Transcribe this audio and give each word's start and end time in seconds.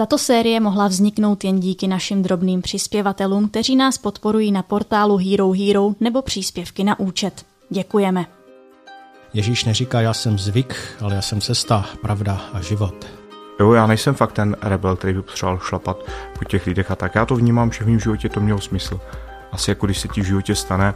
Tato 0.00 0.18
série 0.18 0.60
mohla 0.60 0.88
vzniknout 0.88 1.44
jen 1.44 1.60
díky 1.60 1.88
našim 1.88 2.22
drobným 2.22 2.62
přispěvatelům, 2.62 3.48
kteří 3.48 3.76
nás 3.76 3.98
podporují 3.98 4.52
na 4.52 4.62
portálu 4.62 5.16
Hero 5.16 5.52
Hero 5.52 5.90
nebo 6.00 6.22
příspěvky 6.22 6.84
na 6.84 7.00
účet. 7.00 7.46
Děkujeme. 7.70 8.26
Ježíš 9.34 9.64
neříká, 9.64 10.00
já 10.00 10.14
jsem 10.14 10.38
zvyk, 10.38 10.76
ale 11.00 11.14
já 11.14 11.22
jsem 11.22 11.40
cesta, 11.40 11.86
pravda 12.02 12.40
a 12.52 12.60
život. 12.60 13.06
Jo, 13.60 13.72
já 13.72 13.86
nejsem 13.86 14.14
fakt 14.14 14.32
ten 14.32 14.56
rebel, 14.62 14.96
který 14.96 15.14
by 15.14 15.22
potřeboval 15.22 15.58
šlapat 15.58 15.96
po 16.38 16.44
těch 16.44 16.66
lidech 16.66 16.90
a 16.90 16.96
tak. 16.96 17.14
Já 17.14 17.26
to 17.26 17.36
vnímám, 17.36 17.72
že 17.72 17.84
v 17.84 17.86
mém 17.86 18.00
životě 18.00 18.28
to 18.28 18.40
mělo 18.40 18.60
smysl. 18.60 19.00
Asi 19.52 19.70
jako 19.70 19.86
když 19.86 19.98
se 19.98 20.08
ti 20.08 20.20
v 20.20 20.26
životě 20.26 20.54
stane, 20.54 20.94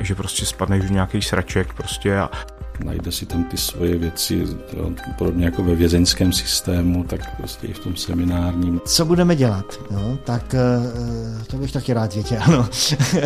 že 0.00 0.14
prostě 0.14 0.46
spadneš 0.46 0.84
v 0.84 0.90
nějaký 0.90 1.22
sraček 1.22 1.72
prostě 1.72 2.16
a 2.16 2.30
najde 2.84 3.12
si 3.12 3.26
tam 3.26 3.44
ty 3.44 3.56
svoje 3.56 3.96
věci, 3.96 4.46
podobně 5.18 5.44
jako 5.44 5.62
ve 5.62 5.74
vězeňském 5.74 6.32
systému, 6.32 7.04
tak 7.04 7.36
prostě 7.36 7.66
i 7.66 7.72
v 7.72 7.78
tom 7.78 7.96
seminárním. 7.96 8.80
Co 8.86 9.04
budeme 9.04 9.36
dělat? 9.36 9.80
No, 9.90 10.18
tak 10.24 10.54
eh, 10.54 11.44
to 11.46 11.56
bych 11.56 11.72
taky 11.72 11.92
rád 11.92 12.14
věděl, 12.14 12.38
ano. 12.42 12.68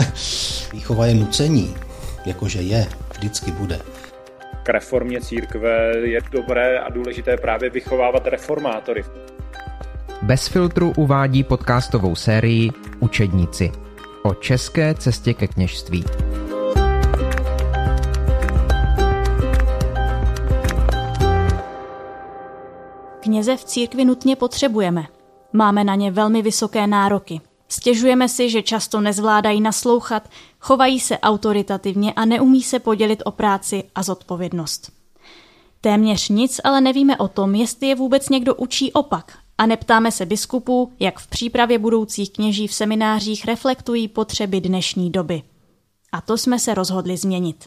Výchova 0.73 1.06
je 1.06 1.15
nucení, 1.15 1.77
jakože 2.27 2.62
je, 2.62 2.87
vždycky 3.14 3.53
bude. 3.53 3.80
K 4.62 4.69
reformě 4.69 5.20
církve 5.20 5.92
je 5.97 6.20
dobré 6.33 6.78
a 6.78 6.91
důležité 6.91 7.37
právě 7.37 7.70
vychovávat 7.70 8.27
reformátory. 8.27 9.05
Bez 10.23 10.48
filtru 10.48 10.92
uvádí 10.97 11.45
podcastovou 11.45 12.14
sérii 12.14 12.70
Učedníci 13.00 13.73
o 14.23 14.34
české 14.34 14.95
cestě 14.95 15.34
ke 15.34 15.47
kněžství. 15.47 16.05
Kněze 23.28 23.56
v 23.56 23.64
církvi 23.64 24.05
nutně 24.05 24.37
potřebujeme. 24.37 25.06
Máme 25.52 25.84
na 25.84 25.95
ně 25.95 26.10
velmi 26.10 26.42
vysoké 26.42 26.86
nároky. 26.86 27.41
Stěžujeme 27.69 28.28
si, 28.28 28.50
že 28.50 28.62
často 28.62 29.00
nezvládají 29.00 29.61
naslouchat, 29.61 30.28
chovají 30.61 31.00
se 31.00 31.19
autoritativně 31.19 32.12
a 32.12 32.25
neumí 32.25 32.62
se 32.62 32.78
podělit 32.78 33.22
o 33.25 33.30
práci 33.30 33.84
a 33.94 34.03
zodpovědnost. 34.03 34.92
Téměř 35.80 36.28
nic 36.28 36.61
ale 36.64 36.80
nevíme 36.80 37.16
o 37.16 37.28
tom, 37.28 37.55
jestli 37.55 37.86
je 37.86 37.94
vůbec 37.94 38.28
někdo 38.28 38.55
učí 38.55 38.92
opak 38.92 39.38
a 39.58 39.66
neptáme 39.66 40.12
se 40.12 40.27
biskupů, 40.27 40.92
jak 41.00 41.19
v 41.19 41.27
přípravě 41.27 41.78
budoucích 41.78 42.33
kněží 42.33 42.66
v 42.66 42.75
seminářích 42.75 43.44
reflektují 43.44 44.08
potřeby 44.08 44.60
dnešní 44.60 45.10
doby. 45.10 45.42
A 46.12 46.20
to 46.20 46.38
jsme 46.38 46.58
se 46.58 46.75
rozhodli 46.75 47.16
změnit. 47.16 47.64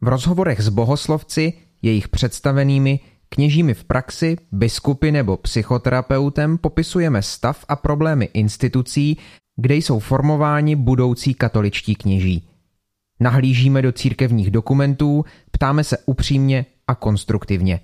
V 0.00 0.08
rozhovorech 0.08 0.60
s 0.60 0.68
bohoslovci, 0.68 1.52
jejich 1.82 2.08
představenými, 2.08 3.00
Kněžími 3.28 3.74
v 3.74 3.84
praxi, 3.84 4.36
biskupy 4.52 5.12
nebo 5.12 5.36
psychoterapeutem 5.36 6.58
popisujeme 6.58 7.22
stav 7.22 7.64
a 7.68 7.76
problémy 7.76 8.24
institucí, 8.24 9.18
kde 9.56 9.74
jsou 9.74 9.98
formováni 9.98 10.76
budoucí 10.76 11.34
katoličtí 11.34 11.94
kněží. 11.94 12.48
Nahlížíme 13.20 13.82
do 13.82 13.92
církevních 13.92 14.50
dokumentů, 14.50 15.24
ptáme 15.50 15.84
se 15.84 15.98
upřímně 16.06 16.66
a 16.88 16.94
konstruktivně. 16.94 17.80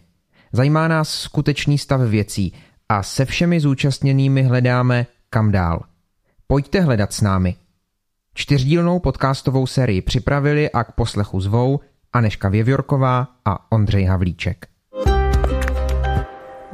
Zajímá 0.52 0.88
nás 0.88 1.08
skutečný 1.08 1.78
stav 1.78 2.00
věcí 2.00 2.52
a 2.88 3.02
se 3.02 3.24
všemi 3.24 3.60
zúčastněnými 3.60 4.42
hledáme 4.42 5.06
kam 5.30 5.52
dál. 5.52 5.80
Pojďte 6.46 6.80
hledat 6.80 7.12
s 7.12 7.20
námi. 7.20 7.56
Čtyřdílnou 8.34 8.98
podcastovou 8.98 9.66
sérii 9.66 10.02
připravili 10.02 10.70
a 10.70 10.84
k 10.84 10.92
poslechu 10.92 11.40
zvou 11.40 11.80
Aneška 12.12 12.48
Věvjorková 12.48 13.28
a 13.44 13.72
Ondřej 13.72 14.04
Havlíček. 14.04 14.73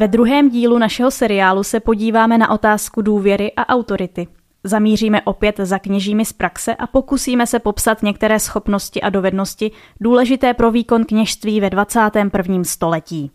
Ve 0.00 0.08
druhém 0.08 0.50
dílu 0.50 0.78
našeho 0.78 1.10
seriálu 1.10 1.64
se 1.64 1.80
podíváme 1.80 2.38
na 2.38 2.50
otázku 2.50 3.02
důvěry 3.02 3.52
a 3.56 3.68
autority. 3.68 4.26
Zamíříme 4.64 5.22
opět 5.22 5.56
za 5.58 5.78
kněžími 5.78 6.24
z 6.24 6.32
praxe 6.32 6.74
a 6.74 6.86
pokusíme 6.86 7.46
se 7.46 7.58
popsat 7.58 8.02
některé 8.02 8.40
schopnosti 8.40 9.02
a 9.02 9.10
dovednosti 9.10 9.70
důležité 10.00 10.55
pro 10.55 10.70
výkon 10.70 11.05
kněžství 11.05 11.60
ve 11.60 11.70
21. 11.70 12.64
století. 12.64 13.30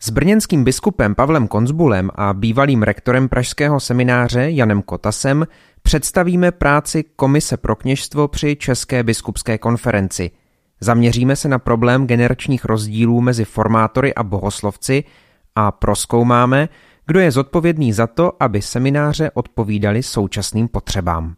S 0.00 0.10
brněnským 0.10 0.64
biskupem 0.64 1.14
Pavlem 1.14 1.48
Konzbulem 1.48 2.10
a 2.14 2.34
bývalým 2.34 2.82
rektorem 2.82 3.28
pražského 3.28 3.80
semináře 3.80 4.50
Janem 4.50 4.82
Kotasem 4.82 5.46
představíme 5.82 6.52
práci 6.52 7.04
Komise 7.16 7.56
pro 7.56 7.76
kněžstvo 7.76 8.28
při 8.28 8.56
České 8.56 9.02
biskupské 9.02 9.58
konferenci. 9.58 10.30
Zaměříme 10.80 11.36
se 11.36 11.48
na 11.48 11.58
problém 11.58 12.06
generačních 12.06 12.64
rozdílů 12.64 13.20
mezi 13.20 13.44
formátory 13.44 14.14
a 14.14 14.22
bohoslovci– 14.22 15.04
a 15.58 15.72
proskoumáme, 15.72 16.68
kdo 17.06 17.20
je 17.20 17.30
zodpovědný 17.30 17.92
za 17.92 18.06
to, 18.06 18.42
aby 18.42 18.62
semináře 18.62 19.30
odpovídaly 19.34 20.02
současným 20.02 20.68
potřebám. 20.68 21.34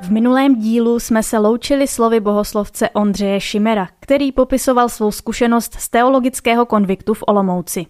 V 0.00 0.10
minulém 0.10 0.60
dílu 0.60 1.00
jsme 1.00 1.22
se 1.22 1.38
loučili 1.38 1.88
slovy 1.88 2.20
bohoslovce 2.20 2.90
Ondřeje 2.90 3.40
Šimera, 3.40 3.88
který 4.00 4.32
popisoval 4.32 4.88
svou 4.88 5.12
zkušenost 5.12 5.74
z 5.74 5.88
teologického 5.88 6.66
konviktu 6.66 7.14
v 7.14 7.24
Olomouci. 7.26 7.86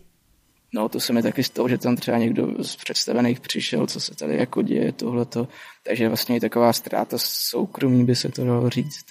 No 0.75 0.89
to 0.89 1.01
se 1.01 1.13
mi 1.13 1.23
taky 1.23 1.43
stalo, 1.43 1.69
že 1.69 1.79
tam 1.79 1.97
třeba 1.97 2.19
někdo 2.19 2.65
z 2.65 2.77
představených 2.77 3.41
přišel, 3.41 3.87
co 3.87 4.01
se 4.01 4.15
tady 4.15 4.37
jako 4.37 4.63
děje, 4.63 4.93
tohleto. 4.93 5.49
Takže 5.87 6.09
vlastně 6.09 6.37
i 6.37 6.41
taková 6.41 6.73
ztráta 6.73 7.17
soukromí 7.19 8.05
by 8.05 8.17
se 8.17 8.29
to 8.29 8.45
dalo 8.45 8.71
říct. 8.71 9.07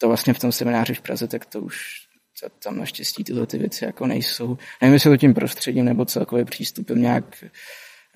To 0.00 0.08
vlastně 0.08 0.34
v 0.34 0.38
tom 0.38 0.52
semináři 0.52 0.94
v 0.94 1.00
Praze, 1.00 1.28
tak 1.28 1.46
to 1.46 1.60
už 1.60 2.01
tam 2.64 2.76
naštěstí 2.76 3.24
tyhle 3.24 3.46
ty 3.46 3.58
věci 3.58 3.84
jako 3.84 4.06
nejsou. 4.06 4.58
Nevím, 4.80 4.92
jestli 4.92 5.10
to 5.10 5.16
tím 5.16 5.34
prostředím 5.34 5.84
nebo 5.84 6.04
celkově 6.04 6.44
přístupem 6.44 7.02
nějak 7.02 7.44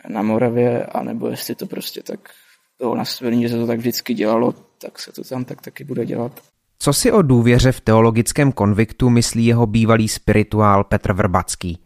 na 0.08 0.22
Moravě, 0.22 0.86
anebo 0.86 1.28
jestli 1.28 1.54
to 1.54 1.66
prostě 1.66 2.02
tak 2.02 2.30
toho 2.78 2.94
nastavení, 2.94 3.42
že 3.42 3.48
se 3.48 3.56
to 3.56 3.66
tak 3.66 3.78
vždycky 3.78 4.14
dělalo, 4.14 4.54
tak 4.78 4.98
se 4.98 5.12
to 5.12 5.24
tam 5.24 5.44
tak 5.44 5.62
taky 5.62 5.84
bude 5.84 6.06
dělat. 6.06 6.40
Co 6.78 6.92
si 6.92 7.12
o 7.12 7.22
důvěře 7.22 7.72
v 7.72 7.80
teologickém 7.80 8.52
konviktu 8.52 9.10
myslí 9.10 9.46
jeho 9.46 9.66
bývalý 9.66 10.08
spirituál 10.08 10.84
Petr 10.84 11.12
Vrbacký? 11.12 11.78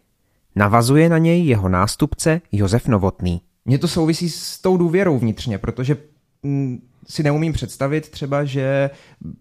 Navazuje 0.56 1.08
na 1.08 1.18
něj 1.18 1.46
jeho 1.46 1.68
nástupce 1.68 2.40
Josef 2.52 2.86
Novotný. 2.88 3.40
Mně 3.64 3.78
to 3.78 3.88
souvisí 3.88 4.30
s 4.30 4.58
tou 4.58 4.76
důvěrou 4.76 5.18
vnitřně, 5.18 5.58
protože 5.58 5.96
mm, 6.42 6.89
si 7.08 7.22
neumím 7.22 7.52
představit 7.52 8.08
třeba, 8.08 8.44
že 8.44 8.90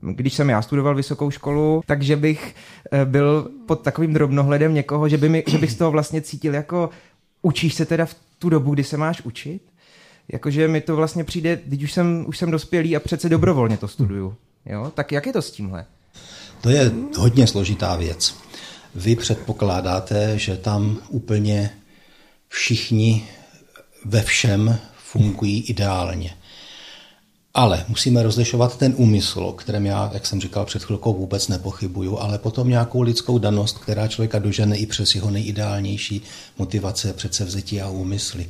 když 0.02 0.34
jsem 0.34 0.50
já 0.50 0.62
studoval 0.62 0.96
vysokou 0.96 1.32
školu, 1.32 1.82
takže 1.86 2.16
bych 2.16 2.56
eh, 2.92 3.06
byl 3.06 3.52
pod 3.66 3.82
takovým 3.82 4.14
drobnohledem 4.14 4.74
někoho, 4.74 5.10
že, 5.10 5.18
by 5.18 5.30
mi, 5.30 5.44
že 5.48 5.58
bych 5.58 5.72
z 5.72 5.76
toho 5.76 5.92
vlastně 5.92 6.22
cítil 6.22 6.54
jako 6.54 6.90
učíš 7.42 7.74
se 7.74 7.86
teda 7.86 8.06
v 8.06 8.16
tu 8.40 8.50
dobu, 8.50 8.74
kdy 8.74 8.84
se 8.84 8.98
máš 8.98 9.22
učit? 9.22 9.62
Jakože 10.32 10.68
mi 10.68 10.82
to 10.82 10.96
vlastně 10.96 11.24
přijde, 11.24 11.60
když 11.66 11.84
už 11.84 11.94
jsem, 11.94 12.26
už 12.28 12.38
jsem 12.38 12.52
dospělý 12.52 12.96
a 12.96 13.00
přece 13.00 13.30
dobrovolně 13.30 13.78
to 13.78 13.88
studuju. 13.88 14.36
Jo? 14.66 14.92
Tak 14.96 15.12
jak 15.12 15.26
je 15.26 15.34
to 15.34 15.42
s 15.42 15.52
tímhle? 15.52 15.86
To 16.62 16.70
je 16.70 16.92
hodně 17.18 17.48
složitá 17.48 17.96
věc. 17.96 18.36
Vy 18.96 19.16
předpokládáte, 19.16 20.40
že 20.40 20.58
tam 20.58 20.98
úplně 21.10 21.70
všichni 22.48 23.28
ve 24.06 24.22
všem 24.22 24.78
fungují 24.98 25.62
ideálně. 25.62 26.34
Ale 27.54 27.86
musíme 27.88 28.24
rozlišovat 28.24 28.78
ten 28.78 28.94
úmysl, 28.98 29.40
o 29.40 29.54
kterém 29.54 29.86
já, 29.86 30.10
jak 30.14 30.26
jsem 30.26 30.42
říkal 30.42 30.66
před 30.66 30.84
chvilkou, 30.84 31.14
vůbec 31.14 31.48
nepochybuju, 31.48 32.18
ale 32.18 32.38
potom 32.38 32.70
nějakou 32.70 33.02
lidskou 33.02 33.38
danost, 33.38 33.78
která 33.78 34.08
člověka 34.08 34.40
dožene 34.40 34.78
i 34.78 34.86
přes 34.86 35.16
jeho 35.16 35.32
nejideálnější 35.32 36.22
motivace, 36.58 37.14
předsevzetí 37.14 37.82
a 37.82 37.90
úmysly. 37.90 38.50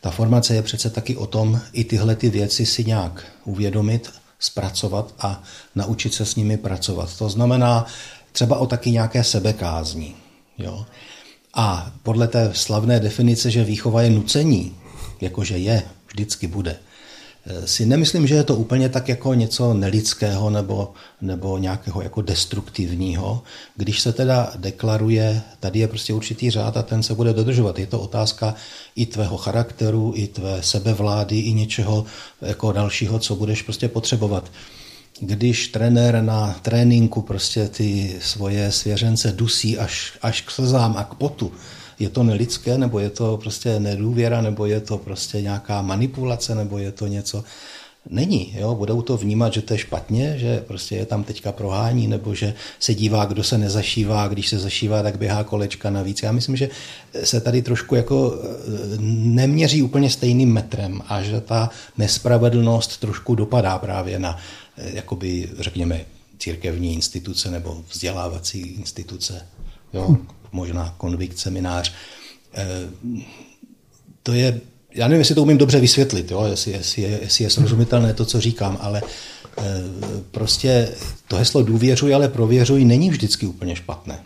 Ta 0.00 0.10
formace 0.10 0.54
je 0.54 0.62
přece 0.62 0.90
taky 0.90 1.16
o 1.16 1.26
tom 1.26 1.60
i 1.72 1.84
tyhle 1.84 2.16
ty 2.16 2.30
věci 2.30 2.66
si 2.66 2.84
nějak 2.84 3.24
uvědomit, 3.44 4.10
zpracovat 4.38 5.14
a 5.18 5.42
naučit 5.74 6.14
se 6.14 6.26
s 6.26 6.36
nimi 6.36 6.56
pracovat. 6.56 7.18
To 7.18 7.28
znamená 7.28 7.86
třeba 8.32 8.58
o 8.58 8.66
taky 8.66 8.90
nějaké 8.90 9.24
sebekázní. 9.24 10.14
Jo? 10.58 10.86
A 11.54 11.92
podle 12.02 12.28
té 12.28 12.50
slavné 12.54 13.00
definice, 13.00 13.50
že 13.50 13.64
výchova 13.64 14.02
je 14.02 14.10
nucení, 14.10 14.76
jakože 15.20 15.58
je, 15.58 15.82
vždycky 16.08 16.46
bude, 16.46 16.76
si 17.64 17.86
nemyslím, 17.86 18.26
že 18.26 18.34
je 18.34 18.42
to 18.42 18.56
úplně 18.56 18.88
tak 18.88 19.08
jako 19.08 19.34
něco 19.34 19.74
nelidského 19.74 20.50
nebo, 20.50 20.92
nebo 21.20 21.58
nějakého 21.58 22.02
jako 22.02 22.22
destruktivního, 22.22 23.42
když 23.76 24.00
se 24.00 24.12
teda 24.12 24.52
deklaruje, 24.56 25.42
tady 25.60 25.78
je 25.78 25.88
prostě 25.88 26.14
určitý 26.14 26.50
řád 26.50 26.76
a 26.76 26.82
ten 26.82 27.02
se 27.02 27.14
bude 27.14 27.32
dodržovat. 27.32 27.78
Je 27.78 27.86
to 27.86 28.00
otázka 28.00 28.54
i 28.96 29.06
tvého 29.06 29.36
charakteru, 29.36 30.12
i 30.16 30.26
tvé 30.26 30.62
sebevlády, 30.62 31.38
i 31.38 31.52
něčeho 31.52 32.04
jako 32.42 32.72
dalšího, 32.72 33.18
co 33.18 33.36
budeš 33.36 33.62
prostě 33.62 33.88
potřebovat. 33.88 34.50
Když 35.20 35.68
trenér 35.68 36.22
na 36.22 36.56
tréninku 36.62 37.22
prostě 37.22 37.68
ty 37.68 38.16
svoje 38.20 38.72
svěřence 38.72 39.32
dusí 39.32 39.78
až, 39.78 40.12
až 40.22 40.40
k 40.40 40.50
slzám 40.50 40.96
a 40.96 41.04
k 41.04 41.14
potu, 41.14 41.52
je 41.98 42.08
to 42.08 42.22
nelidské, 42.22 42.78
nebo 42.78 42.98
je 42.98 43.10
to 43.10 43.36
prostě 43.36 43.80
nedůvěra, 43.80 44.40
nebo 44.40 44.66
je 44.66 44.80
to 44.80 44.98
prostě 44.98 45.42
nějaká 45.42 45.82
manipulace, 45.82 46.54
nebo 46.54 46.78
je 46.78 46.92
to 46.92 47.06
něco, 47.06 47.44
není. 48.10 48.54
Jo? 48.58 48.74
Budou 48.74 49.02
to 49.02 49.16
vnímat, 49.16 49.52
že 49.52 49.62
to 49.62 49.74
je 49.74 49.78
špatně, 49.78 50.38
že 50.38 50.64
prostě 50.66 50.96
je 50.96 51.06
tam 51.06 51.24
teďka 51.24 51.52
prohání, 51.52 52.06
nebo 52.06 52.34
že 52.34 52.54
se 52.80 52.94
dívá, 52.94 53.24
kdo 53.24 53.44
se 53.44 53.58
nezašívá, 53.58 54.28
když 54.28 54.48
se 54.48 54.58
zašívá, 54.58 55.02
tak 55.02 55.18
běhá 55.18 55.44
kolečka 55.44 55.90
navíc. 55.90 56.22
Já 56.22 56.32
myslím, 56.32 56.56
že 56.56 56.68
se 57.24 57.40
tady 57.40 57.62
trošku 57.62 57.94
jako 57.94 58.34
eh, 58.34 58.96
neměří 59.00 59.82
úplně 59.82 60.10
stejným 60.10 60.52
metrem 60.52 61.02
a 61.08 61.22
že 61.22 61.40
ta 61.40 61.70
nespravedlnost 61.98 63.00
trošku 63.00 63.34
dopadá 63.34 63.78
právě 63.78 64.18
na, 64.18 64.38
eh, 64.78 64.90
jakoby, 64.94 65.50
řekněme, 65.58 66.04
církevní 66.38 66.94
instituce 66.94 67.50
nebo 67.50 67.84
vzdělávací 67.90 68.60
instituce. 68.60 69.46
Jo? 69.92 70.16
Možná 70.52 70.94
konvikt, 70.96 71.38
seminář. 71.38 71.92
Eh, 72.54 72.90
to 74.22 74.32
je 74.32 74.60
já 74.96 75.08
nevím, 75.08 75.18
jestli 75.18 75.34
to 75.34 75.42
umím 75.42 75.58
dobře 75.58 75.80
vysvětlit, 75.80 76.30
jo, 76.30 76.44
jestli, 76.44 76.72
jestli, 76.72 77.02
je, 77.02 77.18
jestli 77.22 77.44
je 77.44 77.50
srozumitelné 77.50 78.14
to, 78.14 78.24
co 78.24 78.40
říkám, 78.40 78.78
ale 78.80 79.02
e, 79.02 79.62
prostě 80.30 80.88
to 81.28 81.36
heslo 81.36 81.62
důvěřuj, 81.62 82.14
ale 82.14 82.28
prověřuj 82.28 82.84
není 82.84 83.10
vždycky 83.10 83.46
úplně 83.46 83.76
špatné. 83.76 84.22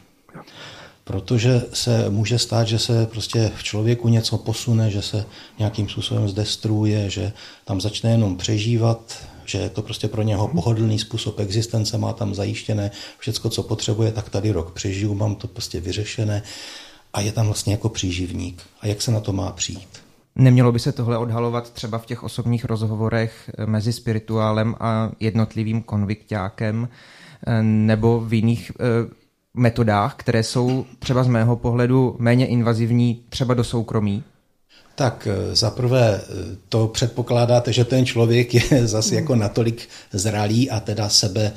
Protože 1.04 1.62
se 1.72 2.10
může 2.10 2.38
stát, 2.38 2.68
že 2.68 2.78
se 2.78 3.06
prostě 3.06 3.50
v 3.56 3.62
člověku 3.62 4.08
něco 4.08 4.38
posune, 4.38 4.90
že 4.90 5.02
se 5.02 5.24
nějakým 5.58 5.88
způsobem 5.88 6.28
zdestruuje, 6.28 7.10
že 7.10 7.32
tam 7.64 7.80
začne 7.80 8.10
jenom 8.10 8.36
přežívat, 8.36 9.26
že 9.50 9.58
je 9.58 9.70
to 9.70 9.82
prostě 9.82 10.08
pro 10.08 10.22
něho 10.22 10.48
pohodlný 10.48 10.98
způsob 10.98 11.40
existence, 11.40 11.98
má 11.98 12.12
tam 12.12 12.34
zajištěné 12.34 12.90
všecko, 13.18 13.48
co 13.50 13.62
potřebuje, 13.62 14.12
tak 14.12 14.28
tady 14.28 14.50
rok 14.50 14.72
přežiju, 14.72 15.14
mám 15.14 15.34
to 15.34 15.46
prostě 15.46 15.80
vyřešené 15.80 16.42
a 17.12 17.20
je 17.20 17.32
tam 17.32 17.46
vlastně 17.46 17.72
jako 17.72 17.88
příživník. 17.88 18.62
A 18.80 18.86
jak 18.86 19.02
se 19.02 19.10
na 19.10 19.20
to 19.20 19.32
má 19.32 19.52
přijít? 19.52 19.88
Nemělo 20.36 20.72
by 20.72 20.78
se 20.78 20.92
tohle 20.92 21.18
odhalovat 21.18 21.70
třeba 21.70 21.98
v 21.98 22.06
těch 22.06 22.22
osobních 22.22 22.64
rozhovorech 22.64 23.50
mezi 23.66 23.92
spirituálem 23.92 24.74
a 24.80 25.10
jednotlivým 25.20 25.82
konviktákem 25.82 26.88
eh, 27.46 27.62
nebo 27.62 28.20
v 28.20 28.34
jiných 28.34 28.72
eh, 28.74 28.84
metodách, 29.54 30.14
které 30.16 30.42
jsou 30.42 30.86
třeba 30.98 31.24
z 31.24 31.28
mého 31.28 31.56
pohledu 31.56 32.16
méně 32.18 32.46
invazivní 32.46 33.24
třeba 33.28 33.54
do 33.54 33.64
soukromí? 33.64 34.24
Tak 34.94 35.28
eh, 35.30 35.56
zaprvé 35.56 36.20
to 36.68 36.88
předpokládáte, 36.88 37.72
že 37.72 37.84
ten 37.84 38.06
člověk 38.06 38.54
je 38.54 38.62
zase 38.86 39.14
jako 39.14 39.36
natolik 39.36 39.88
zralý 40.12 40.70
a 40.70 40.80
teda 40.80 41.08
sebe 41.08 41.52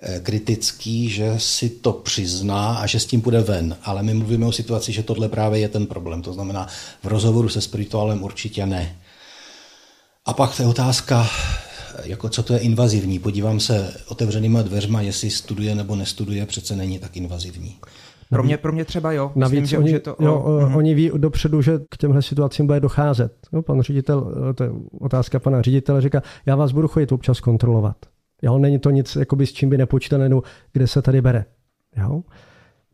Eh, 0.00 0.20
kritický, 0.20 1.08
že 1.08 1.34
si 1.36 1.68
to 1.68 1.92
přizná 1.92 2.74
a 2.74 2.86
že 2.86 3.00
s 3.00 3.06
tím 3.06 3.20
půjde 3.20 3.40
ven. 3.40 3.76
Ale 3.82 4.02
my 4.02 4.14
mluvíme 4.14 4.46
o 4.46 4.52
situaci, 4.52 4.92
že 4.92 5.02
tohle 5.02 5.28
právě 5.28 5.60
je 5.60 5.68
ten 5.68 5.86
problém. 5.86 6.22
To 6.22 6.32
znamená, 6.32 6.66
v 7.02 7.06
rozhovoru 7.06 7.48
se 7.48 7.60
spirituálem 7.60 8.22
určitě 8.22 8.66
ne. 8.66 8.96
A 10.26 10.32
pak 10.32 10.58
je 10.58 10.66
otázka, 10.66 11.30
jako 12.04 12.28
co 12.28 12.42
to 12.42 12.52
je 12.52 12.58
invazivní. 12.58 13.18
Podívám 13.18 13.60
se 13.60 13.94
otevřenýma 14.08 14.62
dveřma, 14.62 15.00
jestli 15.00 15.30
studuje 15.30 15.74
nebo 15.74 15.96
nestuduje, 15.96 16.46
přece 16.46 16.76
není 16.76 16.98
tak 16.98 17.16
invazivní. 17.16 17.76
Pro 18.30 18.42
mě, 18.42 18.56
pro 18.56 18.72
mě 18.72 18.84
třeba 18.84 19.12
jo. 19.12 19.32
Navíc 19.34 19.60
Myslím, 19.60 19.80
oni, 19.80 19.90
že 19.90 19.98
to, 19.98 20.16
jo, 20.20 20.44
uh-huh. 20.46 20.76
oni 20.76 20.94
ví 20.94 21.10
dopředu, 21.16 21.62
že 21.62 21.78
k 21.90 21.96
těmhle 21.96 22.22
situacím 22.22 22.66
bude 22.66 22.80
docházet. 22.80 23.32
Jo, 23.52 23.62
pan 23.62 23.80
ředitel, 23.80 24.34
eh, 24.50 24.54
to 24.54 24.64
je 24.64 24.70
otázka 25.00 25.38
pana 25.38 25.62
ředitele, 25.62 26.00
říká, 26.00 26.22
já 26.46 26.56
vás 26.56 26.72
budu 26.72 26.88
chodit 26.88 27.12
občas 27.12 27.40
kontrolovat. 27.40 27.96
Jo, 28.42 28.58
není 28.58 28.78
to 28.78 28.90
nic, 28.90 29.16
jakoby, 29.16 29.46
s 29.46 29.52
čím 29.52 29.70
by 29.70 29.78
nepočítal, 29.78 30.18
nebo 30.18 30.42
kde 30.72 30.86
se 30.86 31.02
tady 31.02 31.20
bere. 31.20 31.44
Jo? 31.96 32.22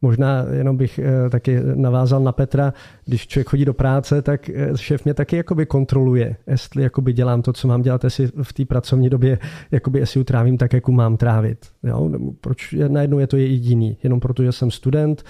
Možná 0.03 0.47
jenom 0.53 0.77
bych 0.77 0.99
e, 0.99 1.31
taky 1.31 1.61
navázal 1.75 2.21
na 2.21 2.33
Petra, 2.33 2.73
když 3.05 3.27
člověk 3.27 3.49
chodí 3.49 3.65
do 3.65 3.75
práce, 3.75 4.23
tak 4.23 4.49
e, 4.49 4.71
šéf 4.77 5.05
mě 5.05 5.15
taky 5.15 5.37
jakoby 5.37 5.67
kontroluje, 5.67 6.37
jestli 6.47 6.83
jakoby 6.83 7.13
dělám 7.13 7.43
to, 7.43 7.53
co 7.53 7.69
mám 7.69 7.83
dělat, 7.83 8.05
jestli 8.05 8.27
v 8.43 8.53
té 8.53 8.65
pracovní 8.65 9.11
době 9.11 9.39
jakoby, 9.71 9.99
jestli 9.99 10.21
utrávím 10.21 10.59
tak, 10.59 10.73
jak 10.73 10.89
mám 10.89 11.17
trávit. 11.17 11.67
Jo? 11.83 12.11
Proč 12.41 12.75
najednou 12.89 13.19
je 13.19 13.27
to 13.27 13.37
jediný? 13.37 13.97
Jenom 14.03 14.21
proto, 14.21 14.43
že 14.43 14.53
jsem 14.53 14.71
student 14.71 15.25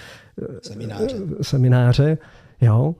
semináře. 0.61 1.17
semináře 1.41 2.17
jo? 2.61 2.95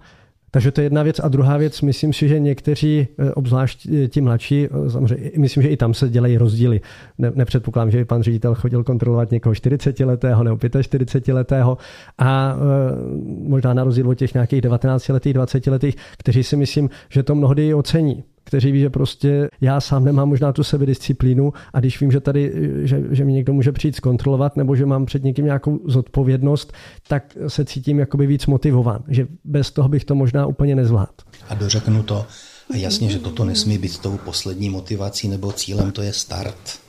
Takže 0.56 0.72
to 0.72 0.82
je 0.82 0.86
jedna 0.86 1.04
věc. 1.04 1.20
A 1.20 1.28
druhá 1.28 1.58
věc, 1.58 1.82
myslím 1.82 2.14
si, 2.14 2.28
že 2.28 2.40
někteří, 2.40 3.08
eh, 3.20 3.32
obzvlášť 3.34 3.88
eh, 3.88 4.08
ti 4.08 4.22
mladší, 4.22 4.66
eh, 4.66 4.90
samozřejmě, 4.90 5.32
myslím, 5.38 5.64
že 5.64 5.70
i 5.70 5.78
tam 5.78 5.94
se 5.94 6.10
dělají 6.10 6.38
rozdíly. 6.38 6.82
Ne, 7.18 7.32
nepředpokládám, 7.36 7.92
že 7.92 7.98
by 7.98 8.06
pan 8.06 8.24
ředitel 8.24 8.56
chodil 8.56 8.84
kontrolovat 8.84 9.32
někoho 9.32 9.54
40-letého 9.54 10.44
nebo 10.44 10.58
45-letého 10.58 11.78
a 12.18 12.56
možná 13.48 13.74
na 13.74 13.84
rozdíl 13.84 14.10
od 14.10 14.14
těch 14.14 14.34
nějakých 14.34 14.62
19-letých, 14.62 15.36
20-letých, 15.36 15.96
kteří 16.18 16.44
si 16.44 16.56
myslím, 16.56 16.90
že 17.10 17.24
to 17.24 17.36
mnohdy 17.36 17.74
ocení 17.74 18.24
kteří 18.46 18.72
ví, 18.72 18.80
že 18.80 18.90
prostě 18.90 19.50
já 19.62 19.82
sám 19.82 20.06
nemám 20.06 20.30
možná 20.30 20.54
tu 20.54 20.64
sebedisciplínu 20.64 21.54
a 21.74 21.80
když 21.80 22.02
vím, 22.02 22.12
že 22.12 22.20
tady, 22.20 22.54
že, 22.84 23.04
že 23.12 23.26
mi 23.26 23.34
někdo 23.34 23.54
může 23.54 23.72
přijít 23.72 23.96
zkontrolovat 23.96 24.58
nebo 24.58 24.76
že 24.76 24.86
mám 24.86 25.06
před 25.06 25.24
někým 25.24 25.46
nějakou 25.46 25.80
zodpovědnost, 25.86 26.74
tak 27.08 27.38
se 27.48 27.66
cítím 27.66 28.00
jakoby 28.00 28.28
víc 28.28 28.46
motivován, 28.46 29.04
že 29.08 29.28
bez 29.44 29.72
toho 29.72 29.90
bych 29.90 30.06
to 30.06 30.16
možná 30.16 30.46
úplně 30.46 30.76
nezvládl. 30.76 31.12
A 31.50 31.56
dořeknu 31.56 32.04
to, 32.04 32.26
a 32.74 32.78
jasně, 32.78 33.10
že 33.10 33.20
toto 33.20 33.46
nesmí 33.46 33.78
být 33.78 33.98
tou 33.98 34.18
poslední 34.18 34.70
motivací 34.70 35.28
nebo 35.28 35.52
cílem, 35.52 35.92
to 35.92 36.02
je 36.02 36.14
start. 36.14 36.80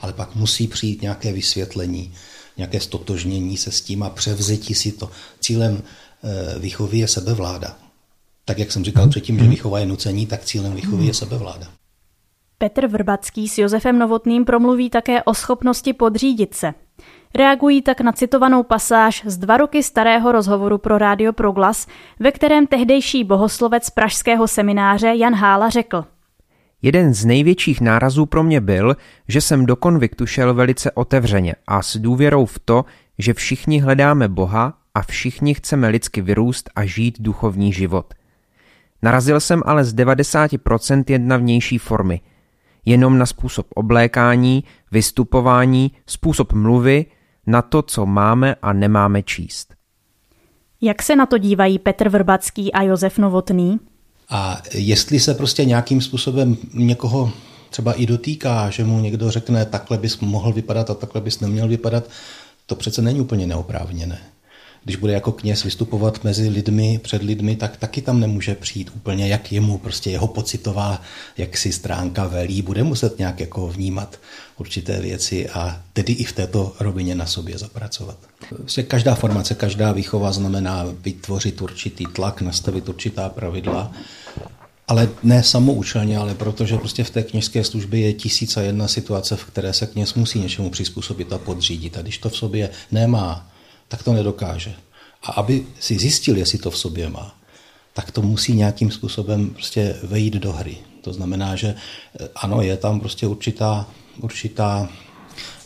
Ale 0.00 0.12
pak 0.12 0.34
musí 0.34 0.68
přijít 0.68 1.02
nějaké 1.02 1.32
vysvětlení, 1.32 2.12
nějaké 2.56 2.80
stotožnění 2.80 3.56
se 3.56 3.70
s 3.70 3.80
tím 3.80 4.02
a 4.02 4.10
převzetí 4.10 4.74
si 4.74 4.92
to. 4.92 5.10
Cílem 5.40 5.82
eh, 6.24 6.58
výchovy 6.58 6.98
je 6.98 7.08
sebevláda. 7.08 7.87
Tak 8.48 8.58
jak 8.58 8.72
jsem 8.72 8.84
říkal 8.84 9.02
hmm. 9.02 9.10
předtím, 9.10 9.38
že 9.38 9.48
výchova 9.48 9.78
je 9.78 9.86
nucení, 9.86 10.26
tak 10.26 10.44
cílem 10.44 10.74
výchovy 10.74 11.04
je 11.04 11.14
sebevláda. 11.14 11.66
Petr 12.58 12.86
Vrbacký 12.86 13.48
s 13.48 13.58
Josefem 13.58 13.98
Novotným 13.98 14.44
promluví 14.44 14.90
také 14.90 15.22
o 15.22 15.34
schopnosti 15.34 15.92
podřídit 15.92 16.54
se. 16.54 16.74
Reagují 17.34 17.82
tak 17.82 18.00
na 18.00 18.12
citovanou 18.12 18.62
pasáž 18.62 19.22
z 19.26 19.36
dva 19.38 19.56
roky 19.56 19.82
starého 19.82 20.32
rozhovoru 20.32 20.78
pro 20.78 20.98
Rádio 20.98 21.32
Proglas, 21.32 21.86
ve 22.20 22.32
kterém 22.32 22.66
tehdejší 22.66 23.24
bohoslovec 23.24 23.90
pražského 23.90 24.48
semináře 24.48 25.14
Jan 25.16 25.34
Hála 25.34 25.68
řekl. 25.68 26.04
Jeden 26.82 27.14
z 27.14 27.24
největších 27.24 27.80
nárazů 27.80 28.26
pro 28.26 28.42
mě 28.42 28.60
byl, 28.60 28.96
že 29.28 29.40
jsem 29.40 29.66
do 29.66 29.76
konviktu 29.76 30.26
šel 30.26 30.54
velice 30.54 30.90
otevřeně 30.90 31.54
a 31.66 31.82
s 31.82 31.96
důvěrou 31.96 32.46
v 32.46 32.58
to, 32.58 32.84
že 33.18 33.34
všichni 33.34 33.80
hledáme 33.80 34.28
Boha 34.28 34.74
a 34.94 35.02
všichni 35.02 35.54
chceme 35.54 35.88
lidsky 35.88 36.20
vyrůst 36.20 36.70
a 36.76 36.84
žít 36.84 37.16
duchovní 37.20 37.72
život. 37.72 38.14
Narazil 39.02 39.40
jsem 39.40 39.62
ale 39.66 39.84
z 39.84 39.94
90% 39.94 41.04
jedna 41.08 41.36
vnější 41.36 41.78
formy. 41.78 42.20
Jenom 42.84 43.18
na 43.18 43.26
způsob 43.26 43.66
oblékání, 43.74 44.64
vystupování, 44.92 45.92
způsob 46.06 46.52
mluvy, 46.52 47.06
na 47.46 47.62
to, 47.62 47.82
co 47.82 48.06
máme 48.06 48.54
a 48.62 48.72
nemáme 48.72 49.22
číst. 49.22 49.74
Jak 50.80 51.02
se 51.02 51.16
na 51.16 51.26
to 51.26 51.38
dívají 51.38 51.78
Petr 51.78 52.08
Vrbacký 52.08 52.72
a 52.72 52.82
Josef 52.82 53.18
Novotný? 53.18 53.80
A 54.30 54.62
jestli 54.74 55.20
se 55.20 55.34
prostě 55.34 55.64
nějakým 55.64 56.00
způsobem 56.00 56.56
někoho 56.74 57.32
třeba 57.70 57.92
i 57.92 58.06
dotýká, 58.06 58.70
že 58.70 58.84
mu 58.84 59.00
někdo 59.00 59.30
řekne, 59.30 59.64
takhle 59.64 59.98
bys 59.98 60.20
mohl 60.20 60.52
vypadat 60.52 60.90
a 60.90 60.94
takhle 60.94 61.20
bys 61.20 61.40
neměl 61.40 61.68
vypadat, 61.68 62.04
to 62.66 62.74
přece 62.74 63.02
není 63.02 63.20
úplně 63.20 63.46
neoprávněné 63.46 64.18
když 64.88 64.96
bude 64.96 65.12
jako 65.12 65.32
kněz 65.32 65.64
vystupovat 65.64 66.24
mezi 66.24 66.48
lidmi, 66.48 67.00
před 67.02 67.22
lidmi, 67.22 67.56
tak 67.56 67.76
taky 67.76 68.02
tam 68.02 68.20
nemůže 68.20 68.54
přijít 68.54 68.90
úplně, 68.96 69.28
jak 69.28 69.52
jemu 69.52 69.78
prostě 69.78 70.10
jeho 70.10 70.26
pocitová 70.26 71.02
jaksi 71.36 71.72
stránka 71.72 72.26
velí, 72.26 72.62
bude 72.62 72.82
muset 72.82 73.18
nějak 73.18 73.40
jako 73.40 73.68
vnímat 73.68 74.20
určité 74.58 75.00
věci 75.00 75.48
a 75.48 75.82
tedy 75.92 76.12
i 76.12 76.24
v 76.24 76.32
této 76.32 76.76
rovině 76.80 77.14
na 77.14 77.26
sobě 77.26 77.58
zapracovat. 77.58 78.18
Prostě 78.48 78.82
každá 78.82 79.14
formace, 79.14 79.54
každá 79.54 79.92
výchova 79.92 80.32
znamená 80.32 80.86
vytvořit 81.00 81.62
určitý 81.62 82.06
tlak, 82.06 82.40
nastavit 82.40 82.88
určitá 82.88 83.28
pravidla, 83.28 83.92
ale 84.88 85.08
ne 85.22 85.42
samoučelně, 85.42 86.18
ale 86.18 86.34
protože 86.34 86.76
prostě 86.76 87.04
v 87.04 87.10
té 87.10 87.22
kněžské 87.22 87.64
službě 87.64 88.00
je 88.00 88.12
tisíc 88.12 88.56
a 88.56 88.60
jedna 88.60 88.88
situace, 88.88 89.36
v 89.36 89.44
které 89.44 89.72
se 89.72 89.86
kněz 89.86 90.14
musí 90.14 90.38
něčemu 90.40 90.70
přizpůsobit 90.70 91.32
a 91.32 91.38
podřídit. 91.38 91.98
A 91.98 92.02
když 92.02 92.18
to 92.18 92.28
v 92.28 92.36
sobě 92.36 92.70
nemá, 92.92 93.50
tak 93.88 94.02
to 94.02 94.12
nedokáže. 94.12 94.74
A 95.22 95.32
aby 95.32 95.66
si 95.80 95.98
zjistil, 95.98 96.36
jestli 96.36 96.58
to 96.58 96.70
v 96.70 96.78
sobě 96.78 97.08
má, 97.08 97.34
tak 97.92 98.10
to 98.10 98.22
musí 98.22 98.52
nějakým 98.52 98.90
způsobem 98.90 99.50
prostě 99.50 99.96
vejít 100.02 100.34
do 100.34 100.52
hry. 100.52 100.78
To 101.00 101.12
znamená, 101.12 101.56
že 101.56 101.74
eh, 101.74 102.28
ano, 102.36 102.62
je 102.62 102.76
tam 102.76 103.00
prostě 103.00 103.26
určitá, 103.26 103.86
určitá 104.20 104.88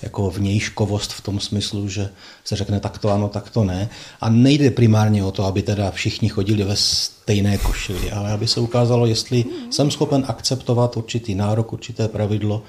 jako 0.02 0.30
vnějškovost 0.30 1.12
v 1.12 1.20
tom 1.20 1.40
smyslu, 1.40 1.88
že 1.88 2.10
se 2.44 2.56
řekne 2.56 2.80
tak 2.80 2.98
to 2.98 3.10
ano, 3.10 3.28
tak 3.28 3.50
to 3.50 3.64
ne. 3.64 3.88
A 4.20 4.28
nejde 4.28 4.70
primárně 4.70 5.24
o 5.24 5.32
to, 5.32 5.44
aby 5.44 5.62
teda 5.62 5.90
všichni 5.90 6.28
chodili 6.28 6.64
ve 6.64 6.76
stejné 6.76 7.58
košili, 7.58 8.10
ale 8.10 8.32
aby 8.32 8.48
se 8.48 8.60
ukázalo, 8.60 9.06
jestli 9.06 9.44
jsem 9.70 9.90
schopen 9.90 10.24
akceptovat 10.28 10.96
určitý 10.96 11.34
nárok, 11.34 11.72
určité 11.72 12.08
pravidlo, 12.08 12.62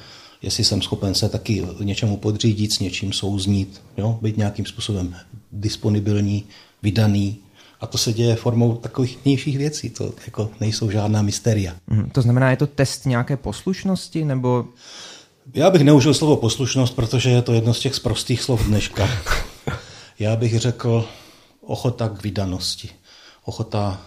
jestli 0.44 0.64
jsem 0.64 0.82
schopen 0.82 1.16
se 1.16 1.30
taky 1.30 1.66
něčemu 1.84 2.18
podřídit, 2.18 2.74
s 2.74 2.80
něčím 2.80 3.14
souznít, 3.14 3.82
jo? 3.98 4.20
být 4.22 4.38
nějakým 4.38 4.66
způsobem 4.66 5.16
disponibilní, 5.52 6.44
vydaný 6.84 7.38
A 7.82 7.88
to 7.88 7.98
se 7.98 8.14
děje 8.14 8.36
formou 8.36 8.76
takových 8.76 9.18
vnějších 9.26 9.58
věcí, 9.58 9.90
to 9.90 10.14
jako 10.26 10.50
nejsou 10.60 10.90
žádná 10.90 11.22
mysteria. 11.22 11.76
Mm, 11.88 12.10
to 12.10 12.22
znamená, 12.22 12.50
je 12.50 12.58
to 12.58 12.68
test 12.68 13.06
nějaké 13.06 13.38
poslušnosti, 13.38 14.26
nebo... 14.26 14.66
Já 15.54 15.70
bych 15.70 15.82
neužil 15.82 16.14
slovo 16.14 16.36
poslušnost, 16.36 16.96
protože 16.96 17.30
je 17.30 17.42
to 17.42 17.54
jedno 17.54 17.74
z 17.74 17.80
těch 17.80 18.00
prostých 18.00 18.42
slov 18.42 18.66
dneška. 18.66 19.10
Já 20.20 20.36
bych 20.36 20.60
řekl 20.60 21.06
ochota 21.62 22.10
k 22.10 22.24
vydanosti, 22.24 22.90
ochota 23.46 24.02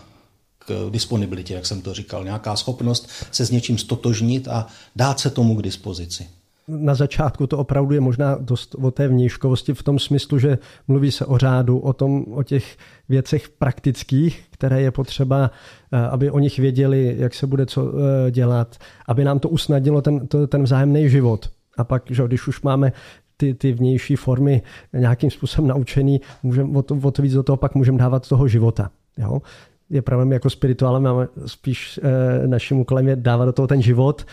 k 0.66 0.90
disponibilitě, 0.90 1.54
jak 1.54 1.66
jsem 1.66 1.82
to 1.82 1.94
říkal, 1.94 2.25
nějaká 2.25 2.56
schopnost 2.56 3.08
se 3.30 3.46
s 3.46 3.50
něčím 3.50 3.78
stotožnit 3.78 4.49
a 4.49 4.66
dát 4.96 5.20
se 5.20 5.30
tomu 5.30 5.56
k 5.56 5.62
dispozici 5.62 6.26
na 6.68 6.94
začátku 6.94 7.46
to 7.46 7.58
opravdu 7.58 7.94
je 7.94 8.00
možná 8.00 8.38
dost 8.40 8.75
o 8.75 8.90
té 8.90 9.08
vnějškovosti 9.08 9.75
v 9.75 9.82
tom 9.82 9.99
smyslu, 9.99 10.38
že 10.38 10.58
mluví 10.88 11.11
se 11.11 11.26
o 11.26 11.38
řádu, 11.38 11.78
o, 11.78 11.92
tom, 11.92 12.25
o 12.32 12.42
těch 12.42 12.76
věcech 13.08 13.49
praktických, 13.49 14.44
které 14.50 14.82
je 14.82 14.90
potřeba, 14.90 15.50
eh, 15.92 15.99
aby 15.99 16.30
o 16.30 16.38
nich 16.38 16.58
věděli, 16.58 17.14
jak 17.18 17.35
se 17.35 17.46
bude 17.46 17.66
co 17.66 17.92
eh, 17.92 18.30
dělat, 18.30 18.76
aby 19.08 19.25
nám 19.25 19.38
to 19.38 19.49
usnadnilo 19.49 20.02
ten, 20.02 20.26
to, 20.26 20.46
ten 20.46 20.62
vzájemný 20.62 21.11
život. 21.11 21.50
A 21.78 21.85
pak, 21.85 22.02
že 22.11 22.23
když 22.26 22.49
už 22.49 22.62
máme 22.62 22.92
ty, 23.37 23.54
ty 23.54 23.73
vnější 23.73 24.16
formy 24.16 24.62
nějakým 24.92 25.30
způsobem 25.30 25.68
naučený, 25.68 26.20
můžeme 26.42 26.78
o 26.78 26.82
to, 26.82 26.99
o 27.02 27.11
to 27.11 27.23
víc 27.23 27.32
do 27.32 27.42
toho 27.42 27.56
pak 27.56 27.75
můžeme 27.75 27.99
dávat 27.99 28.28
toho 28.28 28.49
života. 28.49 28.90
Jo? 29.18 29.42
Je 29.90 30.02
pravým 30.02 30.33
jako 30.33 30.50
spirituálem, 30.50 31.02
máme 31.02 31.28
spíš 31.47 32.00
e, 32.02 32.47
naším 32.47 32.78
úkolem 32.78 33.09
je 33.09 33.16
dávat 33.16 33.45
do 33.45 33.52
toho 33.52 33.66
ten 33.66 33.83
život. 33.83 34.26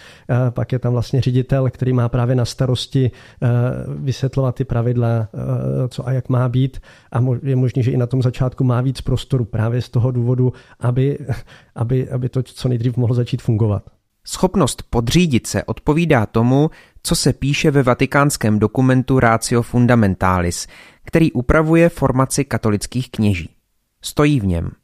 E, 0.48 0.52
pak 0.52 0.72
je 0.72 0.80
tam 0.80 0.94
vlastně 0.94 1.22
ředitel, 1.22 1.70
který 1.70 1.94
má 1.94 2.10
právě 2.10 2.36
na 2.36 2.46
starosti 2.46 3.06
e, 3.06 3.12
vysvětlovat 3.88 4.56
ty 4.56 4.64
pravidla, 4.64 5.28
co 5.90 6.08
a 6.08 6.12
jak 6.12 6.30
má 6.30 6.50
být. 6.50 6.82
A 7.12 7.20
mo, 7.20 7.36
je 7.44 7.56
možné, 7.56 7.84
že 7.84 7.92
i 7.92 7.98
na 7.98 8.08
tom 8.08 8.22
začátku 8.22 8.64
má 8.64 8.82
víc 8.82 9.02
prostoru 9.02 9.46
právě 9.46 9.82
z 9.82 9.90
toho 9.90 10.12
důvodu, 10.12 10.54
aby, 10.80 11.20
aby, 11.76 12.10
aby 12.10 12.30
to 12.30 12.44
co 12.44 12.70
nejdřív 12.70 12.98
mohlo 12.98 13.16
začít 13.16 13.42
fungovat. 13.42 13.84
Schopnost 14.26 14.84
podřídit 14.90 15.48
se 15.48 15.64
odpovídá 15.64 16.26
tomu, 16.26 16.70
co 17.04 17.16
se 17.16 17.34
píše 17.34 17.72
ve 17.72 17.84
vatikánském 17.84 18.60
dokumentu 18.60 19.20
Ratio 19.20 19.62
Fundamentalis, 19.62 20.68
který 21.06 21.32
upravuje 21.32 21.90
formaci 21.90 22.46
katolických 22.46 23.12
kněží. 23.12 23.50
Stojí 24.02 24.40
v 24.40 24.46
něm– 24.46 24.72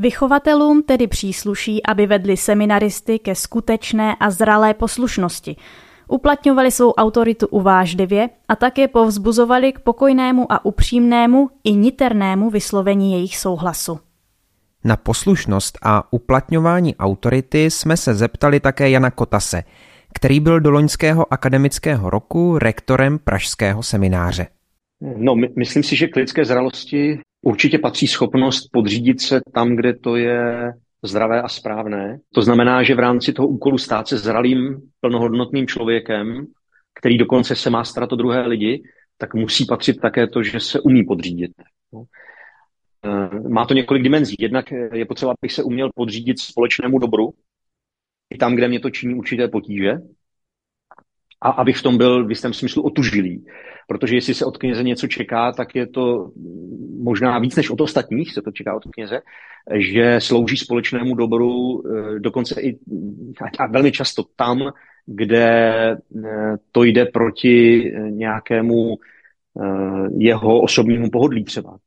Vychovatelům 0.00 0.82
tedy 0.82 1.06
přísluší, 1.06 1.86
aby 1.86 2.06
vedli 2.06 2.36
seminaristy 2.36 3.18
ke 3.18 3.34
skutečné 3.34 4.16
a 4.20 4.30
zralé 4.30 4.74
poslušnosti, 4.74 5.56
uplatňovali 6.08 6.70
svou 6.70 6.92
autoritu 6.92 7.46
uvážlivě 7.46 8.28
a 8.48 8.56
také 8.56 8.88
povzbuzovali 8.88 9.72
k 9.72 9.78
pokojnému 9.78 10.52
a 10.52 10.64
upřímnému 10.64 11.50
i 11.64 11.72
niternému 11.72 12.50
vyslovení 12.50 13.12
jejich 13.12 13.36
souhlasu. 13.36 13.98
Na 14.84 14.96
poslušnost 14.96 15.78
a 15.82 16.12
uplatňování 16.12 16.96
autority 16.96 17.70
jsme 17.70 17.96
se 17.96 18.14
zeptali 18.14 18.60
také 18.60 18.90
Jana 18.90 19.10
Kotase, 19.10 19.62
který 20.14 20.40
byl 20.40 20.60
do 20.60 20.70
loňského 20.70 21.32
akademického 21.32 22.10
roku 22.10 22.58
rektorem 22.58 23.18
Pražského 23.18 23.82
semináře. 23.82 24.46
No, 25.16 25.34
my, 25.34 25.48
myslím 25.56 25.82
si, 25.82 25.96
že 25.96 26.06
k 26.06 26.16
lidské 26.16 26.44
zralosti 26.44 27.20
určitě 27.48 27.78
patří 27.78 28.06
schopnost 28.06 28.68
podřídit 28.72 29.20
se 29.20 29.40
tam, 29.54 29.76
kde 29.76 29.94
to 29.94 30.16
je 30.16 30.72
zdravé 31.02 31.42
a 31.42 31.48
správné. 31.48 32.18
To 32.34 32.42
znamená, 32.42 32.82
že 32.82 32.94
v 32.94 32.98
rámci 32.98 33.32
toho 33.32 33.48
úkolu 33.48 33.78
stát 33.78 34.08
se 34.08 34.18
zralým, 34.18 34.80
plnohodnotným 35.00 35.66
člověkem, 35.66 36.46
který 36.94 37.18
dokonce 37.18 37.56
se 37.56 37.70
má 37.70 37.84
starat 37.84 38.12
o 38.12 38.16
druhé 38.16 38.46
lidi, 38.46 38.82
tak 39.18 39.34
musí 39.34 39.66
patřit 39.66 40.00
také 40.00 40.26
to, 40.26 40.42
že 40.42 40.60
se 40.60 40.80
umí 40.80 41.04
podřídit. 41.04 41.50
No. 41.92 42.04
Eh, 43.04 43.48
má 43.48 43.66
to 43.66 43.74
několik 43.74 44.02
dimenzí. 44.02 44.36
Jednak 44.38 44.70
je 44.92 45.04
potřeba, 45.04 45.34
abych 45.42 45.52
se 45.52 45.62
uměl 45.62 45.90
podřídit 45.94 46.40
společnému 46.40 46.98
dobru, 46.98 47.30
i 48.30 48.38
tam, 48.38 48.54
kde 48.54 48.68
mě 48.68 48.80
to 48.80 48.90
činí 48.90 49.14
určité 49.14 49.48
potíže, 49.48 49.92
a 51.40 51.50
abych 51.50 51.76
v 51.76 51.82
tom 51.82 51.98
byl 51.98 52.26
v 52.26 52.30
jistém 52.30 52.52
smyslu 52.52 52.82
otužilý. 52.82 53.46
Protože 53.88 54.16
jestli 54.16 54.34
se 54.34 54.44
od 54.44 54.58
kněze 54.58 54.82
něco 54.82 55.06
čeká, 55.06 55.52
tak 55.52 55.74
je 55.74 55.86
to 55.86 56.30
možná 57.02 57.38
víc 57.38 57.56
než 57.56 57.70
od 57.70 57.80
ostatních 57.80 58.32
se 58.32 58.42
to 58.42 58.52
čeká 58.52 58.76
od 58.76 58.82
kněze, 58.90 59.20
že 59.76 60.16
slouží 60.20 60.56
společnému 60.56 61.14
dobru 61.14 61.82
eh, 61.86 62.18
dokonce 62.20 62.60
i 62.60 62.78
a 63.58 63.66
velmi 63.66 63.92
často 63.92 64.22
tam, 64.36 64.72
kde 65.06 65.46
eh, 65.90 66.56
to 66.72 66.84
jde 66.84 67.04
proti 67.06 67.84
eh, 67.94 68.10
nějakému 68.10 68.96
jeho 70.18 70.60
osobnímu 70.60 71.10
pohodlí 71.10 71.44
třeba. 71.44 71.78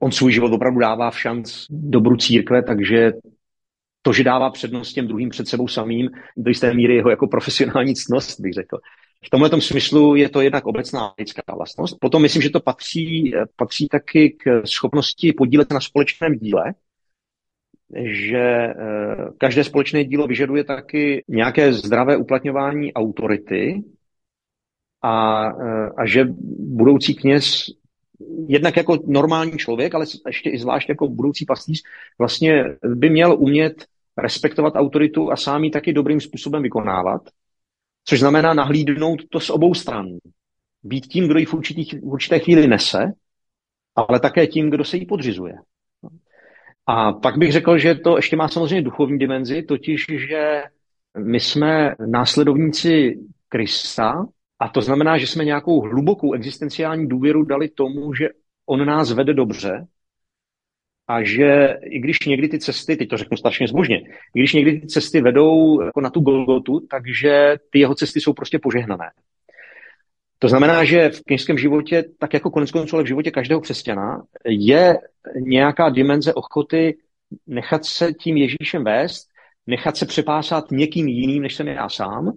On 0.00 0.12
svůj 0.12 0.32
život 0.32 0.52
opravdu 0.52 0.80
dává 0.80 1.10
v 1.10 1.20
šanc 1.20 1.66
dobru 1.70 2.16
církve, 2.16 2.62
takže 2.62 3.12
to, 4.04 4.12
že 4.12 4.24
dává 4.24 4.50
přednost 4.50 4.92
těm 4.92 5.08
druhým 5.08 5.28
před 5.28 5.48
sebou 5.48 5.68
samým, 5.68 6.10
do 6.36 6.50
jisté 6.50 6.74
míry 6.74 6.94
jeho 6.94 7.10
jako 7.10 7.26
profesionální 7.26 7.94
ctnost, 7.94 8.40
bych 8.40 8.52
řekl. 8.52 8.78
V 9.26 9.30
tomhle 9.30 9.60
smyslu 9.60 10.14
je 10.14 10.28
to 10.28 10.40
jednak 10.40 10.66
obecná 10.66 11.14
lidská 11.18 11.42
vlastnost. 11.54 11.96
Potom 12.00 12.22
myslím, 12.22 12.42
že 12.42 12.50
to 12.50 12.60
patří, 12.60 13.32
patří 13.56 13.88
taky 13.88 14.30
k 14.30 14.66
schopnosti 14.66 15.32
podílet 15.32 15.72
na 15.72 15.80
společném 15.80 16.34
díle, 16.34 16.74
že 18.02 18.38
eh, 18.38 18.74
každé 19.38 19.64
společné 19.64 20.04
dílo 20.04 20.26
vyžaduje 20.26 20.64
taky 20.64 21.24
nějaké 21.28 21.72
zdravé 21.72 22.16
uplatňování 22.16 22.92
autority 22.92 23.82
a, 25.02 25.44
eh, 25.48 25.90
a 25.96 26.06
že 26.06 26.24
budoucí 26.58 27.14
kněz 27.14 27.64
jednak 28.48 28.76
jako 28.76 28.98
normální 29.06 29.58
člověk, 29.58 29.94
ale 29.94 30.06
ještě 30.26 30.50
i 30.50 30.58
zvlášť 30.58 30.88
jako 30.88 31.08
budoucí 31.08 31.44
pastýř, 31.44 31.82
vlastně 32.18 32.64
by 32.94 33.10
měl 33.10 33.36
umět 33.38 33.86
respektovat 34.18 34.76
autoritu 34.76 35.32
a 35.32 35.36
sám 35.36 35.64
ji 35.64 35.70
taky 35.70 35.92
dobrým 35.92 36.20
způsobem 36.20 36.62
vykonávat, 36.62 37.22
což 38.04 38.20
znamená 38.20 38.54
nahlídnout 38.54 39.20
to 39.30 39.40
z 39.40 39.50
obou 39.50 39.74
stran. 39.74 40.06
Být 40.82 41.06
tím, 41.06 41.28
kdo 41.28 41.38
ji 41.38 41.46
v, 41.46 41.54
určitých, 41.54 41.94
v 41.94 42.04
určité 42.04 42.38
chvíli 42.38 42.66
nese, 42.66 43.12
ale 43.94 44.20
také 44.20 44.46
tím, 44.46 44.70
kdo 44.70 44.84
se 44.84 44.96
jí 44.96 45.06
podřizuje. 45.06 45.54
A 46.86 47.12
pak 47.12 47.38
bych 47.38 47.52
řekl, 47.52 47.78
že 47.78 47.94
to 47.94 48.16
ještě 48.16 48.36
má 48.36 48.48
samozřejmě 48.48 48.82
duchovní 48.82 49.18
dimenzi, 49.18 49.62
totiž, 49.62 50.06
že 50.28 50.62
my 51.18 51.40
jsme 51.40 51.94
následovníci 52.06 53.18
Krista 53.48 54.26
a 54.58 54.68
to 54.68 54.80
znamená, 54.80 55.18
že 55.18 55.26
jsme 55.26 55.44
nějakou 55.44 55.80
hlubokou 55.80 56.32
existenciální 56.32 57.08
důvěru 57.08 57.44
dali 57.44 57.68
tomu, 57.68 58.14
že 58.14 58.28
on 58.66 58.86
nás 58.86 59.12
vede 59.12 59.34
dobře 59.34 59.86
a 61.08 61.22
že 61.22 61.76
i 61.82 61.98
když 61.98 62.18
někdy 62.26 62.48
ty 62.48 62.58
cesty, 62.58 62.96
teď 62.96 63.08
to 63.08 63.16
řeknu 63.16 63.36
strašně 63.36 63.68
zbožně, 63.68 63.98
i 64.34 64.38
když 64.40 64.52
někdy 64.52 64.80
ty 64.80 64.86
cesty 64.86 65.20
vedou 65.20 65.80
jako 65.82 66.00
na 66.00 66.10
tu 66.10 66.20
Golgotu, 66.20 66.80
takže 66.90 67.56
ty 67.70 67.78
jeho 67.78 67.94
cesty 67.94 68.20
jsou 68.20 68.32
prostě 68.32 68.58
požehnané. 68.58 69.10
To 70.38 70.48
znamená, 70.48 70.84
že 70.84 71.10
v 71.10 71.20
kněžském 71.26 71.58
životě, 71.58 72.04
tak 72.18 72.34
jako 72.34 72.50
konec 72.50 72.70
konců, 72.70 72.96
v 73.02 73.06
životě 73.06 73.30
každého 73.30 73.60
křesťana, 73.60 74.22
je 74.46 74.98
nějaká 75.40 75.88
dimenze 75.88 76.34
ochoty 76.34 76.96
nechat 77.46 77.84
se 77.84 78.12
tím 78.12 78.36
Ježíšem 78.36 78.84
vést, 78.84 79.28
nechat 79.66 79.96
se 79.96 80.06
přepásat 80.06 80.70
někým 80.70 81.08
jiným, 81.08 81.42
než 81.42 81.54
jsem 81.54 81.68
já 81.68 81.88
sám, 81.88 82.32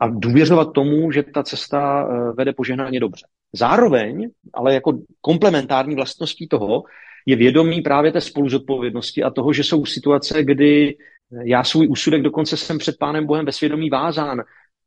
a 0.00 0.08
důvěřovat 0.08 0.72
tomu, 0.72 1.12
že 1.12 1.22
ta 1.22 1.42
cesta 1.42 2.08
eh, 2.08 2.32
vede 2.32 2.52
požehnaně 2.52 3.00
dobře. 3.00 3.26
Zároveň, 3.54 4.30
ale 4.54 4.74
jako 4.74 4.98
komplementární 5.20 5.94
vlastností 5.94 6.48
toho, 6.48 6.82
je 7.26 7.36
vědomí 7.36 7.82
právě 7.82 8.12
té 8.12 8.20
spoluzodpovědnosti 8.20 9.22
a 9.22 9.30
toho, 9.30 9.52
že 9.52 9.64
jsou 9.64 9.84
situace, 9.84 10.44
kdy 10.44 10.96
já 11.44 11.64
svůj 11.64 11.88
úsudek 11.88 12.22
dokonce 12.22 12.56
jsem 12.56 12.78
před 12.78 12.98
Pánem 12.98 13.26
Bohem 13.26 13.46
ve 13.46 13.52
svědomí 13.52 13.90
vázán 13.90 14.42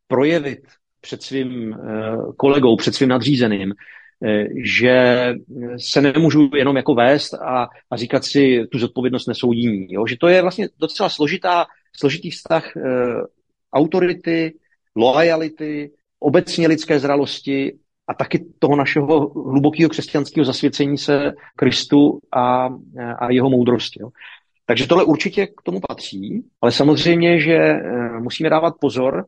projevit 0.08 0.60
před 1.02 1.24
svým 1.24 1.74
eh, 1.74 1.78
kolegou, 2.38 2.76
před 2.76 2.96
svým 2.96 3.10
nadřízeným, 3.10 3.74
eh, 4.26 4.46
že 4.64 5.34
se 5.78 6.02
nemůžu 6.02 6.50
jenom 6.56 6.78
jako 6.78 6.94
vést 6.94 7.34
a, 7.34 7.68
a 7.92 7.98
říkat 7.98 8.26
si, 8.26 8.68
tu 8.72 8.80
zodpovědnost 8.80 9.28
nesou 9.28 9.54
jiní. 9.54 9.94
Jo? 9.94 10.08
Že 10.08 10.18
to 10.18 10.28
je 10.28 10.42
vlastně 10.42 10.70
docela 10.80 11.10
složitá, 11.10 11.66
složitý 11.98 12.32
vztah 12.32 12.72
uh, 12.76 12.84
autority, 13.74 14.54
loajality, 14.96 15.92
obecně 16.20 16.68
lidské 16.68 17.00
zralosti 17.00 17.74
a 18.08 18.14
taky 18.14 18.46
toho 18.60 18.76
našeho 18.76 19.30
hlubokého 19.30 19.90
křesťanského 19.90 20.46
zasvěcení 20.46 20.98
se 20.98 21.34
Kristu 21.56 22.20
a, 22.32 22.70
a 23.20 23.32
jeho 23.32 23.50
moudrosti. 23.50 24.02
Jo. 24.02 24.10
Takže 24.66 24.88
tohle 24.88 25.04
určitě 25.04 25.48
k 25.48 25.62
tomu 25.64 25.80
patří, 25.88 26.44
ale 26.62 26.72
samozřejmě, 26.72 27.40
že 27.40 27.56
eh, 27.56 28.20
musíme 28.20 28.50
dávat 28.50 28.74
pozor, 28.82 29.26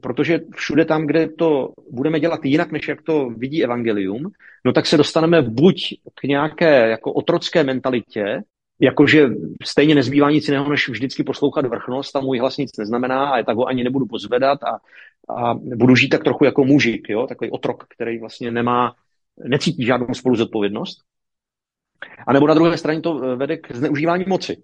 protože 0.00 0.40
všude 0.54 0.84
tam, 0.84 1.06
kde 1.06 1.28
to 1.28 1.72
budeme 1.90 2.20
dělat 2.20 2.44
jinak, 2.44 2.72
než 2.72 2.88
jak 2.88 3.02
to 3.02 3.30
vidí 3.30 3.64
evangelium, 3.64 4.30
no 4.64 4.72
tak 4.72 4.86
se 4.86 4.96
dostaneme 4.96 5.42
buď 5.42 5.94
k 6.14 6.22
nějaké 6.24 6.88
jako 6.88 7.12
otrocké 7.12 7.64
mentalitě, 7.64 8.42
jakože 8.80 9.28
stejně 9.64 9.94
nezbývá 9.94 10.30
nic 10.30 10.48
jiného, 10.48 10.70
než 10.70 10.88
vždycky 10.88 11.24
poslouchat 11.24 11.66
vrchnost 11.66 12.16
a 12.16 12.20
můj 12.20 12.38
hlas 12.38 12.56
nic 12.56 12.70
neznamená 12.78 13.30
a 13.30 13.42
tak 13.42 13.56
ho 13.56 13.66
ani 13.66 13.84
nebudu 13.84 14.06
pozvedat 14.06 14.58
a, 14.62 14.78
a 15.34 15.54
budu 15.54 15.96
žít 15.96 16.08
tak 16.08 16.24
trochu 16.24 16.44
jako 16.44 16.64
mužik, 16.64 17.08
jo? 17.08 17.26
takový 17.26 17.50
otrok, 17.50 17.84
který 17.88 18.18
vlastně 18.18 18.50
nemá, 18.50 18.94
necítí 19.44 19.84
žádnou 19.84 20.14
spoluzodpovědnost. 20.14 20.98
A 22.26 22.32
nebo 22.32 22.46
na 22.46 22.54
druhé 22.54 22.78
straně 22.78 23.00
to 23.00 23.22
eh, 23.22 23.36
vede 23.36 23.56
k 23.56 23.74
zneužívání 23.74 24.24
moci. 24.28 24.62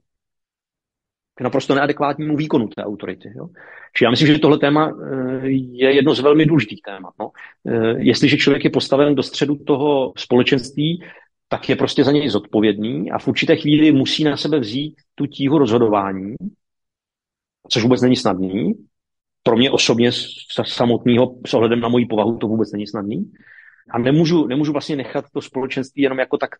K 1.34 1.40
naprosto 1.40 1.74
neadekvátnímu 1.74 2.36
výkonu 2.36 2.68
té 2.68 2.84
autority. 2.84 3.32
Jo? 3.36 3.48
Čiže 3.96 4.04
já 4.04 4.10
myslím, 4.10 4.28
že 4.28 4.38
tohle 4.38 4.58
téma 4.58 4.90
eh, 4.90 5.48
je 5.48 5.94
jedno 5.94 6.14
z 6.14 6.20
velmi 6.20 6.46
důležitých 6.46 6.82
témat. 6.82 7.14
No. 7.20 7.30
Eh, 7.66 7.94
jestliže 7.98 8.36
člověk 8.36 8.64
je 8.64 8.70
postaven 8.70 9.14
do 9.14 9.22
středu 9.22 9.56
toho 9.56 10.12
společenství, 10.16 11.02
tak 11.48 11.68
je 11.68 11.76
prostě 11.76 12.04
za 12.04 12.12
něj 12.12 12.28
zodpovědný 12.28 13.10
a 13.10 13.18
v 13.18 13.28
určité 13.28 13.56
chvíli 13.56 13.92
musí 13.92 14.24
na 14.24 14.36
sebe 14.36 14.60
vzít 14.60 14.94
tu 15.14 15.26
tíhu 15.26 15.58
rozhodování, 15.58 16.34
což 17.68 17.82
vůbec 17.82 18.02
není 18.02 18.16
snadný. 18.16 18.72
Pro 19.42 19.56
mě 19.56 19.70
osobně 19.70 20.10
samotného 20.64 21.36
s 21.46 21.54
ohledem 21.54 21.80
na 21.80 21.88
moji 21.88 22.06
povahu 22.06 22.38
to 22.38 22.46
vůbec 22.46 22.72
není 22.72 22.86
snadný. 22.86 23.32
A 23.90 23.98
nemůžu, 23.98 24.46
nemůžu 24.46 24.72
vlastně 24.72 24.96
nechat 24.96 25.24
to 25.32 25.40
společenství 25.40 26.02
jenom 26.02 26.18
jako 26.18 26.38
tak 26.38 26.50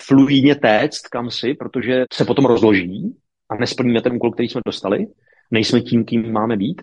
fluidně 0.00 0.54
téct 0.54 1.08
kam 1.08 1.30
si, 1.30 1.54
protože 1.54 2.04
se 2.12 2.24
potom 2.24 2.44
rozloží 2.44 3.16
a 3.50 3.56
nesplníme 3.56 4.02
ten 4.02 4.12
úkol, 4.12 4.32
který 4.32 4.48
jsme 4.48 4.60
dostali. 4.66 5.06
Nejsme 5.50 5.80
tím, 5.80 6.04
kým 6.04 6.32
máme 6.32 6.56
být. 6.56 6.82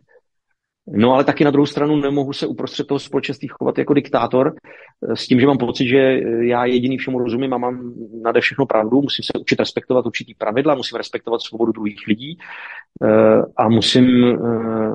No 0.87 1.13
ale 1.13 1.23
taky 1.23 1.43
na 1.43 1.51
druhou 1.51 1.65
stranu 1.65 1.95
nemohu 1.95 2.33
se 2.33 2.47
uprostřed 2.47 2.87
toho 2.87 2.99
společenství 2.99 3.47
chovat 3.47 3.77
jako 3.77 3.93
diktátor 3.93 4.53
eh, 5.09 5.15
s 5.15 5.27
tím, 5.27 5.39
že 5.39 5.47
mám 5.47 5.57
pocit, 5.57 5.87
že 5.87 5.97
eh, 5.97 6.45
já 6.45 6.65
jediný 6.65 6.97
všemu 6.97 7.19
rozumím 7.19 7.53
a 7.53 7.57
mám 7.57 7.93
nade 8.23 8.41
všechno 8.41 8.65
pravdu, 8.65 9.01
musím 9.01 9.23
se 9.23 9.39
učit 9.39 9.59
respektovat 9.59 10.05
určitý 10.05 10.33
pravidla, 10.33 10.75
musím 10.75 10.97
respektovat 10.97 11.41
svobodu 11.41 11.71
druhých 11.71 12.07
lidí 12.07 12.37
eh, 13.03 13.41
a 13.57 13.69
musím, 13.69 14.37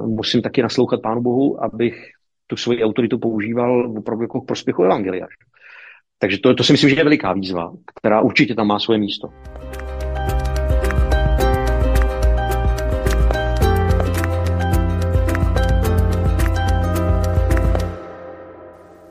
musím 0.06 0.42
taky 0.42 0.62
naslouchat 0.62 1.02
Pánu 1.02 1.23
Bohu, 1.23 1.64
abych 1.64 2.11
tu 2.47 2.56
svoji 2.56 2.85
autoritu 2.85 3.18
používal 3.18 3.92
opravdu 3.99 4.25
jako 4.25 4.40
k 4.40 4.47
prospěchu 4.47 4.82
Evangelia. 4.82 5.26
Takže 6.18 6.38
to, 6.38 6.54
to 6.54 6.64
si 6.64 6.73
myslím, 6.73 6.90
že 6.90 6.97
je 6.97 7.04
veliká 7.04 7.32
výzva, 7.32 7.73
která 7.94 8.20
určitě 8.20 8.54
tam 8.54 8.66
má 8.66 8.78
svoje 8.78 8.99
místo. 8.99 9.28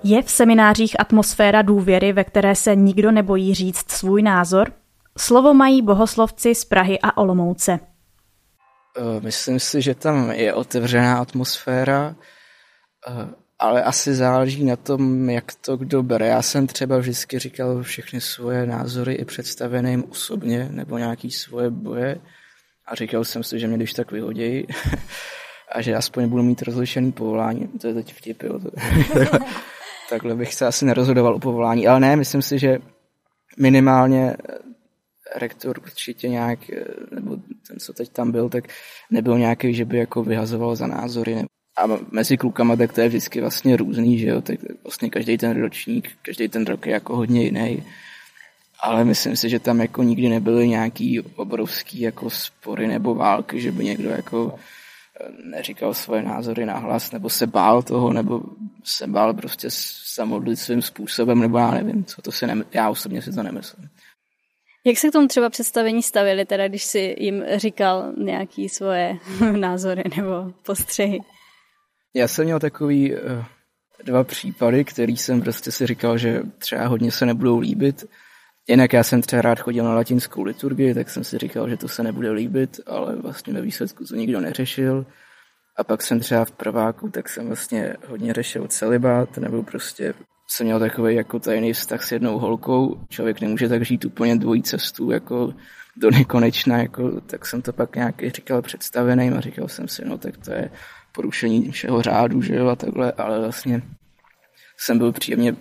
Je 0.09 0.23
v 0.23 0.31
seminářích 0.31 0.99
atmosféra 0.99 1.61
důvěry, 1.61 2.13
ve 2.13 2.23
které 2.23 2.55
se 2.55 2.75
nikdo 2.75 3.11
nebojí 3.11 3.53
říct 3.53 3.91
svůj 3.91 4.21
názor? 4.21 4.73
Slovo 5.17 5.53
mají 5.53 5.81
bohoslovci 5.81 6.55
z 6.55 6.65
Prahy 6.65 6.99
a 7.03 7.17
Olomouce. 7.17 7.79
Eh, 8.97 9.21
myslím 9.21 9.59
si, 9.59 9.81
že 9.81 9.95
tam 9.95 10.31
je 10.31 10.53
otevřená 10.53 11.19
atmosféra, 11.19 12.15
eh, 13.07 13.27
ale 13.59 13.83
asi 13.83 14.15
záleží 14.15 14.63
na 14.63 14.75
tom, 14.75 15.29
jak 15.29 15.45
to 15.61 15.77
kdo 15.77 16.03
bere. 16.03 16.27
Já 16.27 16.41
jsem 16.41 16.67
třeba 16.67 16.97
vždycky 16.97 17.39
říkal 17.39 17.83
všechny 17.83 18.21
svoje 18.21 18.65
názory 18.65 19.13
i 19.13 19.25
představeným 19.25 20.03
osobně, 20.09 20.69
nebo 20.71 20.97
nějaký 20.97 21.31
svoje 21.31 21.69
boje 21.69 22.21
a 22.85 22.95
říkal 22.95 23.25
jsem 23.25 23.43
si, 23.43 23.59
že 23.59 23.67
mě 23.67 23.77
když 23.77 23.93
tak 23.93 24.11
vyhodí 24.11 24.67
a 25.71 25.81
že 25.81 25.95
aspoň 25.95 26.29
budu 26.29 26.43
mít 26.43 26.61
rozlišený 26.61 27.11
povolání. 27.11 27.67
To 27.67 27.87
je 27.87 27.93
teď 27.93 28.13
vtip, 28.13 28.43
jo. 28.43 28.59
Takhle 30.09 30.35
bych 30.35 30.53
se 30.53 30.67
asi 30.67 30.85
nerozhodoval 30.85 31.35
o 31.35 31.39
povolání, 31.39 31.87
ale 31.87 31.99
ne, 31.99 32.15
myslím 32.15 32.41
si, 32.41 32.59
že 32.59 32.77
minimálně 33.57 34.35
eh, 34.49 34.57
rektor 35.35 35.79
určitě 35.83 36.29
nějak, 36.29 36.69
eh, 36.69 36.85
nebo 37.15 37.37
ten, 37.67 37.79
co 37.79 37.93
teď 37.93 38.09
tam 38.09 38.31
byl, 38.31 38.49
tak 38.49 38.63
nebyl 39.11 39.37
nějaký, 39.37 39.73
že 39.73 39.85
by 39.85 39.97
jako 39.97 40.23
vyhazoval 40.23 40.75
za 40.75 40.87
názory. 40.87 41.45
A 41.77 41.87
mezi 42.11 42.37
klukama 42.37 42.75
tak 42.75 42.93
to 42.93 43.01
je 43.01 43.07
vždycky 43.07 43.41
vlastně 43.41 43.77
různý, 43.77 44.19
že 44.19 44.27
jo, 44.27 44.41
tak 44.41 44.59
vlastně 44.83 45.09
každý 45.09 45.37
ten 45.37 45.61
ročník, 45.61 46.09
každý 46.21 46.47
ten 46.47 46.65
rok 46.65 46.85
je 46.85 46.93
jako 46.93 47.15
hodně 47.15 47.43
jiný. 47.43 47.83
Ale 48.81 49.05
myslím 49.05 49.35
si, 49.35 49.49
že 49.49 49.59
tam 49.59 49.81
jako 49.81 50.03
nikdy 50.03 50.29
nebyly 50.29 50.67
nějaký 50.67 51.21
obrovský 51.21 51.99
jako 51.99 52.29
spory 52.29 52.87
nebo 52.87 53.15
války, 53.15 53.61
že 53.61 53.71
by 53.71 53.85
někdo 53.85 54.09
jako 54.09 54.59
neříkal 55.43 55.93
svoje 55.93 56.23
názory 56.23 56.65
nahlas, 56.65 57.11
nebo 57.11 57.29
se 57.29 57.47
bál 57.47 57.81
toho, 57.81 58.13
nebo 58.13 58.41
se 58.83 59.07
bál 59.07 59.33
prostě 59.33 59.67
se 59.71 60.25
modlit 60.25 60.59
svým 60.59 60.81
způsobem, 60.81 61.39
nebo 61.39 61.57
já 61.57 61.71
nevím, 61.71 62.05
co 62.05 62.21
to 62.21 62.31
si 62.31 62.47
nem, 62.47 62.65
já 62.73 62.89
osobně 62.89 63.21
si 63.21 63.31
to 63.31 63.43
nemyslím. 63.43 63.89
Jak 64.85 64.97
se 64.97 65.09
k 65.09 65.11
tomu 65.11 65.27
třeba 65.27 65.49
představení 65.49 66.03
stavili, 66.03 66.45
teda 66.45 66.67
když 66.67 66.83
si 66.83 67.15
jim 67.19 67.43
říkal 67.55 68.13
nějaký 68.17 68.69
svoje 68.69 69.17
názory 69.51 70.03
nebo 70.17 70.53
postřehy? 70.65 71.19
Já 72.13 72.27
jsem 72.27 72.45
měl 72.45 72.60
takový 72.60 73.13
uh, 73.13 73.19
dva 74.03 74.23
případy, 74.23 74.86
který 74.86 75.17
jsem 75.17 75.41
prostě 75.41 75.71
si 75.71 75.88
říkal, 75.88 76.17
že 76.17 76.41
třeba 76.58 76.88
hodně 76.88 77.12
se 77.12 77.25
nebudou 77.25 77.60
líbit. 77.60 78.05
Jinak 78.69 78.93
já 78.93 79.03
jsem 79.03 79.21
třeba 79.21 79.41
rád 79.41 79.60
chodil 79.60 79.84
na 79.84 79.93
latinskou 79.93 80.43
liturgii, 80.43 80.93
tak 80.93 81.10
jsem 81.10 81.23
si 81.23 81.38
říkal, 81.38 81.69
že 81.69 81.77
to 81.77 81.88
se 81.88 82.03
nebude 82.03 82.32
líbit, 82.32 82.79
ale 82.86 83.15
vlastně 83.15 83.53
ve 83.53 83.62
výsledku 83.62 84.05
to 84.05 84.15
nikdo 84.15 84.41
neřešil. 84.41 85.05
A 85.77 85.84
pak 85.84 86.01
jsem 86.01 86.19
třeba 86.19 86.45
v 86.45 86.51
prváku, 86.51 87.10
tak 87.10 87.29
jsem 87.29 87.47
vlastně 87.47 87.95
hodně 88.08 88.34
řešil 88.34 88.67
celibát, 88.67 89.38
nebo 89.38 89.63
prostě 89.63 90.13
jsem 90.47 90.65
měl 90.65 90.79
takový 90.79 91.15
jako 91.15 91.39
tajný 91.39 91.73
vztah 91.73 92.03
s 92.03 92.12
jednou 92.12 92.39
holkou. 92.39 92.99
Člověk 93.10 93.41
nemůže 93.41 93.69
tak 93.69 93.86
žít 93.86 94.05
úplně 94.05 94.36
dvojí 94.36 94.63
cestu, 94.63 95.12
jako 95.12 95.53
do 95.97 96.12
nekonečna, 96.12 96.77
jako, 96.77 97.21
tak 97.21 97.45
jsem 97.45 97.62
to 97.62 97.73
pak 97.73 97.95
nějak 97.95 98.15
říkal 98.27 98.62
představeným 98.62 99.34
a 99.34 99.39
říkal 99.39 99.67
jsem 99.67 99.88
si, 99.88 100.05
no 100.05 100.17
tak 100.17 100.38
to 100.38 100.51
je 100.51 100.69
porušení 101.12 101.71
všeho 101.71 102.01
řádu, 102.01 102.41
že 102.41 102.55
jo, 102.55 102.67
a 102.67 102.75
takhle, 102.75 103.12
ale 103.12 103.39
vlastně 103.39 103.82
jsem 104.77 104.97
byl 104.97 105.12
příjemně 105.12 105.55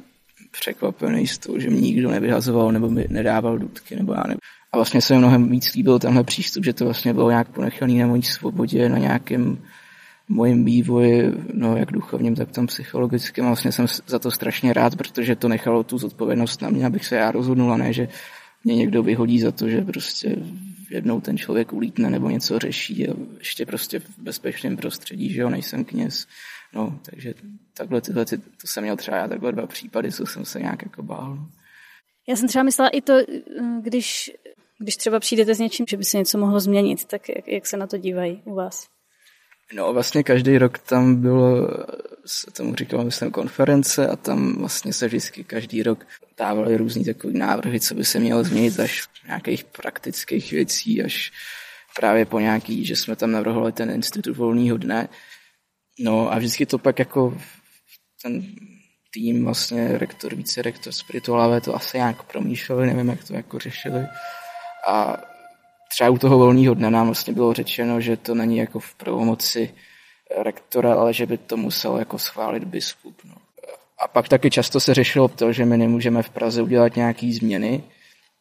překvapený 0.51 1.27
z 1.27 1.39
toho, 1.39 1.59
že 1.59 1.71
mi 1.71 1.81
nikdo 1.81 2.11
nevyhazoval 2.11 2.73
nebo 2.73 2.91
mi 2.91 3.07
nedával 3.11 3.59
důtky, 3.59 3.97
nebo 3.97 4.13
já 4.13 4.23
nevím. 4.27 4.39
A 4.73 4.77
vlastně 4.77 5.01
se 5.01 5.15
mi 5.15 5.19
mnohem 5.19 5.49
víc 5.49 5.75
líbil 5.75 5.99
tenhle 5.99 6.25
přístup, 6.25 6.65
že 6.65 6.73
to 6.73 6.85
vlastně 6.85 7.15
bylo 7.15 7.31
nějak 7.31 7.49
ponechaný 7.49 7.99
na 7.99 8.07
mojí 8.07 8.23
svobodě, 8.23 8.89
na 8.89 8.99
nějakém 8.99 9.59
mojím 10.29 10.65
vývoji, 10.65 11.33
no 11.55 11.77
jak 11.77 11.93
duchovním, 11.93 12.35
tak 12.35 12.51
tam 12.51 12.67
psychologickým. 12.67 13.45
A 13.45 13.47
vlastně 13.47 13.73
jsem 13.73 13.87
za 14.07 14.19
to 14.19 14.31
strašně 14.31 14.73
rád, 14.73 14.97
protože 14.97 15.37
to 15.37 15.49
nechalo 15.49 15.85
tu 15.85 15.99
zodpovědnost 15.99 16.63
na 16.63 16.71
mě, 16.71 16.87
abych 16.87 17.07
se 17.07 17.17
já 17.17 17.31
rozhodnul 17.31 17.73
a 17.73 17.77
ne, 17.77 17.93
že 17.93 18.09
mě 18.65 18.77
někdo 18.77 19.03
vyhodí 19.03 19.41
za 19.41 19.53
to, 19.53 19.69
že 19.69 19.81
prostě 19.81 20.37
jednou 20.91 21.21
ten 21.21 21.39
člověk 21.39 21.73
ulítne 21.73 22.11
nebo 22.11 22.31
něco 22.31 22.59
řeší 22.59 23.09
a 23.09 23.15
ještě 23.39 23.67
prostě 23.67 24.01
v 24.01 24.19
bezpečném 24.19 24.77
prostředí, 24.77 25.33
že 25.33 25.41
jo, 25.41 25.51
nejsem 25.51 25.85
kněz. 25.85 26.27
No, 26.73 27.01
takže 27.11 27.35
takhle 27.75 28.01
tyhle, 28.01 28.25
ty, 28.25 28.39
to 28.39 28.67
jsem 28.67 28.83
měl 28.83 28.97
třeba 28.97 29.17
já 29.17 29.29
takhle 29.29 29.53
dva 29.53 29.67
případy, 29.67 30.13
co 30.13 30.27
jsem 30.27 30.45
se 30.45 30.61
nějak 30.61 30.83
jako 30.83 31.03
bál. 31.03 31.37
No. 31.37 31.49
Já 32.29 32.37
jsem 32.37 32.49
třeba 32.49 32.63
myslela 32.63 32.89
i 32.89 33.01
to, 33.01 33.13
když, 33.81 34.31
když 34.79 34.97
třeba 34.97 35.21
přijdete 35.21 35.55
s 35.55 35.59
něčím, 35.59 35.87
že 35.89 35.97
by 35.97 36.05
se 36.05 36.19
něco 36.19 36.39
mohlo 36.39 36.61
změnit, 36.61 37.05
tak 37.05 37.29
jak, 37.29 37.49
jak 37.49 37.67
se 37.67 37.77
na 37.77 37.87
to 37.87 37.97
dívají 37.97 38.43
u 38.45 38.55
vás? 38.55 38.89
No 39.73 39.93
vlastně 39.93 40.23
každý 40.23 40.59
rok 40.59 40.79
tam 40.79 41.17
bylo, 41.17 41.69
se 42.27 42.51
tomu 42.51 42.75
říkalo, 42.75 43.05
myslím, 43.05 43.31
konference 43.31 44.09
a 44.09 44.17
tam 44.17 44.59
vlastně 44.59 44.93
se 44.93 45.07
vždycky 45.07 45.45
každý 45.45 45.83
rok 45.83 46.07
dávaly 46.39 46.77
různý 46.77 47.05
takový 47.05 47.39
návrhy, 47.39 47.81
co 47.81 47.95
by 47.95 48.05
se 48.05 48.21
mělo 48.21 48.45
změnit 48.45 48.81
až 48.81 49.09
nějakých 49.27 49.65
praktických 49.65 50.53
věcí, 50.53 51.03
až 51.03 51.33
právě 51.97 52.25
po 52.25 52.41
nějaký, 52.41 52.85
že 52.85 52.97
jsme 52.97 53.17
tam 53.17 53.33
navrhovali 53.33 53.73
ten 53.73 53.91
institut 53.91 54.37
volného 54.37 54.77
dne. 54.77 55.09
No 55.99 56.33
a 56.33 56.39
vždycky 56.39 56.67
to 56.67 56.79
pak 56.79 56.99
jako 56.99 57.35
ten 58.23 58.43
tým, 59.11 59.45
vlastně 59.45 59.99
rektor, 59.99 60.35
více 60.35 60.63
rektor 60.63 60.93
spirituálové 60.93 61.61
to 61.61 61.75
asi 61.75 61.97
nějak 61.97 62.23
promýšleli, 62.23 62.87
nevím, 62.87 63.09
jak 63.09 63.25
to 63.25 63.35
jako 63.35 63.59
řešili. 63.59 64.07
A 64.89 65.17
třeba 65.91 66.11
u 66.11 66.19
toho 66.19 66.39
volného 66.39 66.75
dne 66.75 66.91
nám 66.91 67.07
vlastně 67.07 67.33
bylo 67.33 67.53
řečeno, 67.53 68.01
že 68.01 68.17
to 68.17 68.35
není 68.35 68.57
jako 68.57 68.79
v 68.79 68.95
pravomoci 68.95 69.75
rektora, 70.43 70.95
ale 70.95 71.13
že 71.13 71.27
by 71.27 71.39
to 71.39 71.57
musel 71.57 71.97
jako 71.97 72.19
schválit 72.19 72.65
biskup. 72.65 73.21
No. 73.25 73.35
A 73.99 74.09
pak 74.09 74.29
taky 74.29 74.51
často 74.51 74.81
se 74.81 74.95
řešilo 74.95 75.29
to, 75.29 75.53
že 75.53 75.65
my 75.65 75.77
nemůžeme 75.77 76.23
v 76.23 76.31
Praze 76.31 76.63
udělat 76.63 76.97
nějaký 76.97 77.33
změny, 77.33 77.83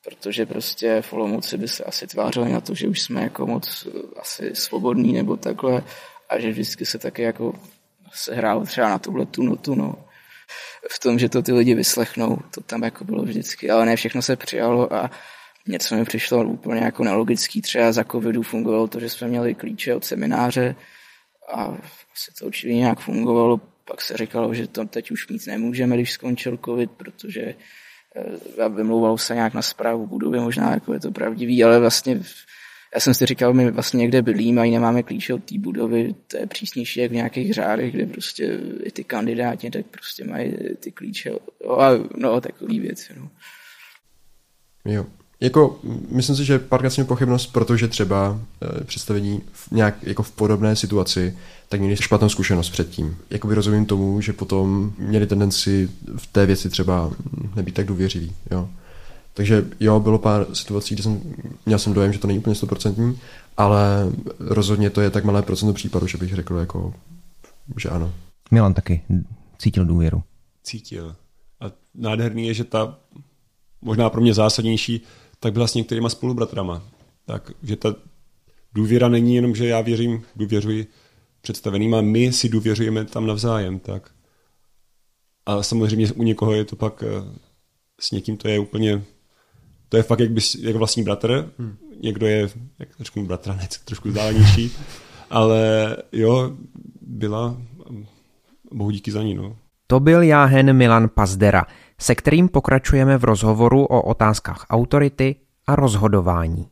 protože 0.03 0.45
prostě 0.45 1.01
v 1.01 1.13
Olomouci 1.13 1.57
by 1.57 1.67
se 1.67 1.83
asi 1.83 2.07
tvářili 2.07 2.51
na 2.51 2.61
to, 2.61 2.75
že 2.75 2.87
už 2.87 3.01
jsme 3.01 3.21
jako 3.23 3.47
moc 3.47 3.87
asi 4.19 4.55
svobodní 4.55 5.13
nebo 5.13 5.37
takhle 5.37 5.83
a 6.29 6.39
že 6.39 6.51
vždycky 6.51 6.85
se 6.85 6.97
taky 6.97 7.21
jako 7.21 7.53
se 8.13 8.35
hrálo 8.35 8.65
třeba 8.65 8.89
na 8.89 8.99
tuhle 8.99 9.25
tu 9.25 9.43
notu, 9.43 9.75
no. 9.75 9.95
V 10.91 10.99
tom, 10.99 11.19
že 11.19 11.29
to 11.29 11.41
ty 11.41 11.51
lidi 11.51 11.75
vyslechnou, 11.75 12.37
to 12.53 12.61
tam 12.61 12.83
jako 12.83 13.03
bylo 13.03 13.23
vždycky, 13.23 13.69
ale 13.69 13.85
ne 13.85 13.95
všechno 13.95 14.21
se 14.21 14.35
přijalo 14.35 14.93
a 14.93 15.11
něco 15.67 15.95
mi 15.95 16.05
přišlo 16.05 16.43
úplně 16.43 16.81
jako 16.81 17.03
nelogický. 17.03 17.61
Třeba 17.61 17.91
za 17.91 18.03
covidu 18.03 18.43
fungovalo 18.43 18.87
to, 18.87 18.99
že 18.99 19.09
jsme 19.09 19.27
měli 19.27 19.55
klíče 19.55 19.95
od 19.95 20.05
semináře 20.05 20.75
a 21.53 21.63
asi 22.13 22.31
to 22.39 22.45
určitě 22.45 22.73
nějak 22.73 22.99
fungovalo. 22.99 23.61
Pak 23.85 24.01
se 24.01 24.17
říkalo, 24.17 24.53
že 24.53 24.67
to 24.67 24.85
teď 24.85 25.11
už 25.11 25.27
mít 25.27 25.47
nemůžeme, 25.47 25.95
když 25.95 26.11
skončil 26.11 26.59
covid, 26.65 26.91
protože 26.91 27.41
eh, 27.41 28.69
vymlouvalo 28.69 29.17
se 29.17 29.35
nějak 29.35 29.53
na 29.53 29.61
zprávu 29.61 30.07
budovy, 30.07 30.39
možná 30.39 30.71
jako 30.71 30.93
je 30.93 30.99
to 30.99 31.11
pravdivý, 31.11 31.63
ale 31.63 31.79
vlastně 31.79 32.21
já 32.95 32.99
jsem 32.99 33.13
si 33.13 33.25
říkal, 33.25 33.53
my 33.53 33.71
vlastně 33.71 33.97
někde 33.97 34.21
bydlíme 34.21 34.61
a 34.61 34.71
nemáme 34.71 35.03
klíče 35.03 35.33
od 35.33 35.43
té 35.43 35.59
budovy, 35.59 36.15
to 36.27 36.37
je 36.37 36.47
přísnější 36.47 36.99
jak 36.99 37.11
v 37.11 37.15
nějakých 37.15 37.53
řádech, 37.53 37.93
kde 37.93 38.05
prostě 38.05 38.59
i 38.83 38.91
ty 38.91 39.03
kandidáti 39.03 39.71
tak 39.71 39.85
prostě 39.85 40.23
mají 40.23 40.53
ty 40.79 40.91
klíče, 40.91 41.31
a 41.79 41.89
no, 42.17 42.41
takový 42.41 42.79
věci. 42.79 43.13
No. 43.19 43.29
Jo. 44.85 45.05
Jako, 45.39 45.79
myslím 46.11 46.35
si, 46.35 46.45
že 46.45 46.59
párkrát 46.59 46.89
jsem 46.89 47.05
pochybnost, 47.05 47.47
protože 47.47 47.87
třeba 47.87 48.41
e, 48.81 48.83
představení 48.83 49.41
v 49.51 49.71
nějak 49.71 50.03
jako 50.03 50.23
v 50.23 50.31
podobné 50.31 50.75
situaci, 50.75 51.37
tak 51.69 51.79
měli 51.79 51.97
špatnou 51.97 52.29
zkušenost 52.29 52.69
předtím. 52.69 53.17
Jakoby 53.29 53.55
rozumím 53.55 53.85
tomu, 53.85 54.21
že 54.21 54.33
potom 54.33 54.93
měli 54.97 55.27
tendenci 55.27 55.89
v 56.17 56.27
té 56.27 56.45
věci 56.45 56.69
třeba 56.69 57.11
nebýt 57.55 57.75
tak 57.75 57.85
důvěřivý. 57.85 58.35
Jo. 58.51 58.69
Takže 59.37 59.65
jo, 59.79 59.99
bylo 59.99 60.19
pár 60.19 60.55
situací, 60.55 60.95
kde 60.95 61.03
jsem, 61.03 61.21
měl 61.65 61.79
jsem 61.79 61.93
dojem, 61.93 62.13
že 62.13 62.19
to 62.19 62.27
není 62.27 62.39
úplně 62.39 62.55
stoprocentní, 62.55 63.19
ale 63.57 64.11
rozhodně 64.39 64.89
to 64.89 65.01
je 65.01 65.09
tak 65.09 65.23
malé 65.23 65.41
procento 65.41 65.73
případů, 65.73 66.07
že 66.07 66.17
bych 66.17 66.35
řekl 66.35 66.55
jako, 66.55 66.93
že 67.79 67.89
ano. 67.89 68.13
Milan 68.51 68.73
taky 68.73 69.01
cítil 69.57 69.85
důvěru. 69.85 70.23
Cítil. 70.63 71.15
A 71.59 71.65
nádherný 71.95 72.47
je, 72.47 72.53
že 72.53 72.63
ta 72.63 72.97
možná 73.81 74.09
pro 74.09 74.21
mě 74.21 74.33
zásadnější, 74.33 75.01
tak 75.39 75.53
byla 75.53 75.67
s 75.67 75.73
některýma 75.73 76.09
spolubratrama. 76.09 76.83
Tak, 77.25 77.51
že 77.63 77.75
ta 77.75 77.95
důvěra 78.73 79.07
není 79.07 79.35
jenom, 79.35 79.55
že 79.55 79.67
já 79.67 79.81
věřím, 79.81 80.23
důvěřuji 80.35 80.87
představeným 81.41 81.95
a 81.95 82.01
my 82.01 82.33
si 82.33 82.49
důvěřujeme 82.49 83.05
tam 83.05 83.27
navzájem. 83.27 83.79
Tak. 83.79 84.11
A 85.45 85.63
samozřejmě 85.63 86.11
u 86.11 86.23
někoho 86.23 86.53
je 86.53 86.65
to 86.65 86.75
pak 86.75 87.03
eh, 87.03 87.39
s 87.99 88.11
někým 88.11 88.37
to 88.37 88.47
je 88.47 88.59
úplně 88.59 89.03
to 89.89 89.97
je 89.97 90.03
fakt 90.03 90.19
jak, 90.19 90.31
bys, 90.31 90.55
jak 90.55 90.75
vlastní 90.75 91.03
bratr, 91.03 91.51
hmm. 91.59 91.77
někdo 92.03 92.27
je, 92.27 92.49
jak 92.79 92.89
řeknu, 92.99 93.25
bratranec, 93.25 93.77
trošku 93.77 94.09
vzdálenější, 94.09 94.71
ale 95.29 95.95
jo, 96.11 96.51
byla, 97.01 97.57
bohu 98.71 98.91
díky 98.91 99.11
za 99.11 99.23
ní, 99.23 99.33
no. 99.33 99.57
To 99.87 99.99
byl 99.99 100.21
jáhen 100.21 100.73
Milan 100.73 101.09
Pazdera, 101.09 101.65
se 101.99 102.15
kterým 102.15 102.49
pokračujeme 102.49 103.17
v 103.17 103.23
rozhovoru 103.23 103.85
o 103.85 104.01
otázkách 104.01 104.65
autority 104.69 105.35
a 105.67 105.75
rozhodování. 105.75 106.67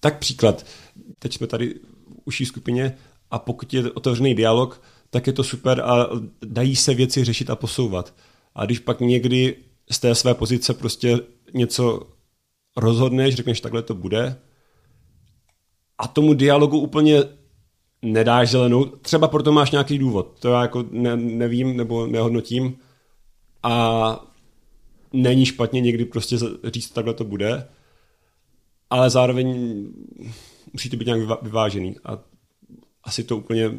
Tak 0.00 0.18
příklad. 0.18 0.66
Teď 1.18 1.34
jsme 1.34 1.46
tady 1.46 1.74
v 1.74 2.20
uší 2.24 2.46
skupině 2.46 2.96
a 3.30 3.38
pokud 3.38 3.74
je 3.74 3.90
otevřený 3.92 4.34
dialog, 4.34 4.82
tak 5.10 5.26
je 5.26 5.32
to 5.32 5.44
super 5.44 5.80
a 5.80 6.08
dají 6.44 6.76
se 6.76 6.94
věci 6.94 7.24
řešit 7.24 7.50
a 7.50 7.56
posouvat. 7.56 8.14
A 8.54 8.64
když 8.64 8.78
pak 8.78 9.00
někdy 9.00 9.56
z 9.90 9.98
té 9.98 10.14
své 10.14 10.34
pozice 10.34 10.74
prostě 10.74 11.18
něco 11.54 12.06
rozhodneš, 12.76 13.34
řekneš, 13.34 13.60
takhle 13.60 13.82
to 13.82 13.94
bude. 13.94 14.36
A 15.98 16.08
tomu 16.08 16.34
dialogu 16.34 16.78
úplně 16.78 17.22
nedáš 18.02 18.50
zelenou, 18.50 18.84
třeba 18.84 19.28
proto 19.28 19.52
máš 19.52 19.70
nějaký 19.70 19.98
důvod, 19.98 20.38
to 20.40 20.48
já 20.48 20.62
jako 20.62 20.84
ne, 20.90 21.16
nevím 21.16 21.76
nebo 21.76 22.06
nehodnotím. 22.06 22.78
A 23.62 24.24
není 25.12 25.46
špatně 25.46 25.80
někdy 25.80 26.04
prostě 26.04 26.36
říct, 26.64 26.90
takhle 26.90 27.14
to 27.14 27.24
bude, 27.24 27.68
ale 28.90 29.10
zároveň 29.10 29.86
musí 30.72 30.90
to 30.90 30.96
být 30.96 31.06
nějak 31.06 31.42
vyvážený. 31.42 31.96
A 32.04 32.18
asi 33.04 33.24
to 33.24 33.36
úplně 33.36 33.70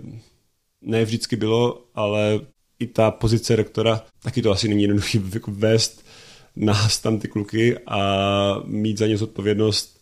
ne 0.82 1.06
vždycky 1.06 1.36
bylo, 1.36 1.86
ale 1.95 2.39
i 2.80 2.88
ta 2.88 3.12
pozice 3.12 3.56
rektora, 3.56 4.01
taky 4.23 4.41
to 4.41 4.51
asi 4.51 4.67
není 4.67 4.82
jednoduché 4.82 5.21
jako 5.34 5.51
vést 5.51 6.06
nás 6.55 6.99
tam 6.99 7.19
ty 7.19 7.27
kluky 7.27 7.77
a 7.77 8.63
mít 8.65 8.97
za 8.97 9.07
ně 9.07 9.17
zodpovědnost 9.17 10.01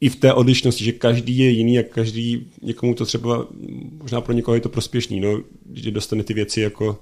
i 0.00 0.08
v 0.08 0.16
té 0.16 0.32
odlišnosti, 0.32 0.84
že 0.84 0.92
každý 0.92 1.38
je 1.38 1.50
jiný 1.50 1.78
a 1.78 1.82
každý, 1.82 2.52
někomu 2.62 2.94
to 2.94 3.06
třeba, 3.06 3.46
možná 3.90 4.20
pro 4.20 4.32
někoho 4.32 4.54
je 4.54 4.60
to 4.60 4.68
prospěšný, 4.68 5.20
no, 5.20 5.42
že 5.72 5.90
dostane 5.90 6.24
ty 6.24 6.34
věci 6.34 6.60
jako 6.60 6.98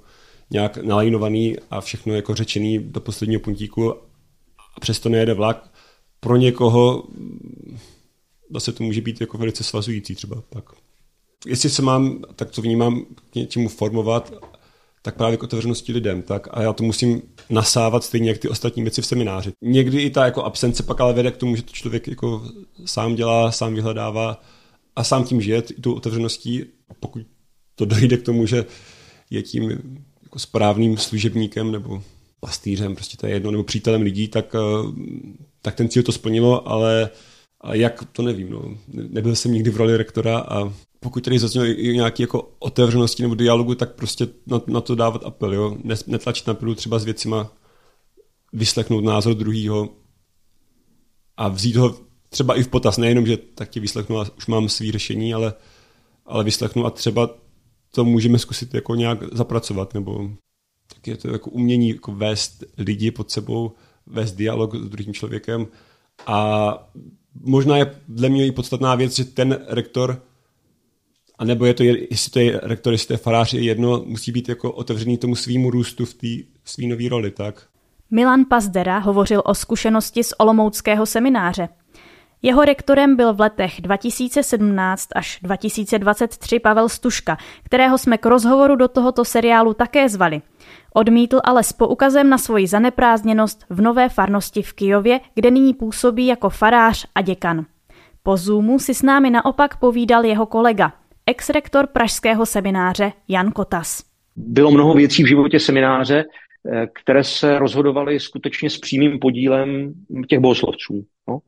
nějak 0.50 0.76
nalajnovaný 0.76 1.56
a 1.70 1.80
všechno 1.80 2.14
jako 2.14 2.34
řečený 2.34 2.78
do 2.78 3.00
posledního 3.00 3.40
puntíku 3.40 3.92
a 4.76 4.80
přesto 4.80 5.08
nejede 5.08 5.34
vlak. 5.34 5.72
Pro 6.20 6.36
někoho 6.36 7.04
zase 8.52 8.72
to 8.72 8.84
může 8.84 9.00
být 9.00 9.20
jako 9.20 9.38
velice 9.38 9.64
svazující 9.64 10.14
třeba 10.14 10.42
pak. 10.48 10.64
Jestli 11.46 11.70
se 11.70 11.82
mám, 11.82 12.22
tak 12.36 12.50
to 12.50 12.62
vnímám 12.62 13.04
k 13.30 13.34
něčemu 13.34 13.68
formovat 13.68 14.32
tak 15.04 15.16
právě 15.16 15.36
k 15.36 15.42
otevřenosti 15.42 15.92
lidem. 15.92 16.22
Tak 16.22 16.48
a 16.50 16.62
já 16.62 16.72
to 16.72 16.84
musím 16.84 17.22
nasávat 17.50 18.04
stejně 18.04 18.28
jak 18.28 18.38
ty 18.38 18.48
ostatní 18.48 18.82
věci 18.82 19.02
v 19.02 19.06
semináři. 19.06 19.52
Někdy 19.62 20.02
i 20.02 20.10
ta 20.10 20.24
jako 20.24 20.44
absence 20.44 20.82
pak 20.82 21.00
ale 21.00 21.12
vede 21.12 21.30
k 21.30 21.36
tomu, 21.36 21.56
že 21.56 21.62
to 21.62 21.72
člověk 21.72 22.08
jako 22.08 22.42
sám 22.84 23.14
dělá, 23.14 23.52
sám 23.52 23.74
vyhledává 23.74 24.40
a 24.96 25.04
sám 25.04 25.24
tím 25.24 25.40
žije, 25.40 25.62
tou 25.62 25.92
otevřeností. 25.92 26.64
Pokud 27.00 27.22
to 27.74 27.84
dojde 27.84 28.16
k 28.16 28.22
tomu, 28.22 28.46
že 28.46 28.64
je 29.30 29.42
tím 29.42 29.70
jako 30.22 30.38
správným 30.38 30.96
služebníkem 30.96 31.72
nebo 31.72 32.02
pastýřem, 32.40 32.94
prostě 32.94 33.16
to 33.16 33.26
je 33.26 33.32
jedno, 33.32 33.50
nebo 33.50 33.64
přítelem 33.64 34.02
lidí, 34.02 34.28
tak, 34.28 34.54
eh, 34.54 34.92
tak 35.62 35.74
ten 35.74 35.88
cíl 35.88 36.02
to 36.02 36.12
splnilo, 36.12 36.68
ale 36.68 37.10
a 37.60 37.74
jak, 37.74 38.04
to 38.12 38.22
nevím. 38.22 38.50
No. 38.50 38.62
Nebyl 38.88 39.36
jsem 39.36 39.52
nikdy 39.52 39.70
v 39.70 39.76
roli 39.76 39.96
rektora 39.96 40.38
a 40.38 40.72
pokud 41.04 41.24
tady 41.24 41.38
zaznělo 41.38 41.66
nějaké 41.66 42.22
jako 42.22 42.52
otevřenosti 42.58 43.22
nebo 43.22 43.34
dialogu, 43.34 43.74
tak 43.74 43.94
prostě 43.94 44.28
na, 44.46 44.60
na 44.66 44.80
to 44.80 44.94
dávat 44.94 45.24
apel, 45.24 45.54
jo. 45.54 45.76
Netlačit 46.06 46.46
na 46.46 46.54
pilu 46.54 46.74
třeba 46.74 46.98
s 46.98 47.04
věcima, 47.04 47.52
vyslechnout 48.52 49.04
názor 49.04 49.34
druhýho 49.34 49.88
a 51.36 51.48
vzít 51.48 51.76
ho 51.76 51.98
třeba 52.28 52.54
i 52.54 52.62
v 52.62 52.68
potaz, 52.68 52.96
nejenom, 52.96 53.26
že 53.26 53.36
tak 53.36 53.70
ti 53.70 53.80
vyslechnu 53.80 54.20
a 54.20 54.26
už 54.36 54.46
mám 54.46 54.68
svý 54.68 54.92
řešení, 54.92 55.34
ale, 55.34 55.54
ale 56.26 56.44
vyslechnu 56.44 56.86
a 56.86 56.90
třeba 56.90 57.30
to 57.94 58.04
můžeme 58.04 58.38
zkusit 58.38 58.74
jako 58.74 58.94
nějak 58.94 59.18
zapracovat, 59.32 59.94
nebo 59.94 60.30
tak 60.94 61.06
je 61.06 61.16
to 61.16 61.28
jako 61.28 61.50
umění 61.50 61.88
jako 61.88 62.12
vést 62.12 62.64
lidi 62.78 63.10
pod 63.10 63.30
sebou, 63.30 63.72
vést 64.06 64.32
dialog 64.32 64.74
s 64.74 64.88
druhým 64.88 65.14
člověkem 65.14 65.66
a 66.26 66.92
možná 67.40 67.76
je 67.76 68.00
dle 68.08 68.28
mě 68.28 68.46
i 68.46 68.52
podstatná 68.52 68.94
věc, 68.94 69.16
že 69.16 69.24
ten 69.24 69.58
rektor 69.68 70.22
a 71.38 71.44
nebo 71.44 71.64
je 71.64 71.74
to, 71.74 71.82
jestli 71.82 72.30
to 72.30 72.38
je 72.38 72.60
rektor, 72.62 72.92
jestli 72.92 73.06
to 73.06 73.12
je 73.12 73.18
farář, 73.18 73.54
je 73.54 73.62
jedno, 73.62 74.02
musí 74.06 74.32
být 74.32 74.48
jako 74.48 74.72
otevřený 74.72 75.18
tomu 75.18 75.34
svýmu 75.34 75.70
růstu 75.70 76.04
v 76.04 76.14
té 76.14 76.26
svý 76.64 76.86
nový 76.86 77.08
roli, 77.08 77.30
tak? 77.30 77.66
Milan 78.10 78.44
Pazdera 78.44 78.98
hovořil 78.98 79.42
o 79.44 79.54
zkušenosti 79.54 80.24
z 80.24 80.32
Olomouckého 80.38 81.06
semináře. 81.06 81.68
Jeho 82.42 82.64
rektorem 82.64 83.16
byl 83.16 83.34
v 83.34 83.40
letech 83.40 83.80
2017 83.80 85.08
až 85.14 85.38
2023 85.42 86.58
Pavel 86.58 86.88
Stuška, 86.88 87.36
kterého 87.62 87.98
jsme 87.98 88.18
k 88.18 88.26
rozhovoru 88.26 88.76
do 88.76 88.88
tohoto 88.88 89.24
seriálu 89.24 89.74
také 89.74 90.08
zvali. 90.08 90.42
Odmítl 90.94 91.40
ale 91.44 91.62
s 91.62 91.72
poukazem 91.72 92.30
na 92.30 92.38
svoji 92.38 92.66
zaneprázdněnost 92.66 93.64
v 93.70 93.80
nové 93.80 94.08
farnosti 94.08 94.62
v 94.62 94.72
Kijově, 94.72 95.20
kde 95.34 95.50
nyní 95.50 95.74
působí 95.74 96.26
jako 96.26 96.50
farář 96.50 97.06
a 97.14 97.22
děkan. 97.22 97.66
Po 98.22 98.36
Zoomu 98.36 98.78
si 98.78 98.94
s 98.94 99.02
námi 99.02 99.30
naopak 99.30 99.76
povídal 99.76 100.24
jeho 100.24 100.46
kolega, 100.46 100.92
ex-rektor 101.26 101.86
pražského 101.86 102.46
semináře 102.46 103.12
Jan 103.28 103.52
Kotas. 103.52 104.04
Bylo 104.36 104.70
mnoho 104.70 104.94
věcí 104.94 105.22
v 105.22 105.28
životě 105.28 105.60
semináře, 105.60 106.24
eh, 106.24 106.86
které 107.02 107.24
se 107.24 107.58
rozhodovaly 107.58 108.20
skutečně 108.20 108.70
s 108.70 108.78
přímým 108.78 109.18
podílem 109.18 109.94
těch 110.28 110.38
bohoslovců. 110.38 111.04
No. 111.28 111.38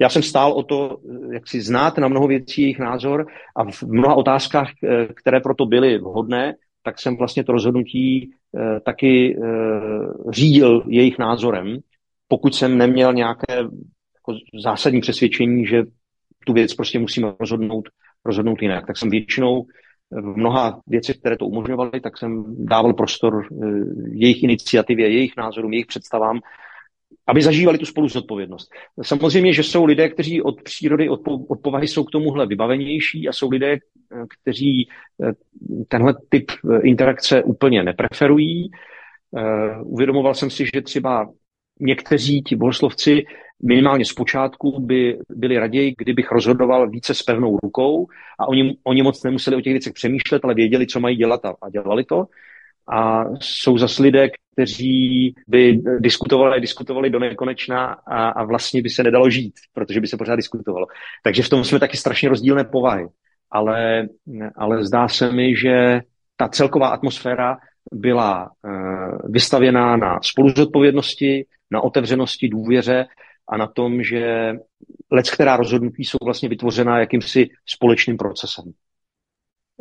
Já 0.00 0.08
jsem 0.08 0.22
stál 0.22 0.52
o 0.52 0.62
to, 0.62 0.98
eh, 1.10 1.34
jak 1.34 1.48
si 1.48 1.60
znát 1.60 1.98
na 1.98 2.08
mnoho 2.08 2.26
věcí 2.26 2.62
jejich 2.62 2.78
názor 2.78 3.26
a 3.56 3.64
v 3.70 3.82
mnoha 3.82 4.14
otázkách, 4.14 4.68
eh, 4.84 5.06
které 5.14 5.40
proto 5.40 5.66
byly 5.66 5.98
vhodné, 5.98 6.54
tak 6.82 7.00
jsem 7.00 7.16
vlastně 7.16 7.44
to 7.44 7.52
rozhodnutí 7.52 8.30
taky 8.84 9.38
řídil 10.30 10.82
jejich 10.86 11.18
názorem, 11.18 11.78
pokud 12.28 12.54
jsem 12.54 12.78
neměl 12.78 13.14
nějaké 13.14 13.54
jako 14.14 14.38
zásadní 14.64 15.00
přesvědčení, 15.00 15.66
že 15.66 15.82
tu 16.46 16.52
věc 16.52 16.74
prostě 16.74 16.98
musíme 16.98 17.32
rozhodnout 17.40 17.88
rozhodnout 18.24 18.62
jinak. 18.62 18.86
Tak 18.86 18.96
jsem 18.96 19.10
většinou 19.10 19.66
v 20.10 20.36
mnoha 20.36 20.80
věcech, 20.86 21.18
které 21.18 21.36
to 21.36 21.46
umožňovaly, 21.46 22.00
tak 22.00 22.18
jsem 22.18 22.44
dával 22.58 22.92
prostor 22.92 23.46
eh, 23.46 23.66
jejich 24.12 24.42
iniciativě, 24.42 25.08
jejich 25.08 25.32
názorům, 25.36 25.72
jejich 25.72 25.86
představám, 25.86 26.40
aby 27.26 27.42
zažívali 27.42 27.78
tu 27.78 27.86
spolu 27.86 28.08
zodpovědnost. 28.08 28.70
Samozřejmě, 29.02 29.52
že 29.52 29.62
jsou 29.62 29.84
lidé, 29.84 30.08
kteří 30.08 30.42
od 30.42 30.62
přírody, 30.62 31.08
od, 31.08 31.20
po, 31.24 31.38
od 31.48 31.60
povahy 31.60 31.88
jsou 31.88 32.04
k 32.04 32.10
tomuhle 32.10 32.46
vybavenější 32.46 33.28
a 33.28 33.32
jsou 33.32 33.50
lidé, 33.50 33.72
eh, 33.72 33.78
kteří 34.40 34.88
eh, 35.22 35.32
tenhle 35.88 36.14
typ 36.28 36.50
interakce 36.82 37.42
úplně 37.42 37.82
nepreferují. 37.82 38.70
Uvědomoval 39.84 40.34
jsem 40.34 40.50
si, 40.50 40.64
že 40.74 40.82
třeba 40.82 41.28
někteří 41.80 42.42
ti 42.42 42.56
bohoslovci 42.56 43.24
minimálně 43.62 44.04
zpočátku 44.04 44.80
by 44.80 45.18
byli 45.28 45.58
raději, 45.58 45.94
kdybych 45.98 46.32
rozhodoval 46.32 46.90
více 46.90 47.14
s 47.14 47.22
pevnou 47.22 47.58
rukou 47.62 48.06
a 48.38 48.48
oni, 48.48 48.76
oni 48.84 49.02
moc 49.02 49.22
nemuseli 49.22 49.56
o 49.56 49.60
těch 49.60 49.72
věcech 49.72 49.92
přemýšlet, 49.92 50.44
ale 50.44 50.54
věděli, 50.54 50.86
co 50.86 51.00
mají 51.00 51.16
dělat 51.16 51.44
a, 51.44 51.54
a 51.62 51.70
dělali 51.70 52.04
to. 52.04 52.24
A 52.92 53.24
jsou 53.40 53.78
zase 53.78 54.02
lidé, 54.02 54.28
kteří 54.52 55.34
by 55.48 55.82
diskutovali, 55.98 56.60
diskutovali 56.60 57.10
do 57.10 57.18
nekonečna 57.18 57.84
a, 58.06 58.28
a 58.28 58.44
vlastně 58.44 58.82
by 58.82 58.90
se 58.90 59.02
nedalo 59.02 59.30
žít, 59.30 59.54
protože 59.72 60.00
by 60.00 60.06
se 60.06 60.16
pořád 60.16 60.36
diskutovalo. 60.36 60.86
Takže 61.22 61.42
v 61.42 61.48
tom 61.48 61.64
jsme 61.64 61.80
taky 61.80 61.96
strašně 61.96 62.28
rozdílné 62.28 62.64
povahy. 62.64 63.06
Ale, 63.50 64.08
ale 64.56 64.84
zdá 64.84 65.08
se 65.08 65.32
mi, 65.32 65.56
že 65.56 66.00
ta 66.36 66.48
celková 66.48 66.88
atmosféra 66.88 67.56
byla 67.92 68.50
uh, 68.50 69.30
vystavěná 69.32 69.96
na 69.96 70.18
spoluzodpovědnosti, 70.22 71.46
na 71.70 71.80
otevřenosti, 71.80 72.48
důvěře 72.48 73.06
a 73.48 73.56
na 73.56 73.66
tom, 73.66 74.02
že 74.02 74.52
lec, 75.10 75.30
která 75.30 75.56
rozhodnutí 75.56 76.04
jsou 76.04 76.18
vlastně 76.24 76.48
vytvořena 76.48 76.98
jakýmsi 76.98 77.48
společným 77.66 78.16
procesem. 78.16 78.64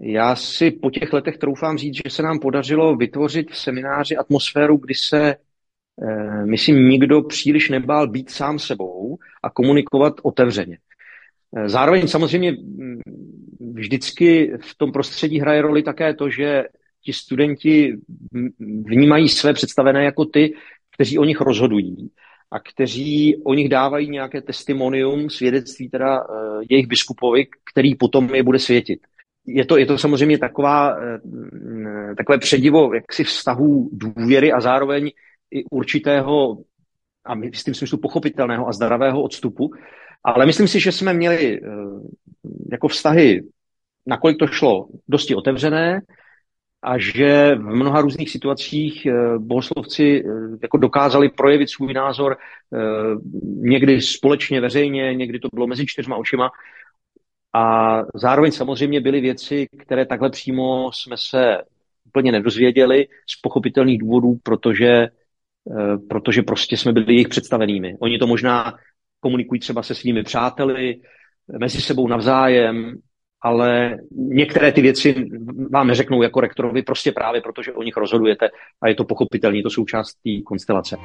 Já 0.01 0.35
si 0.35 0.71
po 0.71 0.91
těch 0.91 1.13
letech 1.13 1.37
troufám 1.37 1.77
říct, 1.77 1.95
že 1.95 2.09
se 2.09 2.23
nám 2.23 2.39
podařilo 2.39 2.95
vytvořit 2.95 3.51
v 3.51 3.57
semináři 3.57 4.17
atmosféru, 4.17 4.77
kdy 4.77 4.95
se, 4.95 5.35
eh, 6.03 6.45
myslím, 6.45 6.89
nikdo 6.89 7.21
příliš 7.21 7.69
nebál 7.69 8.07
být 8.07 8.29
sám 8.29 8.59
sebou 8.59 9.17
a 9.43 9.49
komunikovat 9.49 10.13
otevřeně. 10.23 10.77
Eh, 11.57 11.69
zároveň 11.69 12.07
samozřejmě 12.07 12.51
mm, 12.51 12.99
vždycky 13.73 14.53
v 14.61 14.77
tom 14.77 14.91
prostředí 14.91 15.39
hraje 15.39 15.61
roli 15.61 15.83
také 15.83 16.13
to, 16.13 16.29
že 16.29 16.63
ti 17.01 17.13
studenti 17.13 17.97
vnímají 18.85 19.29
své 19.29 19.53
představené 19.53 20.03
jako 20.03 20.25
ty, 20.25 20.53
kteří 20.95 21.19
o 21.19 21.23
nich 21.23 21.41
rozhodují 21.41 22.11
a 22.53 22.59
kteří 22.59 23.37
o 23.43 23.53
nich 23.53 23.69
dávají 23.69 24.09
nějaké 24.09 24.41
testimonium, 24.41 25.29
svědectví 25.29 25.89
teda 25.89 26.21
uh, 26.21 26.63
jejich 26.69 26.87
biskupovi, 26.87 27.47
který 27.71 27.95
potom 27.95 28.35
je 28.35 28.43
bude 28.43 28.59
světit. 28.59 28.99
Je 29.45 29.65
to, 29.65 29.77
je 29.77 29.85
to 29.85 29.97
samozřejmě 29.97 30.37
taková, 30.37 30.95
uh, 30.95 32.15
takové 32.17 32.37
předivo 32.37 32.93
jaksi 32.93 33.23
vztahů 33.23 33.89
důvěry 33.93 34.51
a 34.51 34.61
zároveň 34.61 35.11
i 35.51 35.63
určitého 35.71 36.57
a 37.25 37.35
v 37.35 37.63
tím 37.65 37.73
smyslu 37.73 37.97
pochopitelného 37.97 38.67
a 38.67 38.73
zdravého 38.73 39.21
odstupu. 39.21 39.71
Ale 40.23 40.45
myslím 40.45 40.67
si, 40.67 40.79
že 40.79 40.91
jsme 40.91 41.13
měli 41.13 41.61
uh, 41.61 42.01
jako 42.71 42.87
vztahy, 42.87 43.43
nakolik 44.05 44.37
to 44.37 44.47
šlo, 44.47 44.87
dosti 45.07 45.35
otevřené, 45.35 46.01
a 46.83 46.97
že 46.97 47.55
v 47.55 47.75
mnoha 47.75 48.01
různých 48.01 48.29
situacích 48.29 49.05
eh, 49.05 49.13
bohoslovci 49.37 50.23
eh, 50.25 50.29
jako 50.61 50.77
dokázali 50.77 51.29
projevit 51.29 51.69
svůj 51.69 51.93
názor 51.93 52.37
eh, 52.37 52.77
někdy 53.43 54.01
společně, 54.01 54.61
veřejně, 54.61 55.15
někdy 55.15 55.39
to 55.39 55.47
bylo 55.53 55.67
mezi 55.67 55.85
čtyřma 55.85 56.15
očima. 56.15 56.51
A 57.53 57.97
zároveň 58.15 58.51
samozřejmě 58.51 59.01
byly 59.01 59.21
věci, 59.21 59.67
které 59.79 60.05
takhle 60.05 60.29
přímo 60.29 60.91
jsme 60.93 61.17
se 61.17 61.57
úplně 62.05 62.31
nedozvěděli 62.31 63.07
z 63.29 63.41
pochopitelných 63.41 63.99
důvodů, 63.99 64.37
protože, 64.43 65.07
protože 66.09 66.41
prostě 66.41 66.77
jsme 66.77 66.93
byli 66.93 67.13
jejich 67.13 67.27
představenými. 67.27 67.95
Oni 67.99 68.19
to 68.19 68.27
možná 68.27 68.73
komunikují 69.19 69.59
třeba 69.59 69.83
se 69.83 69.95
svými 69.95 70.23
přáteli, 70.23 71.01
mezi 71.59 71.81
sebou 71.81 72.07
navzájem, 72.07 72.97
ale 73.43 73.97
některé 74.11 74.71
ty 74.71 74.81
věci 74.81 75.29
vám 75.71 75.87
neřeknou 75.87 76.21
jako 76.21 76.39
rektorovi 76.39 76.81
prostě 76.81 77.11
právě 77.11 77.41
protože 77.41 77.73
o 77.73 77.83
nich 77.83 77.97
rozhodujete 77.97 78.49
a 78.81 78.87
je 78.87 78.95
to 78.95 79.03
pochopitelné, 79.03 79.63
to 79.63 79.69
součást 79.69 80.13
té 80.13 80.41
konstelace. 80.45 80.97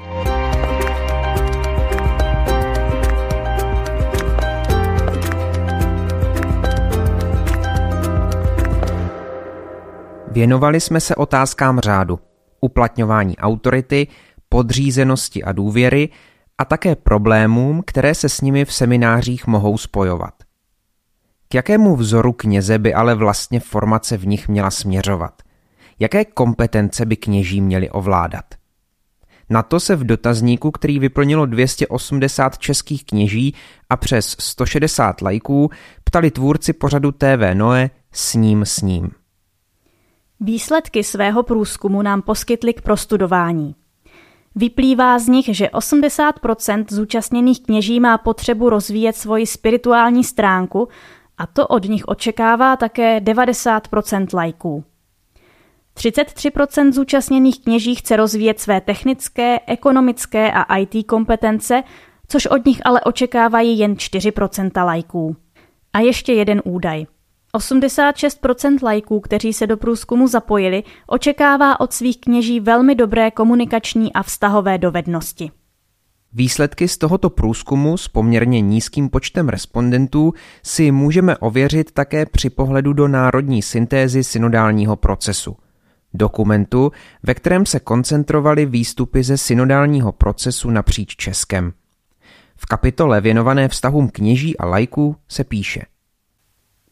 Věnovali 10.32 10.80
jsme 10.80 11.00
se 11.00 11.14
otázkám 11.14 11.80
řádu, 11.80 12.18
uplatňování 12.60 13.36
autority, 13.36 14.06
podřízenosti 14.48 15.42
a 15.42 15.52
důvěry 15.52 16.08
a 16.58 16.64
také 16.64 16.96
problémům, 16.96 17.82
které 17.86 18.14
se 18.14 18.28
s 18.28 18.40
nimi 18.40 18.64
v 18.64 18.72
seminářích 18.72 19.46
mohou 19.46 19.78
spojovat. 19.78 20.47
K 21.48 21.54
jakému 21.54 21.96
vzoru 21.96 22.32
kněze 22.32 22.78
by 22.78 22.94
ale 22.94 23.14
vlastně 23.14 23.60
formace 23.60 24.16
v 24.16 24.26
nich 24.26 24.48
měla 24.48 24.70
směřovat? 24.70 25.42
Jaké 25.98 26.24
kompetence 26.24 27.06
by 27.06 27.16
kněží 27.16 27.60
měli 27.60 27.90
ovládat? 27.90 28.44
Na 29.50 29.62
to 29.62 29.80
se 29.80 29.96
v 29.96 30.04
dotazníku, 30.04 30.70
který 30.70 30.98
vyplnilo 30.98 31.46
280 31.46 32.58
českých 32.58 33.04
kněží 33.04 33.54
a 33.90 33.96
přes 33.96 34.36
160 34.38 35.20
lajků, 35.20 35.70
ptali 36.04 36.30
tvůrci 36.30 36.72
pořadu 36.72 37.12
TV 37.12 37.54
Noe 37.54 37.90
s 38.12 38.34
ním 38.34 38.64
s 38.64 38.80
ním. 38.80 39.10
Výsledky 40.40 41.04
svého 41.04 41.42
průzkumu 41.42 42.02
nám 42.02 42.22
poskytly 42.22 42.74
k 42.74 42.82
prostudování. 42.82 43.74
Vyplývá 44.54 45.18
z 45.18 45.28
nich, 45.28 45.56
že 45.56 45.66
80% 45.66 46.84
zúčastněných 46.90 47.62
kněží 47.62 48.00
má 48.00 48.18
potřebu 48.18 48.70
rozvíjet 48.70 49.16
svoji 49.16 49.46
spirituální 49.46 50.24
stránku 50.24 50.88
a 51.38 51.46
to 51.46 51.66
od 51.66 51.84
nich 51.84 52.04
očekává 52.06 52.76
také 52.76 53.20
90% 53.20 54.26
lajků. 54.34 54.84
33% 55.96 56.92
zúčastněných 56.92 57.60
kněží 57.60 57.94
chce 57.94 58.16
rozvíjet 58.16 58.60
své 58.60 58.80
technické, 58.80 59.58
ekonomické 59.66 60.52
a 60.52 60.76
IT 60.76 61.06
kompetence, 61.06 61.82
což 62.28 62.46
od 62.46 62.66
nich 62.66 62.80
ale 62.84 63.00
očekávají 63.00 63.78
jen 63.78 63.94
4% 63.94 64.84
lajků. 64.84 65.36
A 65.92 66.00
ještě 66.00 66.32
jeden 66.32 66.62
údaj. 66.64 67.06
86% 67.54 68.78
lajků, 68.82 69.20
kteří 69.20 69.52
se 69.52 69.66
do 69.66 69.76
průzkumu 69.76 70.28
zapojili, 70.28 70.82
očekává 71.06 71.80
od 71.80 71.92
svých 71.92 72.20
kněží 72.20 72.60
velmi 72.60 72.94
dobré 72.94 73.30
komunikační 73.30 74.12
a 74.12 74.22
vztahové 74.22 74.78
dovednosti. 74.78 75.50
Výsledky 76.32 76.88
z 76.88 76.98
tohoto 76.98 77.30
průzkumu 77.30 77.96
s 77.96 78.08
poměrně 78.08 78.60
nízkým 78.60 79.08
počtem 79.08 79.48
respondentů 79.48 80.32
si 80.62 80.90
můžeme 80.90 81.36
ověřit 81.36 81.92
také 81.92 82.26
při 82.26 82.50
pohledu 82.50 82.92
do 82.92 83.08
národní 83.08 83.62
syntézy 83.62 84.24
synodálního 84.24 84.96
procesu. 84.96 85.56
Dokumentu, 86.14 86.92
ve 87.22 87.34
kterém 87.34 87.66
se 87.66 87.80
koncentrovaly 87.80 88.66
výstupy 88.66 89.22
ze 89.22 89.38
synodálního 89.38 90.12
procesu 90.12 90.70
napříč 90.70 91.16
Českem. 91.16 91.72
V 92.56 92.66
kapitole 92.66 93.20
věnované 93.20 93.68
vztahům 93.68 94.08
kněží 94.08 94.58
a 94.58 94.66
lajků 94.66 95.16
se 95.28 95.44
píše. 95.44 95.82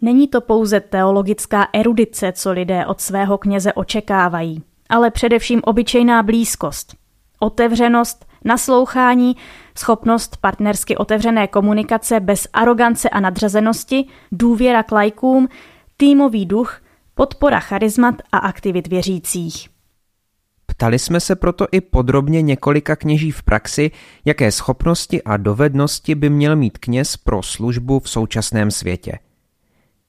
Není 0.01 0.29
to 0.29 0.41
pouze 0.41 0.81
teologická 0.81 1.69
erudice, 1.73 2.33
co 2.33 2.53
lidé 2.53 2.87
od 2.87 3.01
svého 3.01 3.39
kněze 3.39 3.73
očekávají, 3.73 4.63
ale 4.89 5.11
především 5.11 5.61
obyčejná 5.65 6.23
blízkost, 6.23 6.95
otevřenost, 7.41 8.27
naslouchání, 8.47 9.37
schopnost 9.79 10.37
partnersky 10.37 10.97
otevřené 10.97 11.47
komunikace 11.47 12.21
bez 12.21 12.49
arogance 12.53 13.09
a 13.09 13.21
nadřazenosti, 13.21 14.05
důvěra 14.33 14.83
k 14.83 14.93
lajkům, 14.93 15.49
týmový 15.97 16.47
duch, 16.47 16.81
podpora 17.15 17.61
charizmat 17.61 18.15
a 18.33 18.39
aktivit 18.39 18.87
věřících. 18.87 19.69
Ptali 20.67 20.99
jsme 20.99 21.21
se 21.21 21.37
proto 21.37 21.67
i 21.73 21.81
podrobně 21.81 22.43
několika 22.43 22.97
kněží 22.97 23.31
v 23.31 23.43
praxi, 23.43 23.91
jaké 24.25 24.53
schopnosti 24.53 25.23
a 25.23 25.37
dovednosti 25.37 26.15
by 26.15 26.31
měl 26.31 26.57
mít 26.57 26.79
kněz 26.79 27.17
pro 27.17 27.43
službu 27.43 28.01
v 28.01 28.09
současném 28.09 28.71
světě. 28.71 29.19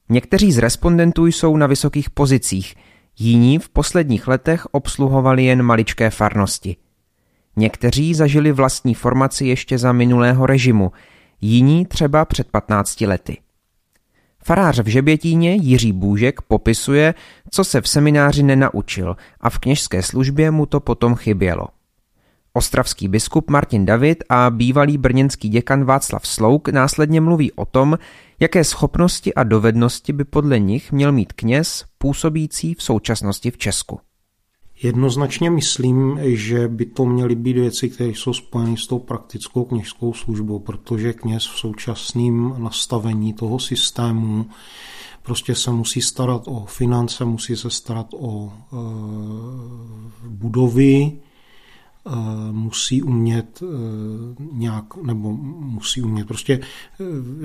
Někteří 0.09 0.51
z 0.51 0.57
respondentů 0.57 1.25
jsou 1.25 1.57
na 1.57 1.67
vysokých 1.67 2.09
pozicích, 2.09 2.75
jiní 3.19 3.59
v 3.59 3.69
posledních 3.69 4.27
letech 4.27 4.65
obsluhovali 4.71 5.45
jen 5.45 5.63
maličké 5.63 6.09
farnosti– 6.09 6.75
Někteří 7.57 8.13
zažili 8.13 8.51
vlastní 8.51 8.93
formaci 8.93 9.45
ještě 9.45 9.77
za 9.77 9.91
minulého 9.91 10.45
režimu, 10.45 10.91
jiní 11.41 11.85
třeba 11.85 12.25
před 12.25 12.47
15 12.51 13.01
lety. 13.01 13.37
Farář 14.43 14.79
v 14.79 14.87
Žebětíně 14.87 15.55
Jiří 15.55 15.91
Bůžek 15.91 16.41
popisuje, 16.41 17.13
co 17.51 17.63
se 17.63 17.81
v 17.81 17.87
semináři 17.87 18.43
nenaučil 18.43 19.15
a 19.41 19.49
v 19.49 19.59
kněžské 19.59 20.03
službě 20.03 20.51
mu 20.51 20.65
to 20.65 20.79
potom 20.79 21.15
chybělo. 21.15 21.67
Ostravský 22.53 23.07
biskup 23.07 23.49
Martin 23.49 23.85
David 23.85 24.23
a 24.29 24.49
bývalý 24.49 24.97
brněnský 24.97 25.49
děkan 25.49 25.85
Václav 25.85 26.27
Slouk 26.27 26.69
následně 26.69 27.21
mluví 27.21 27.51
o 27.51 27.65
tom, 27.65 27.97
jaké 28.39 28.63
schopnosti 28.63 29.33
a 29.33 29.43
dovednosti 29.43 30.13
by 30.13 30.23
podle 30.23 30.59
nich 30.59 30.91
měl 30.91 31.11
mít 31.11 31.33
kněz 31.33 31.85
působící 31.97 32.73
v 32.73 32.83
současnosti 32.83 33.51
v 33.51 33.57
Česku. 33.57 33.99
Jednoznačně 34.83 35.49
myslím, 35.49 36.19
že 36.23 36.67
by 36.67 36.85
to 36.85 37.05
měly 37.05 37.35
být 37.35 37.53
věci, 37.53 37.89
které 37.89 38.09
jsou 38.09 38.33
spojeny 38.33 38.77
s 38.77 38.87
tou 38.87 38.99
praktickou 38.99 39.65
kněžskou 39.65 40.13
službou, 40.13 40.59
protože 40.59 41.13
kněz 41.13 41.43
v 41.43 41.59
současném 41.59 42.55
nastavení 42.57 43.33
toho 43.33 43.59
systému 43.59 44.45
prostě 45.27 45.55
se 45.55 45.71
musí 45.71 46.01
starat 46.01 46.41
o 46.45 46.65
finance, 46.65 47.25
musí 47.25 47.55
se 47.55 47.69
starat 47.69 48.07
o 48.13 48.53
e, 48.53 48.77
budovy, 50.27 50.95
e, 50.95 51.11
musí 52.51 53.03
umět 53.03 53.63
e, 53.63 53.65
nějak, 54.51 54.97
nebo 54.97 55.31
musí 55.59 56.01
umět, 56.01 56.27
prostě 56.27 56.53
e, 56.53 56.61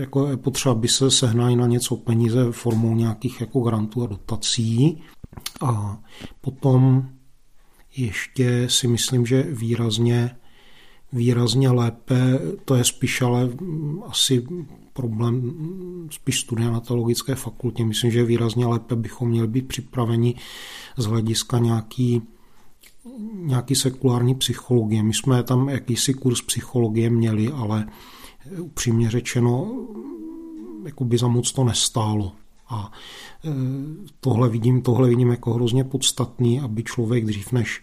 jako 0.01 0.27
je 0.27 0.37
potřeba, 0.37 0.73
aby 0.73 0.89
se 0.89 1.11
sehnali 1.11 1.57
na 1.57 1.67
něco 1.67 1.97
peníze 1.97 2.53
formou 2.53 2.95
nějakých 2.95 3.41
jako 3.41 3.61
grantů 3.61 4.03
a 4.03 4.07
dotací. 4.07 5.03
A 5.61 5.99
potom 6.41 7.09
ještě 7.97 8.69
si 8.69 8.89
myslím, 8.89 9.27
že 9.27 9.43
výrazně, 9.43 10.31
výrazně 11.13 11.71
lépe, 11.71 12.41
to 12.65 12.75
je 12.75 12.85
spíš 12.85 13.23
ale 13.23 13.51
asi 14.07 14.47
problém 14.93 15.53
spíš 16.11 16.41
studia 16.41 16.71
na 16.71 16.81
teologické 16.81 17.35
fakultě. 17.35 17.85
Myslím, 17.85 18.11
že 18.11 18.25
výrazně 18.25 18.67
lépe 18.67 18.97
bychom 18.97 19.29
měli 19.29 19.49
být 19.49 19.69
připraveni 19.69 20.35
z 20.97 21.05
hlediska 21.05 21.59
nějaký 21.59 22.23
nějaký 23.35 23.75
sekulární 23.75 24.35
psychologie. 24.35 25.03
My 25.03 25.15
jsme 25.15 25.43
tam 25.43 25.69
jakýsi 25.69 26.15
kurz 26.15 26.41
psychologie 26.41 27.11
měli, 27.11 27.49
ale 27.49 27.89
upřímně 28.61 29.11
řečeno, 29.11 29.75
jako 30.85 31.05
by 31.05 31.19
za 31.19 31.29
moc 31.29 31.53
to 31.53 31.65
nestálo. 31.65 32.33
A 32.73 32.93
e, 33.45 33.51
tohle 34.21 34.49
vidím, 34.49 34.83
tohle 34.83 35.09
vidím 35.09 35.31
jako 35.31 35.55
hrozně 35.55 35.85
podstatný, 35.85 36.61
aby 36.61 36.83
člověk 36.83 37.25
dřív 37.25 37.53
než 37.53 37.81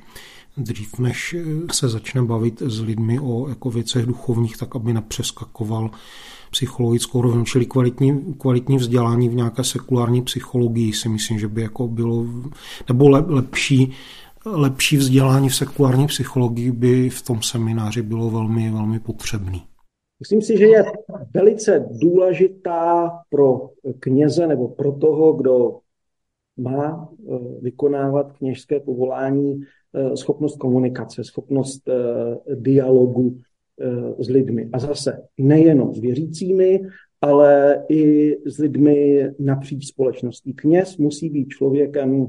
dřív 0.58 1.00
než 1.00 1.36
se 1.72 1.90
začne 1.90 2.24
bavit 2.24 2.62
s 2.66 2.80
lidmi 2.80 3.20
o 3.20 3.50
jako 3.50 3.70
věcech 3.70 4.06
duchovních, 4.06 4.58
tak 4.58 4.76
aby 4.76 4.94
nepřeskakoval 4.94 5.92
psychologickou 6.52 7.22
rovinu, 7.22 7.46
čili 7.46 7.66
kvalitní, 7.66 8.36
kvalitní 8.38 8.78
vzdělání 8.78 9.30
v 9.30 9.36
nějaké 9.36 9.64
sekulární 9.64 10.22
psychologii 10.22 10.94
si 10.94 11.10
myslím, 11.10 11.40
že 11.40 11.48
by 11.48 11.62
jako 11.62 11.88
bylo, 11.88 12.26
nebo 12.88 13.10
lepší, 13.10 13.92
lepší 14.46 14.98
vzdělání 14.98 15.50
v 15.50 15.56
sekulární 15.56 16.08
psychologii 16.08 16.72
by 16.72 17.10
v 17.10 17.22
tom 17.22 17.42
semináři 17.42 18.02
bylo 18.02 18.30
velmi, 18.30 18.72
velmi 18.72 19.00
potřebný. 19.00 19.64
Myslím 20.20 20.42
si, 20.42 20.58
že 20.58 20.66
je 20.66 20.84
velice 21.34 21.88
důležitá 22.02 23.12
pro 23.30 23.70
kněze 24.00 24.48
nebo 24.48 24.68
pro 24.68 24.92
toho, 24.92 25.34
kdo 25.34 25.80
má 26.60 27.10
eh, 27.12 27.38
vykonávat 27.62 28.34
kněžské 28.34 28.80
povolání 28.80 29.62
eh, 29.94 30.18
schopnost 30.18 30.58
komunikace, 30.58 31.24
schopnost 31.24 31.90
eh, 31.90 32.56
dialogu 32.56 33.38
s 34.20 34.30
lidmi. 34.30 34.70
A 34.74 34.80
zase 34.80 35.22
nejenom 35.38 35.94
s 35.94 36.00
věřícími, 36.00 36.82
ale 37.22 37.84
i 37.90 38.36
s 38.46 38.58
lidmi 38.58 39.26
napříč 39.40 39.88
společností. 39.88 40.54
Kněz 40.54 40.98
musí 40.98 41.30
být 41.30 41.48
člověkem 41.48 42.28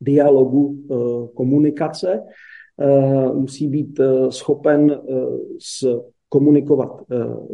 dialogu, 0.00 0.86
komunikace, 1.34 2.22
musí 3.34 3.68
být 3.68 4.00
schopen 4.30 5.00
s 5.58 6.00
komunikovat 6.36 7.02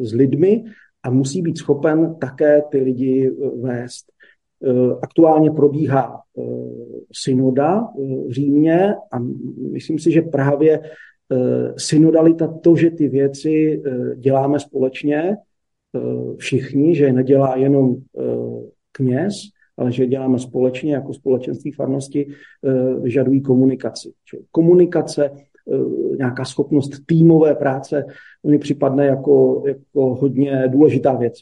s 0.01 0.12
lidmi 0.12 0.64
a 1.03 1.11
musí 1.11 1.42
být 1.42 1.59
schopen 1.59 2.14
také 2.18 2.62
ty 2.71 2.81
lidi 2.81 3.31
vést. 3.62 4.12
Eh, 4.64 4.97
aktuálně 5.03 5.51
probíhá 5.51 6.21
eh, 6.38 6.42
synoda 7.12 7.81
eh, 7.81 8.03
v 8.29 8.31
Římě 8.31 8.95
a 9.12 9.18
myslím 9.73 9.99
si, 9.99 10.12
že 10.12 10.23
právě 10.23 10.81
synodalita, 11.77 12.47
to, 12.47 12.77
že 12.77 12.90
ty 12.90 13.09
věci 13.09 13.83
děláme 14.16 14.61
společně, 14.61 15.37
všichni, 16.37 16.95
že 16.95 17.05
je 17.05 17.12
nedělá 17.12 17.57
jenom 17.57 17.97
kněz, 18.92 19.35
ale 19.77 19.92
že 19.92 20.07
děláme 20.07 20.38
společně 20.38 20.95
jako 20.95 21.14
společenství 21.14 21.73
farnosti, 21.73 22.27
vyžadují 23.01 23.42
komunikaci. 23.42 24.12
Komunikace, 24.51 25.31
nějaká 26.18 26.44
schopnost 26.44 26.90
týmové 27.07 27.55
práce, 27.55 28.05
mi 28.46 28.59
připadne 28.59 29.07
jako, 29.07 29.62
jako 29.66 30.14
hodně 30.14 30.68
důležitá 30.68 31.12
věc. 31.12 31.35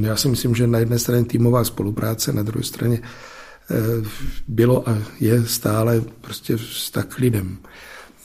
Já 0.00 0.16
si 0.16 0.28
myslím, 0.28 0.54
že 0.54 0.66
na 0.66 0.78
jedné 0.78 0.98
straně 0.98 1.24
týmová 1.24 1.64
spolupráce, 1.64 2.32
na 2.32 2.42
druhé 2.42 2.64
straně 2.64 3.00
eh, 3.02 3.74
bylo 4.48 4.88
a 4.88 4.98
je 5.20 5.44
stále 5.46 6.00
prostě 6.20 6.56
vztah 6.56 7.06
k 7.06 7.18
lidem. 7.18 7.58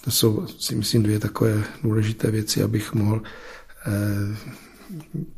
To 0.03 0.11
jsou, 0.11 0.47
si 0.47 0.75
myslím, 0.75 1.03
dvě 1.03 1.19
takové 1.19 1.63
důležité 1.83 2.31
věci, 2.31 2.63
abych 2.63 2.93
mohl 2.93 3.21
eh, 3.87 4.35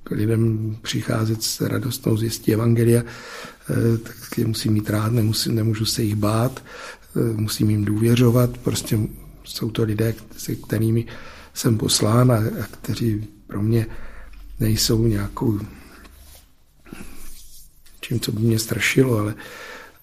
k 0.04 0.12
lidem 0.12 0.76
přicházet 0.82 1.44
s 1.44 1.62
radostnou 1.62 2.18
zjistí 2.18 2.54
Evangelia, 2.54 3.04
eh, 3.04 3.98
tak 3.98 4.38
je 4.38 4.48
musím 4.48 4.74
mít 4.74 4.90
rád, 4.90 5.12
nemusím, 5.12 5.56
nemůžu 5.56 5.86
se 5.86 6.04
jich 6.04 6.16
bát, 6.16 6.64
musím 7.36 7.70
jim 7.70 7.86
důvěřovat, 7.86 8.58
prostě 8.58 9.00
jsou 9.46 9.72
to 9.72 9.84
lidé, 9.84 10.16
se 10.38 10.56
kterými 10.56 11.06
jsem 11.54 11.78
poslán 11.78 12.32
a, 12.32 12.36
a 12.36 12.68
kteří 12.72 13.28
pro 13.48 13.62
mě 13.62 13.88
nejsou 14.60 15.08
nějakou 15.08 15.60
čím, 18.02 18.20
co 18.20 18.32
by 18.32 18.40
mě 18.40 18.60
strašilo, 18.60 19.18
ale, 19.18 19.36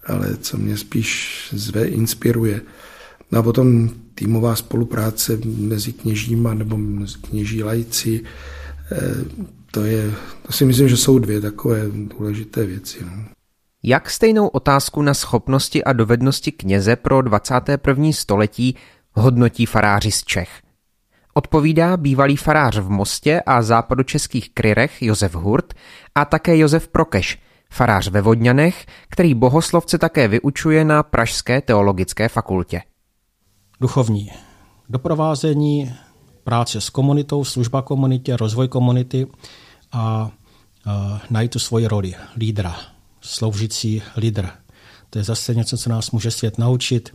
ale 0.07 0.37
co 0.37 0.57
mě 0.57 0.77
spíš 0.77 1.49
zve, 1.53 1.85
inspiruje. 1.85 2.61
No 3.33 3.39
a 3.39 3.43
potom 3.43 3.91
týmová 4.15 4.57
spolupráce 4.57 5.39
mezi 5.45 5.93
kněžíma 5.93 6.55
nebo 6.55 6.77
mezi 6.77 7.19
kněží 7.19 7.63
lajci, 7.63 8.21
eh, 8.93 9.25
to 9.71 9.85
je, 9.85 10.15
to 10.47 10.53
si 10.53 10.65
myslím, 10.65 10.89
že 10.89 10.97
jsou 10.97 11.19
dvě 11.19 11.41
takové 11.41 11.83
důležité 11.93 12.67
věci. 12.67 12.99
No. 13.05 13.25
Jak 13.83 14.11
stejnou 14.11 14.47
otázku 14.47 15.03
na 15.03 15.15
schopnosti 15.15 15.85
a 15.85 15.93
dovednosti 15.93 16.53
kněze 16.53 16.97
pro 16.97 17.23
21. 17.23 18.13
století 18.13 18.77
hodnotí 19.15 19.67
faráři 19.67 20.13
z 20.13 20.25
Čech? 20.25 20.63
Odpovídá 21.35 21.97
bývalý 21.97 22.37
farář 22.37 22.79
v 22.79 22.91
Mostě 22.91 23.41
a 23.47 23.63
západočeských 23.63 24.51
Kryrech 24.55 25.03
Josef 25.03 25.35
Hurt 25.35 25.75
a 26.15 26.25
také 26.25 26.59
Josef 26.59 26.89
Prokeš– 26.89 27.39
farář 27.73 28.09
ve 28.09 28.21
Vodňanech, 28.21 28.87
který 29.09 29.35
bohoslovce 29.35 29.99
také 29.99 30.29
vyučuje 30.29 30.85
na 30.85 31.03
Pražské 31.03 31.61
teologické 31.61 32.29
fakultě. 32.29 32.83
Duchovní 33.81 34.31
doprovázení, 34.89 35.95
práce 36.45 36.81
s 36.81 36.91
komunitou, 36.91 37.45
služba 37.45 37.83
komunitě, 37.83 38.37
rozvoj 38.37 38.69
komunity 38.69 39.27
a, 39.93 40.31
a 40.87 41.21
najít 41.31 41.51
tu 41.51 41.59
svoji 41.59 41.87
roli 41.87 42.15
lídra, 42.37 42.77
sloužící 43.21 44.03
lídr. 44.17 44.49
To 45.11 45.19
je 45.19 45.25
zase 45.25 45.55
něco, 45.55 45.79
co 45.79 45.91
nás 45.91 46.11
může 46.11 46.31
svět 46.31 46.59
naučit. 46.59 47.13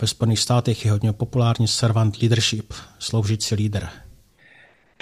Ve 0.00 0.06
Spojených 0.06 0.40
státech 0.40 0.84
je 0.84 0.90
hodně 0.90 1.12
populární 1.12 1.68
servant 1.68 2.16
leadership, 2.22 2.72
sloužící 2.98 3.54
lídr. 3.54 3.86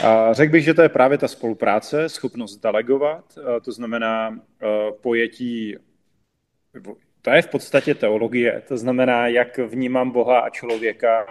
A 0.05 0.33
řekl 0.33 0.53
bych, 0.53 0.64
že 0.64 0.75
to 0.75 0.83
je 0.83 0.88
právě 0.88 1.18
ta 1.18 1.29
spolupráce, 1.29 2.09
schopnost 2.09 2.57
delegovat, 2.57 3.25
to 3.64 3.73
znamená 3.73 4.38
pojetí, 5.01 5.77
to 7.23 7.31
je 7.31 7.42
v 7.42 7.49
podstatě 7.49 7.94
teologie, 7.94 8.62
to 8.68 8.77
znamená, 8.77 9.29
jak 9.29 9.59
vnímám 9.59 10.11
Boha 10.11 10.40
a 10.40 10.51
člověka, 10.51 11.27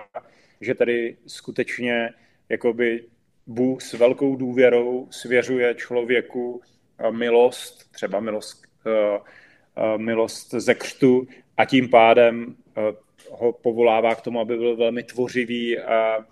že 0.62 0.76
tady 0.76 1.18
skutečně 1.28 2.10
jakoby 2.50 3.06
Bůh 3.48 3.82
s 3.82 3.94
velkou 3.94 4.36
důvěrou 4.36 5.08
svěřuje 5.12 5.76
člověku 5.76 6.62
milost, 7.10 7.92
třeba 7.92 8.20
milost, 8.20 8.64
milost 9.98 10.52
ze 10.52 10.76
křtu 10.76 11.28
a 11.58 11.66
tím 11.66 11.90
pádem 11.90 12.56
ho 13.40 13.52
povolává 13.52 14.16
k 14.16 14.22
tomu, 14.22 14.40
aby 14.40 14.58
byl 14.58 14.76
velmi 14.76 15.04
tvořivý 15.04 15.80
a 15.80 16.26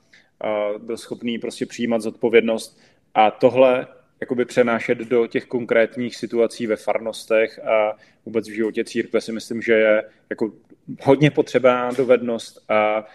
byl 0.77 0.97
schopný 0.97 1.39
prostě 1.39 1.65
přijímat 1.65 2.01
zodpovědnost 2.01 2.79
a 3.13 3.31
tohle 3.31 3.87
jakoby 4.21 4.45
přenášet 4.45 4.97
do 4.97 5.27
těch 5.27 5.45
konkrétních 5.45 6.15
situací 6.15 6.67
ve 6.67 6.75
farnostech 6.75 7.59
a 7.59 7.97
vůbec 8.25 8.49
v 8.49 8.53
životě 8.53 8.83
církve 8.83 9.21
si 9.21 9.31
myslím, 9.31 9.61
že 9.61 9.73
je 9.73 10.03
jako 10.29 10.51
hodně 11.01 11.31
potřebná 11.31 11.91
dovednost 11.91 12.71
a, 12.71 13.05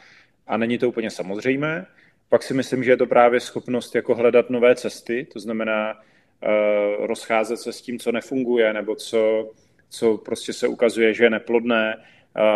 a 0.46 0.57
není 0.57 0.79
to 0.79 0.88
úplně 0.88 1.11
samozřejmé. 1.11 1.87
Pak 2.29 2.42
si 2.42 2.55
myslím, 2.55 2.85
že 2.85 2.90
je 2.90 2.96
to 2.96 3.07
právě 3.07 3.40
schopnost 3.40 3.94
jako 3.94 4.14
hledat 4.14 4.51
nové 4.51 4.75
cesty, 4.75 5.27
to 5.33 5.40
znamená 5.40 5.94
uh, 5.94 7.07
rozcházet 7.07 7.57
se 7.57 7.72
s 7.72 7.83
tím, 7.83 7.99
co 7.99 8.12
nefunguje, 8.12 8.72
nebo 8.72 8.94
co, 8.94 9.51
co 9.88 10.18
prostě 10.18 10.53
se 10.53 10.68
ukazuje, 10.68 11.14
že 11.14 11.25
je 11.25 11.31
neplodné, 11.31 11.96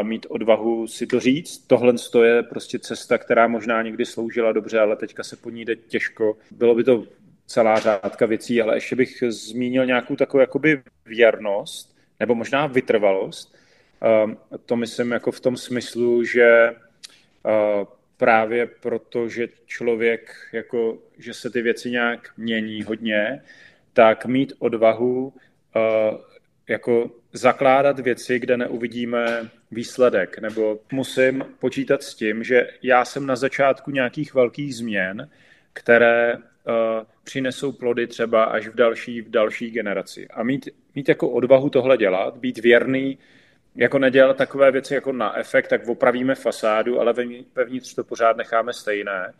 mít 0.02 0.26
odvahu 0.28 0.86
si 0.86 1.06
to 1.06 1.20
říct. 1.20 1.66
Tohle 1.66 1.94
je 2.24 2.42
prostě 2.42 2.78
cesta, 2.78 3.18
která 3.18 3.48
možná 3.48 3.82
někdy 3.82 4.06
sloužila 4.06 4.52
dobře, 4.52 4.80
ale 4.80 4.96
teďka 4.96 5.22
se 5.22 5.36
po 5.36 5.50
ní 5.50 5.64
jde 5.64 5.76
těžko. 5.76 6.36
Bylo 6.50 6.74
by 6.74 6.84
to 6.84 7.04
celá 7.46 7.78
řádka 7.78 8.26
věcí, 8.26 8.62
ale 8.62 8.76
ještě 8.76 8.96
bych 8.96 9.22
zmínil 9.28 9.86
nějakou 9.86 10.16
takovou 10.16 10.40
jakoby 10.40 10.82
věrnost, 11.06 11.96
nebo 12.20 12.34
možná 12.34 12.66
vytrvalost. 12.66 13.56
To 14.66 14.76
myslím 14.76 15.12
jako 15.12 15.32
v 15.32 15.40
tom 15.40 15.56
smyslu, 15.56 16.24
že 16.24 16.74
právě 18.16 18.66
proto, 18.66 19.28
že 19.28 19.48
člověk, 19.66 20.34
jako, 20.52 20.98
že 21.18 21.34
se 21.34 21.50
ty 21.50 21.62
věci 21.62 21.90
nějak 21.90 22.30
mění 22.36 22.82
hodně, 22.82 23.42
tak 23.92 24.26
mít 24.26 24.52
odvahu 24.58 25.32
jako 26.68 27.10
zakládat 27.32 28.00
věci, 28.00 28.38
kde 28.38 28.56
neuvidíme 28.56 29.50
výsledek, 29.70 30.38
nebo 30.38 30.80
musím 30.92 31.44
počítat 31.58 32.02
s 32.02 32.14
tím, 32.14 32.44
že 32.44 32.68
já 32.82 33.04
jsem 33.04 33.26
na 33.26 33.36
začátku 33.36 33.90
nějakých 33.90 34.34
velkých 34.34 34.76
změn, 34.76 35.30
které 35.72 36.36
uh, 36.36 36.42
přinesou 37.24 37.72
plody 37.72 38.06
třeba 38.06 38.44
až 38.44 38.68
v 38.68 38.74
další, 38.74 39.20
v 39.20 39.30
další 39.30 39.70
generaci. 39.70 40.28
A 40.28 40.42
mít, 40.42 40.68
mít 40.94 41.08
jako 41.08 41.28
odvahu 41.28 41.70
tohle 41.70 41.96
dělat, 41.96 42.36
být 42.36 42.58
věrný, 42.58 43.18
jako 43.76 43.98
nedělat 43.98 44.36
takové 44.36 44.70
věci 44.70 44.94
jako 44.94 45.12
na 45.12 45.38
efekt, 45.38 45.68
tak 45.68 45.88
opravíme 45.88 46.34
fasádu, 46.34 47.00
ale 47.00 47.14
vevnitř 47.54 47.94
to 47.94 48.04
pořád 48.04 48.36
necháme 48.36 48.72
stejné, 48.72 49.32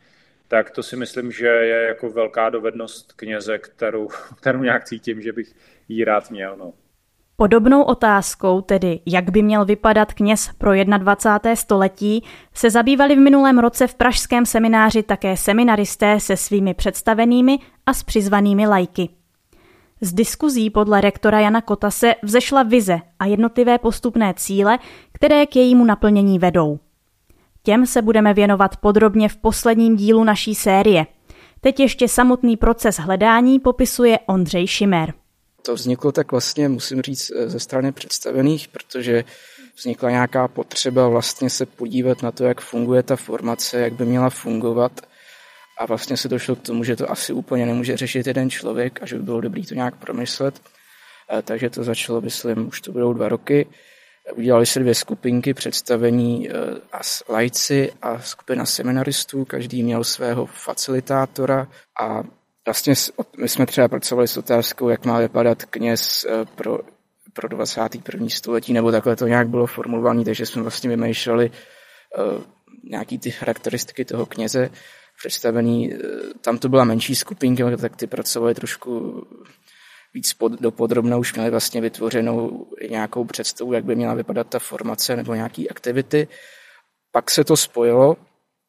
tak 0.48 0.70
to 0.70 0.82
si 0.82 0.96
myslím, 0.96 1.32
že 1.32 1.46
je 1.46 1.82
jako 1.82 2.10
velká 2.10 2.50
dovednost 2.50 3.12
kněze, 3.12 3.58
kterou, 3.58 4.08
kterou 4.40 4.62
nějak 4.62 4.84
cítím, 4.84 5.22
že 5.22 5.32
bych 5.32 5.54
jí 5.88 6.04
rád 6.04 6.30
měl. 6.30 6.56
No. 6.56 6.72
Podobnou 7.40 7.82
otázkou, 7.82 8.60
tedy 8.60 9.00
jak 9.06 9.30
by 9.30 9.42
měl 9.42 9.64
vypadat 9.64 10.12
kněz 10.12 10.50
pro 10.58 10.84
21. 10.84 11.56
století, 11.56 12.24
se 12.54 12.70
zabývali 12.70 13.16
v 13.16 13.18
minulém 13.18 13.58
roce 13.58 13.86
v 13.86 13.94
pražském 13.94 14.46
semináři 14.46 15.02
také 15.02 15.36
seminaristé 15.36 16.20
se 16.20 16.36
svými 16.36 16.74
představenými 16.74 17.58
a 17.86 17.94
s 17.94 18.02
přizvanými 18.02 18.66
lajky. 18.66 19.08
Z 20.00 20.12
diskuzí 20.12 20.70
podle 20.70 21.00
rektora 21.00 21.40
Jana 21.40 21.60
Kotase 21.60 22.14
vzešla 22.22 22.62
vize 22.62 23.00
a 23.18 23.26
jednotlivé 23.26 23.78
postupné 23.78 24.34
cíle, 24.36 24.78
které 25.12 25.46
k 25.46 25.56
jejímu 25.56 25.84
naplnění 25.84 26.38
vedou. 26.38 26.78
Těm 27.62 27.86
se 27.86 28.02
budeme 28.02 28.34
věnovat 28.34 28.76
podrobně 28.76 29.28
v 29.28 29.36
posledním 29.36 29.96
dílu 29.96 30.24
naší 30.24 30.54
série. 30.54 31.06
Teď 31.60 31.80
ještě 31.80 32.08
samotný 32.08 32.56
proces 32.56 32.96
hledání 32.96 33.60
popisuje 33.60 34.18
Ondřej 34.26 34.66
Šimer. 34.66 35.19
To 35.62 35.74
vzniklo 35.74 36.12
tak 36.12 36.30
vlastně, 36.32 36.68
musím 36.68 37.02
říct, 37.02 37.30
eh, 37.30 37.48
ze 37.48 37.60
strany 37.60 37.92
představených, 37.92 38.68
protože 38.68 39.24
vznikla 39.76 40.10
nějaká 40.10 40.48
potřeba 40.48 41.08
vlastně 41.08 41.50
se 41.50 41.66
podívat 41.66 42.22
na 42.22 42.32
to, 42.32 42.44
jak 42.44 42.60
funguje 42.60 43.02
ta 43.02 43.16
formace, 43.16 43.80
jak 43.80 43.92
by 43.92 44.04
měla 44.04 44.30
fungovat. 44.30 45.00
A 45.78 45.86
vlastně 45.86 46.16
se 46.16 46.28
došlo 46.28 46.56
k 46.56 46.62
tomu, 46.62 46.84
že 46.84 46.96
to 46.96 47.10
asi 47.10 47.32
úplně 47.32 47.66
nemůže 47.66 47.96
řešit 47.96 48.26
jeden 48.26 48.50
člověk 48.50 49.02
a 49.02 49.06
že 49.06 49.16
by 49.16 49.22
bylo 49.22 49.40
dobré 49.40 49.62
to 49.68 49.74
nějak 49.74 49.96
promyslet. 49.96 50.60
Eh, 51.32 51.42
takže 51.42 51.70
to 51.70 51.84
začalo, 51.84 52.20
myslím, 52.20 52.68
už 52.68 52.80
to 52.80 52.92
budou 52.92 53.12
dva 53.12 53.28
roky. 53.28 53.66
Udělali 54.34 54.66
se 54.66 54.80
dvě 54.80 54.94
skupinky 54.94 55.54
představení 55.54 56.50
eh, 56.50 56.52
a 56.92 57.00
lajci 57.28 57.92
a 58.02 58.20
skupina 58.20 58.66
seminaristů. 58.66 59.44
Každý 59.44 59.82
měl 59.82 60.04
svého 60.04 60.46
facilitátora 60.46 61.68
a 62.00 62.22
Vlastně 62.70 62.94
my 63.36 63.48
jsme 63.48 63.66
třeba 63.66 63.88
pracovali 63.88 64.28
s 64.28 64.36
otázkou, 64.36 64.88
jak 64.88 65.04
má 65.04 65.18
vypadat 65.18 65.64
kněz 65.64 66.26
eh, 66.28 66.44
pro, 66.54 66.78
pro 67.32 67.48
21. 67.48 68.28
století, 68.28 68.72
nebo 68.72 68.92
takhle 68.92 69.16
to 69.16 69.26
nějak 69.26 69.48
bylo 69.48 69.66
formulované, 69.66 70.24
takže 70.24 70.46
jsme 70.46 70.62
vlastně 70.62 70.90
vymýšleli 70.90 71.50
uh, 71.50 72.42
nějaký 72.90 73.18
ty 73.18 73.30
charakteristiky 73.30 74.04
toho 74.04 74.26
kněze 74.26 74.70
představený. 75.18 75.94
Uh, 75.94 76.00
tam 76.40 76.58
to 76.58 76.68
byla 76.68 76.84
menší 76.84 77.14
skupinka, 77.14 77.76
tak 77.76 77.96
ty 77.96 78.06
pracovali 78.06 78.54
trošku 78.54 79.22
víc 80.14 80.32
pod, 80.32 80.52
dopodrobno, 80.52 81.18
už 81.18 81.34
měli 81.34 81.50
vlastně 81.50 81.80
vytvořenou 81.80 82.66
nějakou 82.90 83.24
představu, 83.24 83.72
jak 83.72 83.84
by 83.84 83.96
měla 83.96 84.14
vypadat 84.14 84.46
ta 84.46 84.58
formace 84.58 85.16
nebo 85.16 85.34
nějaký 85.34 85.70
aktivity. 85.70 86.28
Pak 87.12 87.30
se 87.30 87.44
to 87.44 87.56
spojilo 87.56 88.16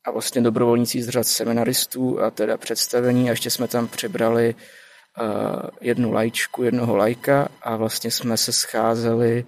a 0.05 0.11
vlastně 0.11 0.41
dobrovolníci 0.41 1.01
z 1.01 1.09
řad 1.09 1.27
seminaristů 1.27 2.21
a 2.21 2.31
teda 2.31 2.57
představení 2.57 3.29
a 3.29 3.31
ještě 3.31 3.49
jsme 3.49 3.67
tam 3.67 3.87
přibrali 3.87 4.55
uh, 4.55 5.69
jednu 5.81 6.11
lajčku, 6.11 6.63
jednoho 6.63 6.95
lajka 6.95 7.47
a 7.61 7.75
vlastně 7.75 8.11
jsme 8.11 8.37
se 8.37 8.53
scházeli 8.53 9.45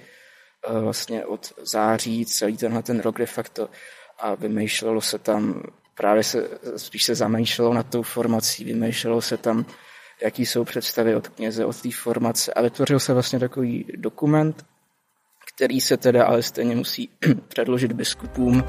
uh, 0.69 0.79
vlastně 0.83 1.25
od 1.25 1.53
září 1.61 2.25
celý 2.25 2.57
tenhle 2.57 2.83
ten 2.83 2.99
rok 2.99 3.17
de 3.17 3.25
facto 3.25 3.69
a 4.19 4.35
vymýšlelo 4.35 5.01
se 5.01 5.19
tam, 5.19 5.63
právě 5.95 6.23
se, 6.23 6.49
spíš 6.77 7.03
se 7.03 7.15
zamýšlelo 7.15 7.73
nad 7.73 7.89
tou 7.89 8.01
formací, 8.01 8.63
vymýšlelo 8.63 9.21
se 9.21 9.37
tam, 9.37 9.65
jaký 10.23 10.45
jsou 10.45 10.63
představy 10.63 11.15
od 11.15 11.27
kněze, 11.27 11.65
od 11.65 11.81
té 11.81 11.91
formace 11.91 12.53
a 12.53 12.61
vytvořil 12.61 12.99
se 12.99 13.13
vlastně 13.13 13.39
takový 13.39 13.85
dokument, 13.95 14.65
který 15.55 15.81
se 15.81 15.97
teda 15.97 16.25
ale 16.25 16.43
stejně 16.43 16.75
musí 16.75 17.09
předložit 17.47 17.91
biskupům. 17.91 18.63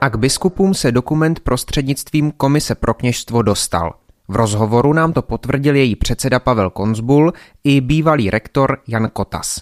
A 0.00 0.08
k 0.08 0.16
biskupům 0.16 0.74
se 0.74 0.92
dokument 0.92 1.40
prostřednictvím 1.40 2.32
Komise 2.32 2.74
pro 2.74 2.94
kněžstvo 2.94 3.42
dostal. 3.42 3.94
V 4.28 4.36
rozhovoru 4.36 4.92
nám 4.92 5.12
to 5.12 5.22
potvrdil 5.22 5.76
její 5.76 5.96
předseda 5.96 6.38
Pavel 6.38 6.70
Konzbul 6.70 7.32
i 7.64 7.80
bývalý 7.80 8.30
rektor 8.30 8.78
Jan 8.88 9.10
Kotas. 9.12 9.60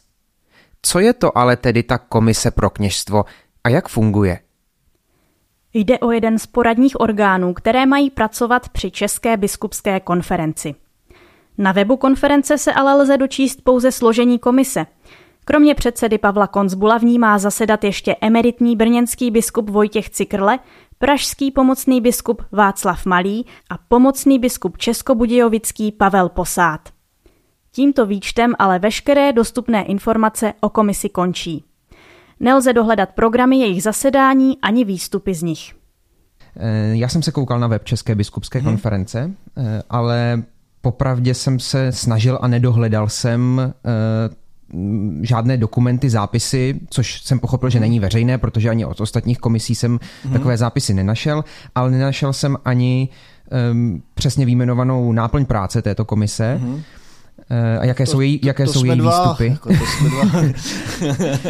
Co 0.83 0.99
je 0.99 1.13
to 1.13 1.39
ale 1.39 1.57
tedy 1.57 1.83
ta 1.83 1.99
Komise 1.99 2.51
pro 2.51 2.71
kněžstvo 2.71 3.25
a 3.65 3.69
jak 3.69 3.89
funguje? 3.89 4.39
Jde 5.75 5.99
o 5.99 6.11
jeden 6.11 6.39
z 6.39 6.47
poradních 6.47 7.01
orgánů, 7.01 7.55
které 7.55 7.87
mají 7.87 8.11
pracovat 8.11 8.69
při 8.69 8.91
České 8.91 9.37
biskupské 9.37 10.01
konferenci. 10.01 10.75
Na 11.59 11.73
webu 11.73 11.97
konference 11.97 12.59
se 12.59 12.73
ale 12.73 12.95
lze 12.95 13.17
dočíst 13.17 13.63
pouze 13.65 13.93
složení 13.93 14.39
komise– 14.39 14.87
Kromě 15.51 15.75
předsedy 15.75 16.19
Pavla 16.19 16.47
Konzbula 16.47 16.99
v 16.99 17.03
ní 17.03 17.19
má 17.19 17.39
zasedat 17.39 17.85
ještě 17.85 18.17
emeritní 18.21 18.77
brněnský 18.77 19.31
biskup 19.31 19.71
Vojtěch 19.71 20.11
Cikrle, 20.11 20.59
pražský 20.99 21.51
pomocný 21.51 22.01
biskup 22.01 22.43
Václav 22.53 23.07
Malý 23.07 23.47
a 23.71 23.79
pomocný 23.89 24.39
biskup 24.39 24.79
Českobudějovický 24.79 25.93
Pavel 25.93 26.29
Posád. 26.29 26.81
Tímto 27.73 28.07
výčtem 28.07 28.55
ale 28.59 28.79
veškeré 28.79 29.33
dostupné 29.33 29.85
informace 29.85 30.53
o 30.61 30.69
komisi 30.69 31.09
končí. 31.09 31.65
Nelze 32.41 32.73
dohledat 32.73 33.09
programy 33.15 33.59
jejich 33.59 33.83
zasedání 33.83 34.59
ani 34.63 34.85
výstupy 34.85 35.35
z 35.35 35.43
nich. 35.43 35.75
Eh, 36.57 36.97
já 36.97 37.09
jsem 37.09 37.23
se 37.23 37.33
koukal 37.33 37.61
na 37.61 37.67
web 37.67 37.85
České 37.85 38.15
biskupské 38.15 38.59
hmm. 38.59 38.73
konference, 38.73 39.31
eh, 39.57 39.83
ale 39.91 40.43
popravdě 40.81 41.35
jsem 41.35 41.61
se 41.61 41.93
snažil 41.93 42.39
a 42.43 42.49
nedohledal 42.49 43.09
jsem 43.09 43.61
eh, 43.61 44.48
žádné 45.23 45.57
dokumenty, 45.57 46.11
zápisy, 46.11 46.81
což 46.91 47.23
jsem 47.23 47.39
pochopil, 47.39 47.71
že 47.71 47.81
není 47.81 48.01
veřejné, 48.01 48.39
protože 48.39 48.71
ani 48.71 48.85
od 48.85 49.01
ostatních 49.01 49.39
komisí 49.39 49.75
jsem 49.75 49.97
mm-hmm. 49.99 50.33
takové 50.33 50.57
zápisy 50.57 50.95
nenašel, 50.95 51.45
ale 51.75 51.91
nenašel 51.91 52.33
jsem 52.33 52.57
ani 52.65 53.09
um, 53.73 54.03
přesně 54.15 54.47
výjmenovanou 54.47 55.13
náplň 55.13 55.45
práce 55.45 55.83
této 55.83 56.05
komise. 56.05 56.61
Mm-hmm. 56.63 56.83
A 57.81 57.85
jaké 57.85 58.05
to, 58.05 58.11
jsou 58.11 58.21
její, 58.21 58.41
jaké 58.45 58.65
to, 58.65 58.73
to 58.73 58.79
jsou 58.79 58.85
její 58.85 58.99
dva, 58.99 59.23
výstupy? 59.23 59.47
Jako 59.47 59.69
to 59.69 59.87
jsme 59.87 60.09
dva. 60.09 60.25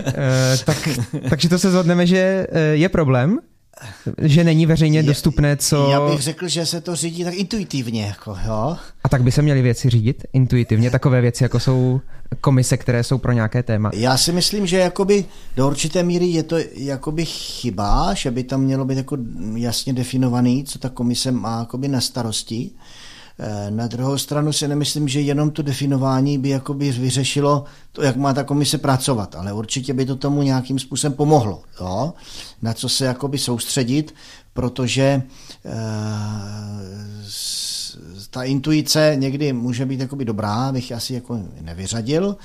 Eh, 0.07 0.57
tak, 0.65 0.89
takže 1.31 1.49
to 1.49 1.59
se 1.59 1.71
zhodneme, 1.71 2.07
že 2.07 2.47
eh, 2.53 2.61
je 2.61 2.89
problém 2.89 3.39
že 4.23 4.45
není 4.45 4.67
veřejně 4.67 5.03
dostupné, 5.03 5.57
co... 5.57 5.91
Já 5.91 6.11
bych 6.11 6.21
řekl, 6.21 6.49
že 6.49 6.67
se 6.67 6.81
to 6.81 6.97
řídí 6.97 7.25
tak 7.25 7.35
intuitivně, 7.35 8.03
jako, 8.03 8.37
jo. 8.47 8.77
A 9.05 9.09
tak 9.09 9.23
by 9.23 9.33
se 9.33 9.43
měly 9.43 9.63
věci 9.63 9.91
řídit 9.91 10.25
intuitivně, 10.33 10.91
takové 10.91 11.21
věci, 11.21 11.45
jako 11.45 11.61
jsou 11.61 12.01
komise, 12.41 12.77
které 12.77 13.05
jsou 13.05 13.19
pro 13.19 13.33
nějaké 13.33 13.63
téma. 13.63 13.91
Já 13.95 14.17
si 14.17 14.33
myslím, 14.33 14.67
že 14.67 14.79
jakoby 14.79 15.25
do 15.57 15.67
určité 15.67 16.03
míry 16.03 16.27
je 16.27 16.43
to 16.43 16.57
jakoby 16.75 17.25
chyba, 17.25 18.15
že 18.15 18.31
by 18.31 18.45
tam 18.45 18.61
mělo 18.61 18.85
být 18.85 18.99
jako 18.99 19.17
jasně 19.55 19.93
definovaný, 19.93 20.65
co 20.65 20.79
ta 20.79 20.89
komise 20.89 21.33
má 21.33 21.59
jakoby 21.59 21.89
na 21.89 22.01
starosti. 22.01 22.71
Eh, 23.41 23.71
na 23.71 23.87
druhou 23.87 24.19
stranu 24.19 24.53
si 24.53 24.69
nemyslím, 24.69 25.09
že 25.09 25.21
jenom 25.21 25.51
to 25.51 25.63
definování 25.63 26.39
by 26.39 26.49
jakoby 26.49 26.93
vyřešilo 26.93 27.65
to, 27.93 28.03
jak 28.03 28.17
má 28.17 28.35
ta 28.35 28.45
komise 28.45 28.79
pracovat, 28.79 29.35
ale 29.35 29.53
určitě 29.53 29.95
by 29.95 30.07
to 30.07 30.17
tomu 30.17 30.43
nějakým 30.43 30.79
způsobem 30.79 31.17
pomohlo, 31.17 31.63
jo? 31.81 32.15
na 32.63 32.75
co 32.75 32.89
se 32.89 33.05
jakoby 33.05 33.39
soustředit, 33.39 34.15
protože 34.53 35.03
e, 35.03 35.23
ta 38.31 38.43
intuice 38.43 39.13
někdy 39.19 39.53
může 39.53 39.87
být 39.87 40.01
jakoby 40.01 40.25
dobrá, 40.25 40.73
bych 40.73 40.93
asi 40.93 41.15
jako 41.15 41.41
nevyřadil, 41.61 42.37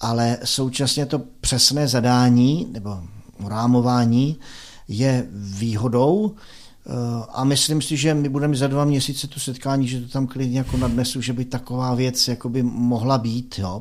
ale 0.00 0.38
současně 0.44 1.06
to 1.06 1.22
přesné 1.40 1.88
zadání 1.88 2.68
nebo 2.72 3.00
rámování 3.48 4.38
je 4.88 5.26
výhodou, 5.32 6.34
a 7.32 7.44
myslím 7.44 7.82
si, 7.82 7.96
že 7.96 8.14
my 8.14 8.28
budeme 8.28 8.56
za 8.56 8.66
dva 8.66 8.84
měsíce 8.84 9.28
tu 9.28 9.40
setkání, 9.40 9.88
že 9.88 10.00
to 10.00 10.08
tam 10.08 10.26
klidně 10.26 10.58
jako 10.58 10.76
nadnesu, 10.76 11.20
že 11.20 11.32
by 11.32 11.44
taková 11.44 11.94
věc 11.94 12.28
jako 12.28 12.48
by 12.48 12.62
mohla 12.62 13.18
být. 13.18 13.54
Jo. 13.58 13.80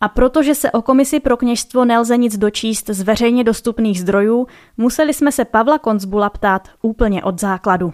A 0.00 0.08
protože 0.08 0.54
se 0.54 0.70
o 0.70 0.82
komisi 0.82 1.20
pro 1.20 1.36
kněžstvo 1.36 1.84
nelze 1.84 2.16
nic 2.16 2.38
dočíst 2.38 2.90
z 2.90 3.00
veřejně 3.00 3.44
dostupných 3.44 4.00
zdrojů, 4.00 4.46
museli 4.76 5.14
jsme 5.14 5.32
se 5.32 5.44
Pavla 5.44 5.78
Konzbula 5.78 6.30
ptát 6.30 6.68
úplně 6.82 7.22
od 7.22 7.40
základu. 7.40 7.92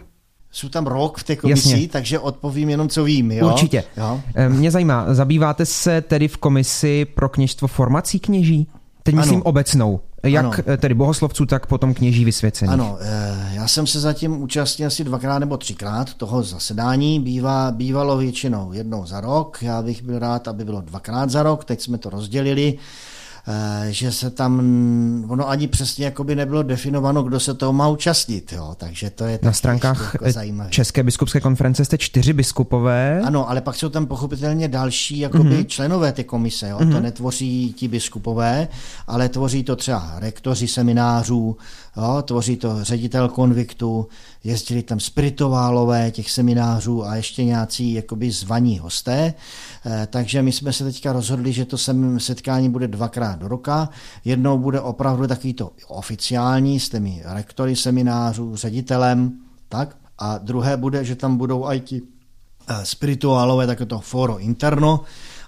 Jsou 0.52 0.68
tam 0.68 0.86
rok 0.86 1.18
v 1.18 1.24
té 1.24 1.36
komisi, 1.36 1.70
Jasně. 1.70 1.88
takže 1.88 2.18
odpovím 2.18 2.70
jenom, 2.70 2.88
co 2.88 3.04
vím. 3.04 3.32
Jo? 3.32 3.46
Určitě. 3.46 3.84
Jo? 3.96 4.20
Eh, 4.34 4.48
mě 4.48 4.70
zajímá, 4.70 5.14
zabýváte 5.14 5.66
se 5.66 6.00
tedy 6.00 6.28
v 6.28 6.36
komisi 6.36 7.04
pro 7.04 7.28
kněžstvo 7.28 7.68
formací 7.68 8.18
kněží? 8.20 8.66
Teď 9.02 9.14
myslím 9.14 9.36
ano. 9.36 9.44
obecnou. 9.44 10.00
Jak 10.22 10.44
ano. 10.44 10.52
Eh, 10.66 10.76
tedy 10.76 10.94
bohoslovců, 10.94 11.46
tak 11.46 11.66
potom 11.66 11.94
kněží 11.94 12.24
vysvěcení. 12.24 12.72
Ano, 12.72 12.98
eh, 13.00 13.50
já 13.52 13.68
jsem 13.68 13.86
se 13.86 14.00
zatím 14.00 14.42
účastnil 14.42 14.86
asi 14.86 15.04
dvakrát 15.04 15.38
nebo 15.38 15.56
třikrát 15.56 16.14
toho 16.14 16.42
zasedání. 16.42 17.20
Bývá, 17.20 17.70
bývalo 17.70 18.16
většinou 18.16 18.72
jednou 18.72 19.06
za 19.06 19.20
rok. 19.20 19.58
Já 19.62 19.82
bych 19.82 20.02
byl 20.02 20.18
rád, 20.18 20.48
aby 20.48 20.64
bylo 20.64 20.80
dvakrát 20.80 21.30
za 21.30 21.42
rok. 21.42 21.64
Teď 21.64 21.80
jsme 21.80 21.98
to 21.98 22.10
rozdělili. 22.10 22.78
Eh, 23.48 23.92
že 23.92 24.12
se 24.12 24.30
tam, 24.30 24.62
ono 25.28 25.48
ani 25.48 25.68
přesně 25.68 26.04
jakoby 26.04 26.36
nebylo 26.36 26.62
definováno, 26.62 27.22
kdo 27.22 27.40
se 27.40 27.54
toho 27.54 27.72
má 27.72 27.88
účastnit, 27.88 28.52
jo, 28.52 28.74
takže 28.76 29.10
to 29.10 29.24
je 29.24 29.38
Na 29.42 29.52
stránkách 29.52 30.10
jako 30.12 30.32
zajímavé. 30.32 30.70
České 30.70 31.02
biskupské 31.02 31.40
konference 31.40 31.84
jste 31.84 31.98
čtyři 31.98 32.32
biskupové. 32.32 33.20
Ano, 33.20 33.50
ale 33.50 33.60
pak 33.60 33.76
jsou 33.76 33.88
tam 33.88 34.06
pochopitelně 34.06 34.68
další 34.68 35.18
jakoby 35.18 35.50
mm-hmm. 35.50 35.66
členové 35.66 36.12
té 36.12 36.24
komise, 36.24 36.68
jo, 36.68 36.76
mm-hmm. 36.76 36.90
to 36.90 36.94
mhm. 36.94 37.02
netvoří 37.02 37.74
ti 37.76 37.88
biskupové, 37.88 38.68
ale 39.06 39.28
tvoří 39.28 39.64
to 39.64 39.76
třeba 39.76 40.12
rektoři 40.16 40.68
seminářů, 40.68 41.56
jo, 41.96 42.22
tvoří 42.22 42.56
to 42.56 42.84
ředitel 42.84 43.28
konviktu, 43.28 44.08
jezdili 44.44 44.82
tam 44.82 45.00
spiritoválové 45.00 46.10
těch 46.10 46.30
seminářů 46.30 47.06
a 47.06 47.16
ještě 47.16 47.44
nějací 47.44 47.92
jakoby 47.92 48.30
zvaní 48.30 48.78
hosté, 48.78 49.34
Eh, 49.86 50.08
takže 50.10 50.42
my 50.42 50.52
jsme 50.52 50.72
se 50.72 50.84
teďka 50.84 51.12
rozhodli, 51.12 51.52
že 51.52 51.64
to 51.64 51.76
setkání 52.18 52.68
bude 52.68 52.88
dvakrát 52.88 53.38
do 53.38 53.48
roka. 53.48 53.88
Jednou 54.24 54.58
bude 54.58 54.80
opravdu 54.80 55.26
takový 55.26 55.54
to 55.54 55.70
oficiální 55.88 56.80
s 56.80 56.88
těmi 56.88 57.22
rektory 57.24 57.76
seminářů, 57.76 58.56
ředitelem, 58.56 59.32
tak? 59.68 59.96
A 60.18 60.38
druhé 60.38 60.76
bude, 60.76 61.04
že 61.04 61.16
tam 61.16 61.36
budou 61.36 61.66
i 61.66 61.80
ti 61.80 62.02
eh, 62.68 62.86
spirituálové, 62.86 63.66
také 63.66 63.86
to 63.86 63.98
foro 64.00 64.38
interno, 64.38 65.00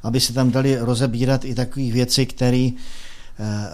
aby 0.03 0.21
se 0.21 0.33
tam 0.33 0.51
dali 0.51 0.79
rozebírat 0.79 1.45
i 1.45 1.55
takové 1.55 1.91
věci, 1.91 2.27
které 2.27 2.69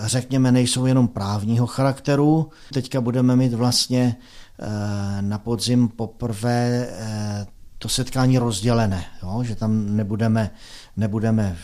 řekněme, 0.00 0.52
nejsou 0.52 0.86
jenom 0.86 1.09
právního 1.09 1.66
charakteru. 1.66 2.50
Teďka 2.72 3.00
budeme 3.00 3.36
mít 3.36 3.54
vlastně 3.54 4.16
na 5.20 5.38
podzim 5.38 5.88
poprvé 5.88 6.88
to 7.78 7.88
setkání 7.88 8.38
rozdělené, 8.38 9.04
jo? 9.22 9.42
že 9.42 9.54
tam 9.54 9.96
nebudeme, 9.96 10.50
nebudeme 10.96 11.56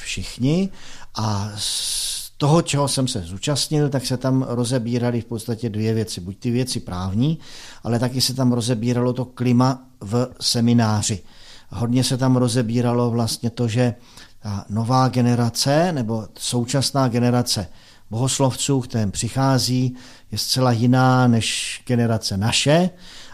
všichni 0.00 0.68
a 1.14 1.50
z 1.56 2.30
toho, 2.36 2.62
čeho 2.62 2.88
jsem 2.88 3.08
se 3.08 3.20
zúčastnil, 3.20 3.88
tak 3.88 4.06
se 4.06 4.16
tam 4.16 4.46
rozebírali 4.48 5.20
v 5.20 5.24
podstatě 5.24 5.68
dvě 5.68 5.94
věci. 5.94 6.20
Buď 6.20 6.38
ty 6.38 6.50
věci 6.50 6.80
právní, 6.80 7.38
ale 7.82 7.98
taky 7.98 8.20
se 8.20 8.34
tam 8.34 8.52
rozebíralo 8.52 9.12
to 9.12 9.24
klima 9.24 9.86
v 10.00 10.28
semináři. 10.40 11.20
Hodně 11.68 12.04
se 12.04 12.16
tam 12.16 12.36
rozebíralo 12.36 13.10
vlastně 13.10 13.50
to, 13.50 13.68
že 13.68 13.94
ta 14.42 14.64
nová 14.68 15.08
generace 15.08 15.92
nebo 15.92 16.26
současná 16.38 17.08
generace 17.08 17.66
bohoslovců, 18.10 18.80
kterým 18.80 19.10
přichází, 19.10 19.96
je 20.32 20.38
zcela 20.38 20.72
jiná 20.72 21.26
než 21.26 21.80
generace 21.86 22.36
naše 22.36 22.90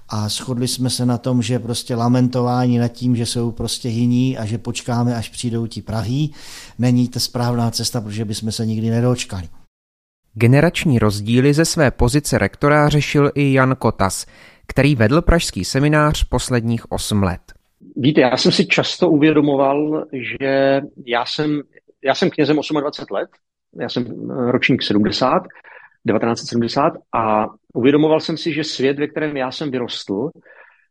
a 0.08 0.28
shodli 0.28 0.68
jsme 0.68 0.90
se 0.90 1.06
na 1.06 1.18
tom, 1.18 1.42
že 1.42 1.58
prostě 1.58 1.94
lamentování 1.94 2.78
nad 2.78 2.88
tím, 2.88 3.16
že 3.16 3.26
jsou 3.26 3.50
prostě 3.50 3.88
jiní 3.88 4.38
a 4.38 4.44
že 4.44 4.58
počkáme, 4.58 5.16
až 5.16 5.28
přijdou 5.28 5.66
ti 5.66 5.82
praví, 5.82 6.32
není 6.78 7.08
to 7.08 7.20
správná 7.20 7.70
cesta, 7.70 8.00
protože 8.00 8.24
bychom 8.24 8.52
se 8.52 8.66
nikdy 8.66 8.90
nedočkali. 8.90 9.48
Generační 10.34 10.98
rozdíly 10.98 11.54
ze 11.54 11.64
své 11.64 11.90
pozice 11.90 12.38
rektora 12.38 12.88
řešil 12.88 13.30
i 13.34 13.52
Jan 13.52 13.76
Kotas, 13.78 14.26
který 14.66 14.94
vedl 14.94 15.22
pražský 15.22 15.64
seminář 15.64 16.24
posledních 16.24 16.92
8 16.92 17.22
let. 17.22 17.40
Víte, 17.96 18.20
já 18.20 18.36
jsem 18.36 18.52
si 18.52 18.66
často 18.66 19.10
uvědomoval, 19.10 20.06
že 20.12 20.80
já 21.06 21.24
jsem, 21.26 21.62
já 22.04 22.14
jsem 22.14 22.30
knězem 22.30 22.56
28 22.56 23.14
let, 23.14 23.30
já 23.80 23.88
jsem 23.88 24.30
ročník 24.30 24.82
70 24.82 25.42
1970 26.08 26.92
a 27.12 27.46
uvědomoval 27.74 28.20
jsem 28.20 28.36
si, 28.36 28.52
že 28.52 28.64
svět, 28.64 28.98
ve 28.98 29.06
kterém 29.06 29.36
já 29.36 29.50
jsem 29.50 29.70
vyrostl 29.70 30.30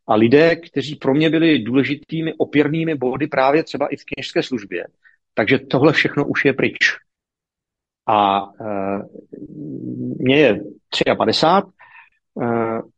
a 0.06 0.14
lidé, 0.14 0.56
kteří 0.56 0.96
pro 0.96 1.14
mě 1.14 1.30
byli 1.30 1.58
důležitými 1.58 2.34
opěrnými 2.34 2.94
body 2.94 3.26
právě 3.26 3.64
třeba 3.64 3.86
i 3.86 3.96
v 3.96 4.04
kněžské 4.04 4.42
službě, 4.42 4.84
takže 5.34 5.58
tohle 5.58 5.92
všechno 5.92 6.26
už 6.26 6.44
je 6.44 6.52
pryč. 6.52 6.78
A 8.06 8.40
e, 8.40 8.64
mě 10.18 10.36
je 10.36 10.60
53, 11.16 11.70
e, 12.42 12.93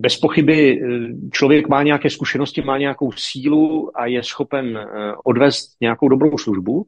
bez 0.00 0.16
pochyby 0.16 0.72
e, 0.72 0.80
člověk 1.32 1.68
má 1.68 1.82
nějaké 1.82 2.10
zkušenosti, 2.10 2.62
má 2.62 2.78
nějakou 2.78 3.12
sílu 3.12 3.90
a 3.94 4.06
je 4.06 4.22
schopen 4.22 4.76
e, 4.76 4.86
odvést 5.24 5.76
nějakou 5.80 6.08
dobrou 6.08 6.38
službu, 6.38 6.86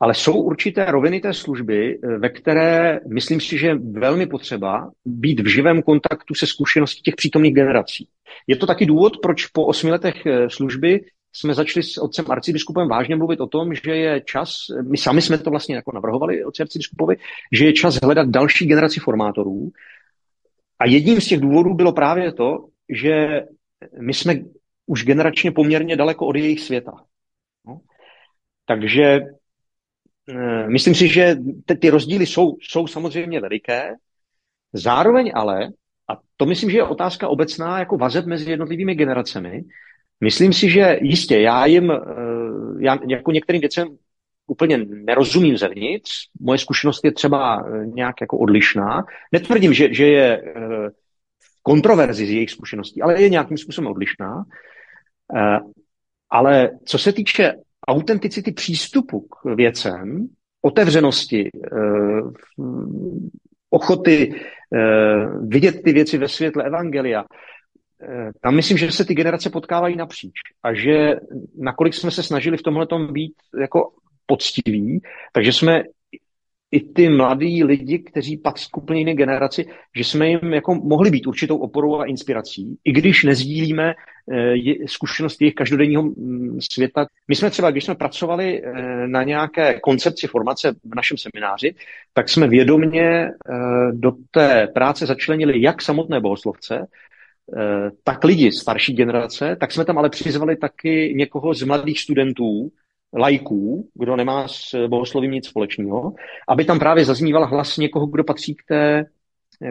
ale 0.00 0.14
jsou 0.14 0.32
určité 0.32 0.84
roviny 0.84 1.20
té 1.20 1.34
služby, 1.34 1.98
eh, 2.02 2.18
ve 2.18 2.28
které 2.28 3.00
myslím 3.08 3.40
si, 3.40 3.58
že 3.58 3.66
je 3.66 3.74
velmi 3.74 4.26
potřeba 4.26 4.90
být 5.04 5.40
v 5.40 5.46
živém 5.46 5.82
kontaktu 5.82 6.34
se 6.34 6.46
zkušeností 6.46 7.02
těch 7.02 7.14
přítomných 7.14 7.54
generací. 7.54 8.08
Je 8.46 8.56
to 8.56 8.66
taky 8.66 8.86
důvod, 8.86 9.12
proč 9.22 9.46
po 9.46 9.66
osmi 9.66 9.90
letech 9.90 10.26
eh, 10.26 10.50
služby 10.50 11.00
jsme 11.32 11.54
začali 11.54 11.82
s 11.82 11.98
otcem 11.98 12.24
arcibiskupem 12.30 12.88
vážně 12.88 13.16
mluvit 13.16 13.40
o 13.40 13.46
tom, 13.46 13.74
že 13.74 13.96
je 13.96 14.20
čas, 14.20 14.54
my 14.90 14.98
sami 14.98 15.22
jsme 15.22 15.38
to 15.38 15.50
vlastně 15.50 15.74
jako 15.74 15.92
navrhovali 15.94 16.44
otci 16.44 16.62
arcibiskupovi, 16.62 17.16
že 17.52 17.66
je 17.66 17.72
čas 17.72 17.98
hledat 18.02 18.28
další 18.28 18.66
generaci 18.66 19.00
formátorů. 19.00 19.70
A 20.80 20.86
jedním 20.86 21.20
z 21.20 21.26
těch 21.26 21.40
důvodů 21.40 21.74
bylo 21.74 21.92
právě 21.92 22.32
to, 22.32 22.66
že 22.88 23.42
my 24.00 24.14
jsme 24.14 24.34
už 24.86 25.04
generačně 25.04 25.52
poměrně 25.52 25.96
daleko 25.96 26.26
od 26.26 26.36
jejich 26.36 26.60
světa. 26.60 26.92
No. 27.66 27.80
Takže 28.66 29.20
Eh, 30.30 30.68
myslím 30.68 30.94
si, 30.94 31.08
že 31.08 31.36
ty 31.80 31.90
rozdíly 31.90 32.26
jsou, 32.26 32.56
jsou 32.60 32.86
samozřejmě 32.86 33.40
veliké, 33.40 33.94
zároveň 34.72 35.32
ale, 35.34 35.68
a 36.08 36.18
to 36.36 36.46
myslím, 36.46 36.70
že 36.70 36.76
je 36.76 36.84
otázka 36.84 37.28
obecná 37.28 37.78
jako 37.78 37.96
vazeb 37.96 38.26
mezi 38.26 38.50
jednotlivými 38.50 38.94
generacemi, 38.94 39.64
myslím 40.20 40.52
si, 40.52 40.70
že 40.70 40.98
jistě 41.02 41.40
já 41.40 41.66
jim, 41.66 41.90
eh, 41.90 41.96
já 42.80 42.98
jako 43.08 43.32
některým 43.32 43.60
věcem 43.60 43.88
úplně 44.50 44.78
nerozumím 44.78 45.56
zevnitř, 45.56 46.10
moje 46.40 46.58
zkušenost 46.58 47.04
je 47.04 47.12
třeba 47.12 47.64
eh, 47.66 47.86
nějak 47.86 48.20
jako 48.20 48.38
odlišná. 48.38 49.04
Netvrdím, 49.32 49.74
že, 49.74 49.94
že 49.94 50.06
je 50.06 50.42
v 51.38 51.62
kontroverzi 51.62 52.26
z 52.26 52.30
jejich 52.30 52.50
zkušeností, 52.50 53.02
ale 53.02 53.22
je 53.22 53.28
nějakým 53.28 53.58
způsobem 53.58 53.90
odlišná. 53.90 54.44
Ale 56.30 56.70
co 56.84 56.98
se 56.98 57.12
týče 57.12 57.54
autenticity 57.88 58.52
přístupu 58.52 59.20
k 59.20 59.54
věcem, 59.54 60.28
otevřenosti, 60.62 61.48
eh, 61.72 62.22
ochoty 63.70 64.34
eh, 64.74 65.26
vidět 65.46 65.82
ty 65.82 65.92
věci 65.92 66.18
ve 66.18 66.28
světle 66.28 66.64
evangelia, 66.64 67.24
eh, 68.02 68.30
tam 68.40 68.54
myslím, 68.54 68.78
že 68.78 68.92
se 68.92 69.04
ty 69.04 69.14
generace 69.14 69.50
potkávají 69.50 69.96
napříč 69.96 70.32
a 70.62 70.74
že 70.74 71.14
nakolik 71.58 71.94
jsme 71.94 72.10
se 72.10 72.22
snažili 72.22 72.56
v 72.56 72.62
tomhle 72.62 72.86
být 73.12 73.34
jako 73.60 73.92
poctiví, 74.30 75.00
takže 75.32 75.52
jsme 75.52 75.82
i 76.70 76.80
ty 76.80 77.08
mladí 77.08 77.64
lidi, 77.64 77.98
kteří 77.98 78.36
patří 78.36 78.68
k 78.70 78.76
úplně 78.76 79.00
jiné 79.00 79.14
generaci, 79.14 79.66
že 79.96 80.04
jsme 80.04 80.28
jim 80.28 80.54
jako 80.54 80.74
mohli 80.74 81.10
být 81.10 81.26
určitou 81.26 81.56
oporou 81.56 81.98
a 81.98 82.04
inspirací, 82.04 82.78
i 82.84 82.92
když 82.92 83.24
nezdílíme 83.24 83.94
eh, 84.32 84.54
zkušenosti 84.86 85.44
jejich 85.44 85.54
každodenního 85.54 86.02
mm, 86.02 86.58
světa. 86.72 87.06
My 87.28 87.34
jsme 87.36 87.50
třeba, 87.50 87.70
když 87.70 87.84
jsme 87.84 87.94
pracovali 87.94 88.62
eh, 88.62 88.72
na 89.06 89.22
nějaké 89.22 89.80
koncepci 89.80 90.26
formace 90.26 90.72
v 90.72 90.94
našem 90.94 91.16
semináři, 91.16 91.74
tak 92.12 92.28
jsme 92.28 92.48
vědomně 92.48 93.08
eh, 93.08 93.30
do 93.92 94.12
té 94.30 94.66
práce 94.74 95.06
začlenili 95.06 95.62
jak 95.62 95.82
samotné 95.82 96.20
bohoslovce, 96.20 96.86
tak 98.04 98.24
lidi 98.24 98.52
starší 98.52 98.94
generace, 98.94 99.56
tak 99.60 99.72
jsme 99.72 99.84
tam 99.84 99.98
ale 99.98 100.10
přizvali 100.10 100.56
taky 100.56 101.14
někoho 101.16 101.54
z 101.54 101.62
mladých 101.62 102.00
studentů, 102.00 102.70
lajků, 103.14 103.88
kdo 103.94 104.16
nemá 104.16 104.48
s 104.48 104.86
bohoslovím 104.88 105.30
nic 105.30 105.46
společného, 105.46 106.12
aby 106.48 106.64
tam 106.64 106.78
právě 106.78 107.04
zazníval 107.04 107.46
hlas 107.46 107.76
někoho, 107.76 108.06
kdo 108.06 108.24
patří 108.24 108.54
k 108.54 108.62
té, 108.68 109.04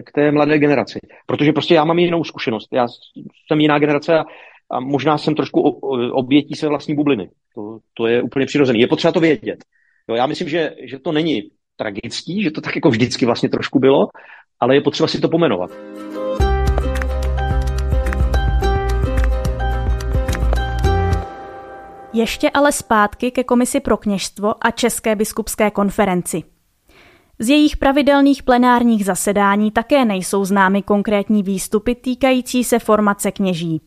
k 0.06 0.12
té 0.12 0.32
mladé 0.32 0.60
generaci. 0.60 1.00
Protože 1.26 1.54
prostě 1.54 1.74
já 1.76 1.84
mám 1.84 2.00
jinou 2.00 2.24
zkušenost. 2.24 2.68
Já 2.74 2.88
jsem 3.48 3.60
jiná 3.60 3.80
generace 3.80 4.20
a, 4.20 4.24
a 4.72 4.80
možná 4.80 5.18
jsem 5.18 5.36
trošku 5.36 5.62
obětí 6.12 6.56
své 6.56 6.70
vlastní 6.70 6.96
bubliny. 6.96 7.30
To, 7.56 7.80
to 7.94 8.08
je 8.08 8.22
úplně 8.22 8.46
přirozené. 8.46 8.80
Je 8.80 8.88
potřeba 8.88 9.12
to 9.12 9.20
vědět. 9.20 9.60
Jo, 10.10 10.16
já 10.16 10.28
myslím, 10.28 10.50
že, 10.50 10.76
že 10.84 11.00
to 11.00 11.12
není 11.12 11.44
tragický, 11.76 12.44
že 12.44 12.52
to 12.52 12.62
tak 12.62 12.76
jako 12.76 12.90
vždycky 12.90 13.26
vlastně 13.26 13.50
trošku 13.50 13.80
bylo, 13.80 14.08
ale 14.60 14.76
je 14.76 14.82
potřeba 14.82 15.08
si 15.08 15.22
to 15.22 15.30
pomenovat. 15.30 15.72
Ještě 22.14 22.50
ale 22.50 22.72
zpátky 22.72 23.32
ke 23.32 23.44
Komisi 23.44 23.80
pro 23.80 23.98
kněžstvo 23.98 24.66
a 24.66 24.72
České 24.72 25.16
biskupské 25.16 25.72
konferenci. 25.72 26.44
Z 27.40 27.50
jejich 27.50 27.78
pravidelných 27.78 28.44
plenárních 28.44 29.06
zasedání 29.06 29.72
také 29.72 30.06
nejsou 30.06 30.46
známy 30.46 30.82
konkrétní 30.82 31.44
výstupy 31.44 31.96
týkající 31.96 32.64
se 32.64 32.80
formace 32.80 33.32
kněží. 33.32 33.82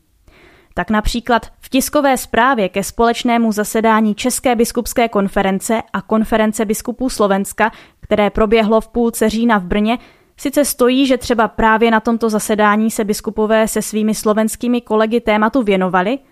Tak 0.74 0.90
například 0.90 1.46
v 1.60 1.68
tiskové 1.68 2.16
zprávě 2.16 2.68
ke 2.68 2.84
společnému 2.84 3.52
zasedání 3.52 4.14
České 4.14 4.56
biskupské 4.56 5.08
konference 5.08 5.82
a 5.92 6.02
konference 6.02 6.64
biskupů 6.64 7.10
Slovenska, 7.10 7.72
které 8.00 8.30
proběhlo 8.30 8.80
v 8.80 8.88
půlce 8.88 9.28
října 9.28 9.58
v 9.58 9.64
Brně, 9.64 9.98
sice 10.36 10.64
stojí, 10.64 11.06
že 11.06 11.18
třeba 11.18 11.48
právě 11.48 11.90
na 11.90 12.00
tomto 12.00 12.30
zasedání 12.30 12.90
se 12.90 13.04
biskupové 13.04 13.68
se 13.68 13.82
svými 13.82 14.14
slovenskými 14.14 14.80
kolegy 14.80 15.20
tématu 15.20 15.62
věnovali– 15.62 16.18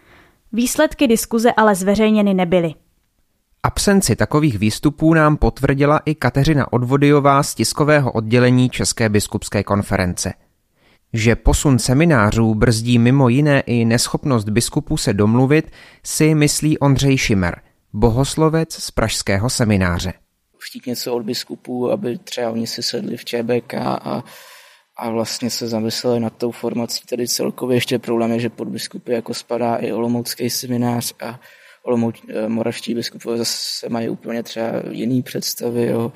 Výsledky 0.53 1.07
diskuze 1.07 1.53
ale 1.53 1.74
zveřejněny 1.74 2.34
nebyly. 2.34 2.74
Absenci 3.62 4.16
takových 4.16 4.59
výstupů 4.59 5.14
nám 5.14 5.36
potvrdila 5.36 6.01
i 6.05 6.14
Kateřina 6.14 6.72
Odvodyová 6.72 7.42
z 7.42 7.55
tiskového 7.55 8.12
oddělení 8.12 8.70
České 8.70 9.09
biskupské 9.09 9.64
konference. 9.64 10.32
Že 11.12 11.36
posun 11.36 11.78
seminářů 11.78 12.55
brzdí 12.55 12.98
mimo 12.98 13.28
jiné 13.28 13.61
i 13.61 13.84
neschopnost 13.84 14.48
biskupů 14.48 14.96
se 14.96 15.12
domluvit, 15.12 15.70
si 16.05 16.34
myslí 16.34 16.78
Ondřej 16.78 17.18
Šimer, 17.18 17.61
bohoslovec 17.92 18.74
z 18.74 18.90
pražského 18.90 19.51
semináře. 19.51 20.12
Chtít 20.59 20.86
něco 20.86 21.14
od 21.14 21.22
biskupů, 21.22 21.90
aby 21.90 22.18
třeba 22.18 22.51
oni 22.51 22.66
si 22.66 22.82
sedli 22.82 23.16
v 23.16 23.24
ČBK 23.24 23.74
a, 23.74 24.24
a 25.01 25.11
vlastně 25.11 25.51
se 25.51 25.68
zamysleli 25.68 26.20
nad 26.20 26.36
tou 26.36 26.51
formací. 26.51 27.07
Tady 27.07 27.28
celkově 27.28 27.76
ještě 27.76 27.98
problém 27.98 28.32
je, 28.32 28.40
že 28.40 28.48
pod 28.48 28.68
biskupy 28.68 29.12
jako 29.12 29.34
spadá 29.34 29.76
i 29.76 29.92
Olomoucký 29.92 30.51
seminář 30.51 31.14
a 31.22 31.40
Olomouc, 31.82 32.16
eh, 32.28 32.48
moravští 32.48 32.94
biskupové 32.94 33.38
zase 33.38 33.88
mají 33.88 34.09
úplně 34.09 34.42
třeba 34.42 34.66
jiný 34.90 35.22
představy, 35.22 35.86
jo. 35.86 36.12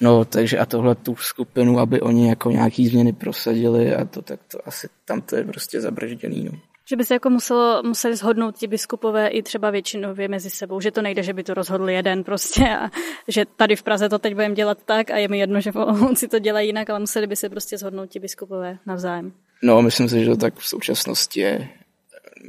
No, 0.00 0.24
takže 0.24 0.58
a 0.58 0.66
tohle 0.66 0.94
tu 0.94 1.16
skupinu, 1.16 1.78
aby 1.78 2.00
oni 2.00 2.28
jako 2.28 2.50
nějaký 2.50 2.88
změny 2.88 3.12
prosadili 3.12 3.94
a 3.94 4.04
to, 4.04 4.22
tak 4.22 4.40
to 4.50 4.68
asi 4.68 4.88
tam 5.04 5.20
to 5.20 5.36
je 5.36 5.44
prostě 5.44 5.80
zabržděný, 5.80 6.44
no. 6.44 6.67
Že 6.88 6.96
by 6.96 7.04
se 7.04 7.14
jako 7.14 7.30
muselo, 7.30 7.82
museli 7.82 8.16
shodnout 8.16 8.56
ti 8.56 8.66
biskupové 8.66 9.28
i 9.28 9.42
třeba 9.42 9.70
většinově 9.70 10.28
mezi 10.28 10.50
sebou, 10.50 10.80
že 10.80 10.90
to 10.90 11.02
nejde, 11.02 11.22
že 11.22 11.32
by 11.32 11.44
to 11.44 11.54
rozhodl 11.54 11.88
jeden 11.88 12.24
prostě 12.24 12.68
a 12.68 12.90
že 13.28 13.44
tady 13.56 13.76
v 13.76 13.82
Praze 13.82 14.08
to 14.08 14.18
teď 14.18 14.34
budeme 14.34 14.54
dělat 14.54 14.78
tak 14.84 15.10
a 15.10 15.16
je 15.16 15.28
mi 15.28 15.38
jedno, 15.38 15.60
že 15.60 15.72
si 16.14 16.28
to 16.28 16.38
dělají 16.38 16.68
jinak, 16.68 16.90
ale 16.90 16.98
museli 16.98 17.26
by 17.26 17.36
se 17.36 17.48
prostě 17.48 17.78
shodnout 17.78 18.10
ti 18.10 18.18
biskupové 18.20 18.78
navzájem. 18.86 19.32
No, 19.62 19.82
myslím 19.82 20.08
si, 20.08 20.24
že 20.24 20.30
to 20.30 20.36
tak 20.36 20.54
v 20.56 20.68
současnosti 20.68 21.40
je 21.40 21.68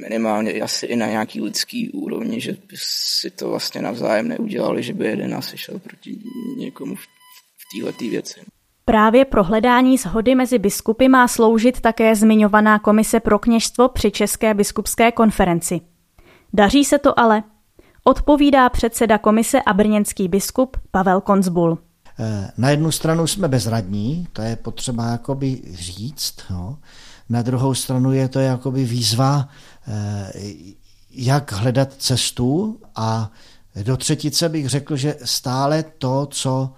minimálně 0.00 0.52
asi 0.52 0.86
i 0.86 0.96
na 0.96 1.06
nějaký 1.06 1.40
lidský 1.40 1.90
úrovni, 1.90 2.40
že 2.40 2.52
by 2.52 2.76
si 2.76 3.30
to 3.30 3.50
vlastně 3.50 3.82
navzájem 3.82 4.28
neudělali, 4.28 4.82
že 4.82 4.92
by 4.92 5.06
jeden 5.06 5.34
asi 5.34 5.58
šel 5.58 5.78
proti 5.78 6.18
někomu 6.56 6.94
v 6.96 7.04
této 7.84 8.04
věci. 8.10 8.40
Právě 8.90 9.24
pro 9.24 9.44
hledání 9.44 9.98
shody 9.98 10.34
mezi 10.34 10.58
biskupy 10.58 11.08
má 11.08 11.28
sloužit 11.28 11.80
také 11.80 12.16
zmiňovaná 12.16 12.78
komise 12.78 13.20
pro 13.20 13.38
kněžstvo 13.38 13.88
při 13.88 14.10
České 14.10 14.54
biskupské 14.54 15.12
konferenci. 15.12 15.80
Daří 16.52 16.84
se 16.84 16.98
to 16.98 17.20
ale? 17.20 17.42
Odpovídá 18.04 18.68
předseda 18.68 19.18
komise 19.18 19.62
a 19.62 19.72
brněnský 19.72 20.28
biskup 20.28 20.76
Pavel 20.90 21.20
Konzbul. 21.20 21.78
Eh, 22.18 22.50
na 22.58 22.70
jednu 22.70 22.92
stranu 22.92 23.26
jsme 23.26 23.48
bezradní, 23.48 24.28
to 24.32 24.42
je 24.42 24.56
potřeba 24.56 25.06
jakoby 25.06 25.60
říct. 25.72 26.34
No. 26.50 26.78
Na 27.28 27.42
druhou 27.42 27.74
stranu 27.74 28.12
je 28.12 28.28
to 28.28 28.40
jakoby 28.40 28.84
výzva, 28.84 29.48
eh, 29.88 30.32
jak 31.10 31.52
hledat 31.52 31.92
cestu 31.98 32.78
a 32.96 33.30
do 33.82 33.96
třetice 33.96 34.48
bych 34.48 34.68
řekl, 34.68 34.96
že 34.96 35.16
stále 35.24 35.82
to, 35.82 36.26
co 36.30 36.70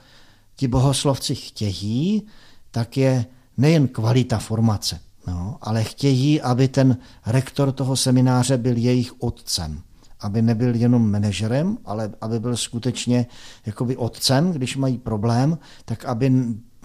ti 0.57 0.69
bohoslovci 0.69 1.35
chtějí, 1.35 2.23
tak 2.71 2.97
je 2.97 3.27
nejen 3.57 3.89
kvalita 3.89 4.39
formace, 4.39 5.01
no, 5.27 5.59
ale 5.61 5.85
chtějí, 5.85 6.41
aby 6.41 6.69
ten 6.69 6.97
rektor 7.27 7.73
toho 7.73 7.97
semináře 7.97 8.57
byl 8.59 8.77
jejich 8.77 9.23
otcem. 9.23 9.83
Aby 10.21 10.43
nebyl 10.43 10.75
jenom 10.75 11.11
manažerem, 11.11 11.79
ale 11.85 12.13
aby 12.21 12.41
byl 12.41 12.57
skutečně 12.57 13.27
jakoby 13.67 13.97
otcem, 13.97 14.53
když 14.53 14.77
mají 14.77 14.99
problém, 14.99 15.59
tak 15.85 16.05
aby 16.05 16.33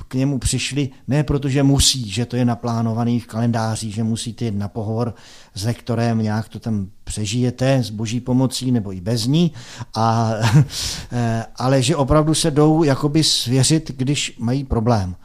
k 0.08 0.14
němu 0.14 0.40
přišli 0.40 0.90
ne 1.08 1.24
protože 1.24 1.64
musí, 1.64 2.10
že 2.10 2.26
to 2.26 2.36
je 2.36 2.46
naplánovaný 2.46 3.20
v 3.20 3.28
kalendáři, 3.28 3.92
že 3.92 4.04
musíte 4.04 4.46
jít 4.46 4.56
na 4.56 4.68
pohovor 4.68 5.16
s 5.56 5.66
lektorem, 5.66 6.20
nějak 6.20 6.50
to 6.50 6.60
tam 6.60 6.88
přežijete 7.04 7.84
s 7.84 7.90
boží 7.90 8.20
pomocí 8.20 8.72
nebo 8.72 8.94
i 8.94 9.02
bez 9.02 9.26
ní, 9.26 9.52
a, 9.96 10.34
eh, 11.12 11.46
ale 11.56 11.82
že 11.82 11.96
opravdu 11.96 12.34
se 12.34 12.52
jdou 12.52 12.84
jakoby 12.84 13.24
svěřit, 13.24 13.92
když 13.98 14.36
mají 14.40 14.64
problém. 14.64 15.16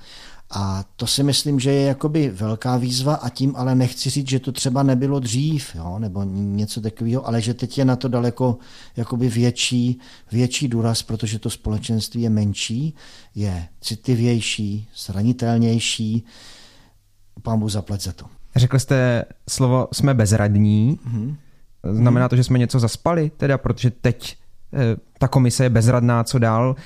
A 0.55 0.85
to 0.97 1.07
si 1.07 1.23
myslím, 1.23 1.61
že 1.61 1.73
je 1.73 1.87
jakoby 1.87 2.29
velká 2.31 2.77
výzva 2.77 3.15
a 3.15 3.29
tím 3.29 3.57
ale 3.57 3.75
nechci 3.75 4.11
říct, 4.11 4.29
že 4.29 4.39
to 4.39 4.53
třeba 4.53 4.83
nebylo 4.83 5.21
dřív, 5.21 5.75
jo, 5.75 5.99
nebo 5.99 6.23
něco 6.33 6.81
takového, 6.81 7.27
ale 7.27 7.41
že 7.41 7.55
teď 7.55 7.79
je 7.79 7.85
na 7.85 7.97
to 7.97 8.09
daleko 8.09 8.59
jakoby 8.97 9.29
větší, 9.29 10.01
větší 10.33 10.69
důraz, 10.69 11.03
protože 11.03 11.39
to 11.39 11.51
společenství 11.51 12.23
je 12.23 12.31
menší, 12.31 12.95
je 13.35 13.69
citlivější, 13.81 14.89
zranitelnější. 14.97 16.25
Pán 17.43 17.61
Bůh 17.61 17.71
zaplať 17.71 18.01
za 18.01 18.13
to. 18.13 18.25
Řekl 18.57 18.79
jste 18.79 19.25
slovo 19.49 19.89
jsme 19.93 20.15
bezradní. 20.15 20.99
Mm-hmm. 21.07 21.37
Znamená 21.93 22.29
to, 22.29 22.37
že 22.37 22.45
jsme 22.45 22.59
něco 22.59 22.81
zaspali, 22.81 23.31
teda, 23.37 23.59
protože 23.59 23.91
teď 23.91 24.37
eh, 24.75 24.97
ta 25.19 25.29
komise 25.29 25.65
je 25.65 25.71
bezradná, 25.71 26.25
co 26.25 26.39
dál. 26.39 26.77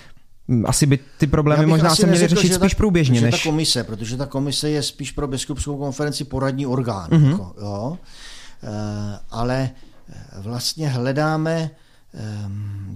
Asi 0.65 0.87
by 0.87 0.99
ty 1.19 1.27
problémy 1.27 1.67
možná 1.67 1.95
se 1.95 2.07
měly 2.07 2.29
řešit 2.29 2.55
spíš 2.55 2.73
ta, 2.73 2.77
průběžně. 2.77 3.21
Než... 3.21 3.43
ta 3.43 3.51
komise, 3.51 3.85
protože 3.85 4.17
ta 4.17 4.27
komise 4.27 4.71
je 4.71 4.83
spíš 4.83 5.13
pro 5.13 5.27
biskupskou 5.27 5.79
konferenci 5.79 6.25
poradní 6.25 6.67
orgán. 6.67 7.11
Mm-hmm. 7.11 7.31
Jako, 7.31 7.55
jo. 7.61 7.99
E, 8.63 9.19
ale 9.31 9.71
vlastně 10.37 10.89
hledáme 10.89 11.71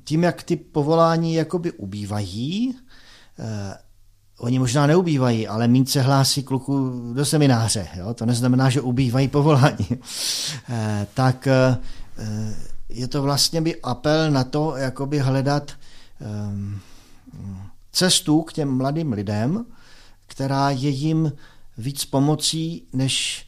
tím, 0.05 0.23
jak 0.23 0.43
ty 0.43 0.57
povolání 0.57 1.35
jakoby 1.35 1.73
ubývají, 1.73 2.75
e, 3.39 3.79
oni 4.39 4.59
možná 4.59 4.87
neubývají, 4.87 5.49
ale 5.49 5.69
míň 5.69 5.87
se 5.87 6.01
hlásí 6.01 6.43
kluku 6.43 6.91
do 7.15 7.25
semináře. 7.25 7.89
Jo? 7.95 8.15
To 8.15 8.27
neznamená, 8.27 8.71
že 8.71 8.81
ubývají 8.81 9.29
povolání. 9.29 9.89
E, 10.69 11.07
tak 11.15 11.47
e, 11.47 11.79
je 12.89 13.09
to 13.09 13.23
vlastně 13.23 13.61
by 13.61 13.81
apel 13.83 14.31
na 14.31 14.45
to, 14.45 14.77
jakoby 14.77 15.19
hledat 15.19 15.73
cestu 17.93 18.43
k 18.43 18.53
těm 18.53 18.77
mladým 18.77 19.13
lidem, 19.13 19.67
která 20.27 20.71
je 20.71 20.89
jim 20.89 21.33
víc 21.79 22.05
pomocí 22.05 22.83
než 22.93 23.47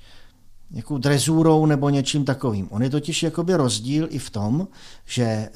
nějakou 0.71 0.99
drezurou 0.99 1.67
nebo 1.67 1.91
něčím 1.91 2.25
takovým. 2.25 2.69
On 2.71 2.83
je 2.83 2.91
totiž 2.91 3.23
jakoby 3.23 3.55
rozdíl 3.55 4.07
i 4.11 4.19
v 4.19 4.31
tom, 4.31 4.69
že 5.07 5.23
e, 5.23 5.51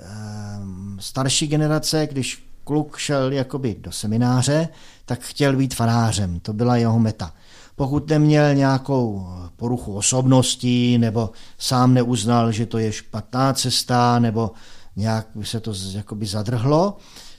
starší 0.98 1.46
generace, 1.46 2.06
když 2.10 2.46
kluk 2.64 2.96
šel 2.96 3.32
jakoby 3.32 3.76
do 3.80 3.92
semináře, 3.92 4.68
tak 5.04 5.20
chtěl 5.20 5.56
být 5.56 5.74
farářem. 5.74 6.40
To 6.40 6.52
byla 6.52 6.76
jeho 6.76 6.98
meta. 6.98 7.32
Pokud 7.76 8.10
neměl 8.10 8.54
nějakou 8.54 9.28
poruchu 9.56 9.94
osobnosti 9.94 10.98
nebo 10.98 11.30
sám 11.58 11.94
neuznal, 11.94 12.52
že 12.52 12.66
to 12.66 12.78
je 12.78 12.92
špatná 12.92 13.52
cesta 13.52 14.18
nebo 14.18 14.50
nějak 14.96 15.26
se 15.42 15.60
to 15.60 15.72
jakoby 15.92 16.26
zadrhlo, 16.26 16.96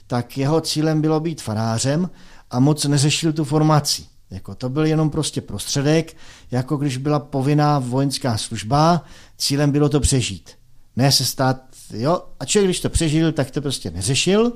tak 0.08 0.38
jeho 0.38 0.60
cílem 0.60 1.00
bylo 1.00 1.20
být 1.20 1.42
farářem 1.42 2.10
a 2.50 2.60
moc 2.60 2.84
neřešil 2.84 3.32
tu 3.32 3.44
formaci. 3.44 4.02
Jako 4.30 4.54
to 4.54 4.68
byl 4.68 4.86
jenom 4.86 5.10
prostě 5.10 5.40
prostředek, 5.40 6.16
jako 6.50 6.76
když 6.76 6.96
byla 6.96 7.18
povinná 7.18 7.78
vojenská 7.78 8.36
služba, 8.36 9.04
cílem 9.36 9.70
bylo 9.70 9.88
to 9.88 10.00
přežít. 10.00 10.50
Ne 10.96 11.12
se 11.12 11.24
stát, 11.24 11.62
jo, 11.92 12.22
a 12.40 12.44
člověk, 12.44 12.66
když 12.66 12.80
to 12.80 12.90
přežil, 12.90 13.32
tak 13.32 13.50
to 13.50 13.62
prostě 13.62 13.90
neřešil 13.90 14.52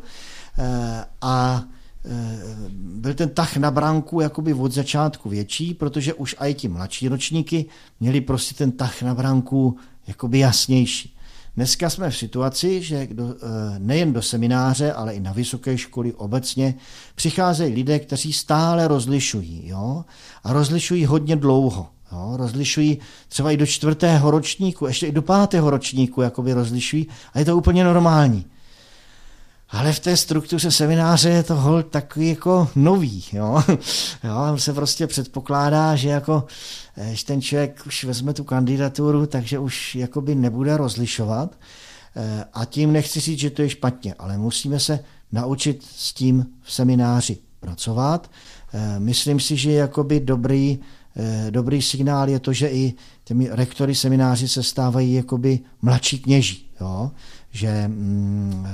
e, 0.59 1.05
a 1.21 1.65
e, 2.05 2.39
byl 2.71 3.15
ten 3.15 3.29
tah 3.29 3.57
na 3.57 3.71
branku 3.71 4.21
jakoby 4.21 4.55
od 4.55 4.73
začátku 4.73 5.29
větší, 5.29 5.75
protože 5.75 6.15
už 6.15 6.37
i 6.39 6.55
ti 6.55 6.69
mladší 6.69 7.09
ročníky 7.09 7.67
měli 8.01 8.21
prostě 8.21 8.55
ten 8.55 8.73
tah 8.73 9.03
na 9.03 9.15
branku 9.15 9.77
jakoby 10.07 10.39
jasnější. 10.39 11.17
Dneska 11.57 11.91
jsme 11.91 12.11
v 12.11 12.17
situaci, 12.17 12.83
že 12.83 13.09
do, 13.11 13.35
eh, 13.35 13.79
nejen 13.79 14.13
do 14.13 14.23
semináře, 14.23 14.93
ale 14.93 15.15
i 15.15 15.21
na 15.21 15.33
vysoké 15.33 15.79
školy 15.79 16.13
obecně 16.13 16.75
přicházejí 17.15 17.75
lidé, 17.75 17.99
kteří 17.99 18.33
stále 18.33 18.89
rozlišují. 18.89 19.69
Jo? 19.69 20.05
A 20.45 20.53
rozlišují 20.53 21.05
hodně 21.05 21.37
dlouho. 21.37 21.89
Jo? 22.13 22.33
Rozlišují 22.37 22.99
třeba 23.29 23.51
i 23.51 23.57
do 23.57 23.67
čtvrtého 23.67 24.31
ročníku, 24.31 24.87
ještě 24.87 25.07
i 25.07 25.13
do 25.13 25.23
pátého 25.23 25.71
ročníku 25.71 26.23
jakoby 26.23 26.53
rozlišují 26.53 27.07
a 27.35 27.39
je 27.39 27.45
to 27.45 27.57
úplně 27.57 27.85
normální. 27.85 28.45
Ale 29.73 29.93
v 29.93 30.01
té 30.01 30.17
struktuře 30.17 30.71
semináře 30.71 31.29
je 31.29 31.43
to 31.43 31.55
hol 31.55 31.83
takový 31.83 32.29
jako 32.29 32.69
nový. 32.75 33.25
Jo? 33.33 33.63
Jo, 34.25 34.59
se 34.59 34.73
prostě 34.73 35.07
předpokládá, 35.07 35.97
že 35.97 36.09
jako 36.09 36.45
když 37.09 37.25
ten 37.25 37.43
člověk 37.43 37.83
už 37.87 38.05
vezme 38.05 38.33
tu 38.33 38.45
kandidaturu, 38.45 39.27
takže 39.27 39.59
už 39.59 39.95
jakoby 39.95 40.35
nebude 40.35 40.77
rozlišovat. 40.77 41.55
Eh, 42.17 42.45
a 42.55 42.65
tím 42.65 42.93
nechci 42.93 43.21
říct, 43.21 43.39
že 43.39 43.51
to 43.51 43.63
je 43.63 43.69
špatně, 43.69 44.15
ale 44.19 44.39
musíme 44.39 44.81
se 44.81 45.01
naučit 45.33 45.85
s 45.97 46.13
tím 46.13 46.47
v 46.63 46.73
semináři 46.73 47.39
pracovat. 47.61 48.31
Eh, 48.73 49.01
myslím 49.01 49.41
si, 49.41 49.57
že 49.57 49.73
jakoby 49.73 50.21
dobrý, 50.21 50.79
eh, 51.17 51.47
dobrý 51.51 51.83
signál 51.83 52.29
je 52.29 52.39
to, 52.39 52.53
že 52.53 52.69
i 52.69 52.95
těmi 53.25 53.49
rektory 53.51 53.95
semináři 53.95 54.49
se 54.49 54.63
stávají 54.63 55.15
jakoby 55.15 55.61
mladší 55.83 56.19
kněží. 56.19 56.67
Jo? 56.81 57.11
Že 57.51 57.89
mm, 57.89 58.67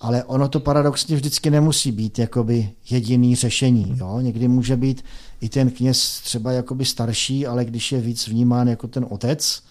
ale 0.00 0.24
ono 0.24 0.48
to 0.48 0.60
paradoxně 0.60 1.16
vždycky 1.16 1.50
nemusí 1.50 1.92
být 1.92 2.18
jakoby 2.18 2.70
jediný 2.90 3.36
řešení. 3.36 3.94
Jo? 3.98 4.20
Někdy 4.20 4.48
může 4.48 4.76
být 4.76 5.04
i 5.40 5.48
ten 5.48 5.70
kněz 5.70 6.20
třeba 6.20 6.52
jakoby 6.52 6.84
starší, 6.84 7.46
ale 7.46 7.64
když 7.64 7.92
je 7.92 8.00
víc 8.00 8.28
vnímán 8.28 8.68
jako 8.68 8.88
ten 8.88 9.06
otec, 9.08 9.62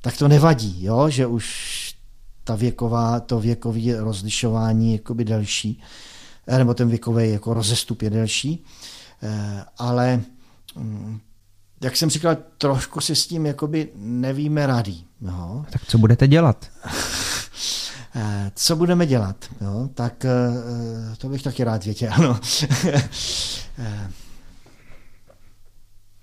tak 0.00 0.16
to 0.16 0.28
nevadí, 0.28 0.84
jo? 0.84 1.10
že 1.10 1.26
už 1.26 2.00
ta 2.44 2.54
věková, 2.54 3.20
to 3.20 3.40
věkové 3.40 4.00
rozlišování 4.00 4.92
jakoby 4.92 5.24
delší, 5.24 5.80
nebo 6.58 6.74
ten 6.74 6.88
věkový 6.88 7.30
jako 7.30 7.54
rozestup 7.54 8.02
je 8.02 8.10
delší, 8.10 8.64
ale 9.78 10.22
mm, 10.76 11.20
jak 11.82 11.96
jsem 11.96 12.10
říkal, 12.10 12.36
trošku 12.58 13.00
si 13.00 13.16
s 13.16 13.26
tím 13.26 13.46
jakoby 13.46 13.88
nevíme 13.96 14.66
rady. 14.66 14.94
No. 15.20 15.66
Tak 15.70 15.86
co 15.86 15.98
budete 15.98 16.28
dělat? 16.28 16.70
Eh, 18.14 18.52
co 18.54 18.76
budeme 18.76 19.06
dělat? 19.06 19.44
Jo? 19.60 19.88
Tak 19.94 20.24
eh, 20.24 21.16
to 21.18 21.28
bych 21.28 21.42
taky 21.42 21.64
rád 21.64 21.84
věděl. 21.84 22.10
Ano. 22.14 22.40
Eh, 23.78 24.10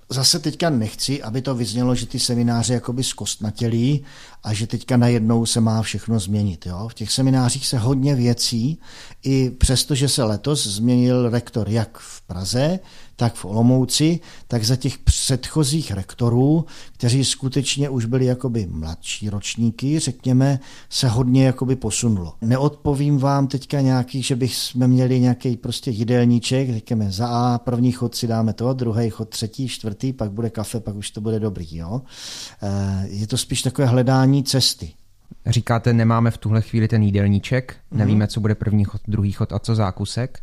zase 0.10 0.40
teďka 0.40 0.70
nechci, 0.70 1.24
aby 1.24 1.42
to 1.42 1.56
vyznělo, 1.56 1.96
že 1.96 2.06
ty 2.06 2.20
semináře 2.20 2.74
jakoby 2.74 3.04
zkostnatělí 3.04 4.04
a 4.44 4.54
že 4.54 4.68
teďka 4.68 4.98
najednou 4.98 5.46
se 5.46 5.62
má 5.62 5.82
všechno 5.82 6.20
změnit. 6.20 6.66
Jo? 6.66 6.88
V 6.88 6.94
těch 6.94 7.12
seminářích 7.12 7.68
se 7.68 7.78
hodně 7.78 8.16
věcí, 8.16 8.80
i 9.24 9.50
přesto, 9.50 9.96
že 9.96 10.10
se 10.10 10.24
letos 10.24 10.68
změnil 10.68 11.30
rektor 11.30 11.70
jak 11.70 11.98
v 11.98 12.22
Praze, 12.22 12.80
tak 13.20 13.36
v 13.36 13.46
Olomouci, 13.46 14.20
tak 14.48 14.64
za 14.64 14.76
těch 14.76 14.98
předchozích 14.98 15.92
rektorů, 15.92 16.66
kteří 16.94 17.26
skutečně 17.26 17.90
už 17.90 18.06
byli 18.06 18.26
jakoby 18.26 18.68
mladší 18.72 19.30
ročníky, 19.30 20.00
řekněme, 20.00 20.60
se 20.90 21.08
hodně 21.08 21.46
jakoby 21.46 21.76
posunulo. 21.76 22.34
Neodpovím 22.42 23.18
vám 23.18 23.48
teďka 23.48 23.82
nějaký, 23.82 24.22
že 24.22 24.36
bych 24.36 24.56
jsme 24.56 24.88
měli 24.88 25.20
nějaký 25.20 25.58
prostě 25.58 25.92
jídelníček, 25.92 26.74
řekněme 26.74 27.12
za 27.12 27.28
A, 27.28 27.58
první 27.58 27.92
chod 27.92 28.16
si 28.16 28.28
dáme 28.28 28.54
to, 28.54 28.74
druhý 28.74 29.10
chod 29.10 29.30
třetí, 29.30 29.68
čtvrtý, 29.68 30.14
pak 30.14 30.32
bude 30.32 30.50
kafe, 30.50 30.80
pak 30.80 30.96
už 30.96 31.12
to 31.12 31.22
bude 31.22 31.40
dobrý. 31.40 31.78
Jo? 31.78 32.02
Eh, 32.62 33.08
je 33.08 33.28
to 33.28 33.38
spíš 33.38 33.62
takové 33.62 33.88
hledání 33.88 34.44
cesty. 34.44 34.90
Říkáte, 35.46 35.94
nemáme 35.94 36.32
v 36.32 36.38
tuhle 36.38 36.62
chvíli 36.62 36.88
ten 36.88 37.04
jídelníček, 37.04 37.76
nevíme, 37.92 38.28
co 38.28 38.40
bude 38.40 38.56
první 38.56 38.84
chod, 38.84 39.02
druhý 39.08 39.32
chod 39.32 39.54
a 39.54 39.60
co 39.60 39.76
zákusek. 39.76 40.40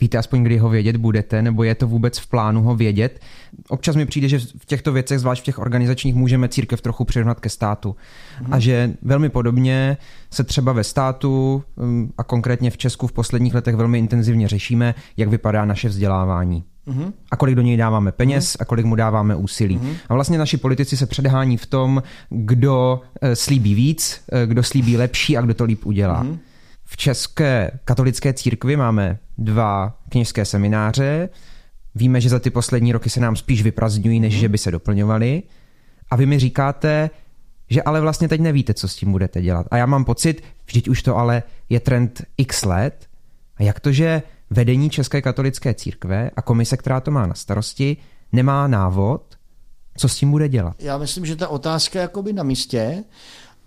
Víte 0.00 0.18
aspoň, 0.18 0.42
kdy 0.42 0.58
ho 0.58 0.68
vědět 0.68 0.96
budete, 0.96 1.42
nebo 1.42 1.64
je 1.64 1.74
to 1.74 1.86
vůbec 1.86 2.18
v 2.18 2.26
plánu 2.26 2.62
ho 2.62 2.76
vědět? 2.76 3.20
Občas 3.68 3.96
mi 3.96 4.06
přijde, 4.06 4.28
že 4.28 4.38
v 4.38 4.66
těchto 4.66 4.92
věcech, 4.92 5.18
zvlášť 5.18 5.42
v 5.42 5.44
těch 5.44 5.58
organizačních, 5.58 6.14
můžeme 6.14 6.48
církev 6.48 6.80
trochu 6.80 7.04
přirovnat 7.04 7.40
ke 7.40 7.48
státu. 7.48 7.96
Mm. 8.40 8.54
A 8.54 8.58
že 8.58 8.90
velmi 9.02 9.28
podobně 9.28 9.96
se 10.30 10.44
třeba 10.44 10.72
ve 10.72 10.84
státu 10.84 11.62
um, 11.76 12.12
a 12.18 12.24
konkrétně 12.24 12.70
v 12.70 12.76
Česku 12.76 13.06
v 13.06 13.12
posledních 13.12 13.54
letech 13.54 13.76
velmi 13.76 13.98
intenzivně 13.98 14.48
řešíme, 14.48 14.94
jak 15.16 15.28
vypadá 15.28 15.64
naše 15.64 15.88
vzdělávání. 15.88 16.64
Mm-hmm. 16.86 17.12
A 17.30 17.36
kolik 17.36 17.54
do 17.54 17.62
něj 17.62 17.76
dáváme 17.76 18.12
peněz 18.12 18.52
mm-hmm. 18.52 18.56
a 18.60 18.64
kolik 18.64 18.86
mu 18.86 18.94
dáváme 18.94 19.36
úsilí. 19.36 19.78
Mm-hmm. 19.78 19.96
A 20.08 20.14
vlastně 20.14 20.38
naši 20.38 20.56
politici 20.56 20.96
se 20.96 21.06
předhání 21.06 21.56
v 21.56 21.66
tom, 21.66 22.02
kdo 22.30 23.00
eh, 23.20 23.36
slíbí 23.36 23.74
víc, 23.74 24.20
eh, 24.32 24.46
kdo 24.46 24.62
slíbí 24.62 24.96
lepší 24.96 25.36
a 25.36 25.40
kdo 25.40 25.54
to 25.54 25.64
líp 25.64 25.86
udělá. 25.86 26.24
Mm-hmm. 26.24 26.38
V 26.94 26.96
České 26.96 27.70
katolické 27.84 28.32
církvi 28.32 28.76
máme 28.76 29.18
dva 29.38 29.98
kněžské 30.08 30.44
semináře. 30.44 31.28
Víme, 31.94 32.20
že 32.20 32.28
za 32.28 32.38
ty 32.38 32.50
poslední 32.50 32.92
roky 32.92 33.10
se 33.10 33.20
nám 33.20 33.36
spíš 33.36 33.62
vyprazňují, 33.62 34.20
než 34.20 34.34
mm. 34.34 34.40
že 34.40 34.48
by 34.48 34.58
se 34.58 34.70
doplňovaly. 34.70 35.42
A 36.10 36.16
vy 36.16 36.26
mi 36.26 36.38
říkáte, 36.38 37.10
že 37.70 37.82
ale 37.82 38.00
vlastně 38.00 38.28
teď 38.28 38.40
nevíte, 38.40 38.74
co 38.74 38.88
s 38.88 38.96
tím 38.96 39.12
budete 39.12 39.42
dělat. 39.42 39.66
A 39.70 39.76
já 39.76 39.86
mám 39.86 40.04
pocit, 40.04 40.44
vždyť 40.66 40.88
už 40.88 41.02
to 41.02 41.16
ale 41.16 41.42
je 41.68 41.80
trend 41.80 42.22
x 42.36 42.64
let. 42.64 43.06
A 43.56 43.62
jak 43.62 43.80
to, 43.80 43.92
že 43.92 44.22
vedení 44.50 44.90
České 44.90 45.22
katolické 45.22 45.74
církve 45.74 46.30
a 46.36 46.42
komise, 46.42 46.76
která 46.76 47.00
to 47.00 47.10
má 47.10 47.26
na 47.26 47.34
starosti, 47.34 47.96
nemá 48.32 48.66
návod, 48.66 49.38
co 49.96 50.08
s 50.08 50.16
tím 50.16 50.30
bude 50.30 50.48
dělat? 50.48 50.76
Já 50.78 50.98
myslím, 50.98 51.26
že 51.26 51.36
ta 51.36 51.48
otázka 51.48 51.98
je 51.98 52.02
jakoby 52.02 52.32
na 52.32 52.42
místě, 52.42 53.04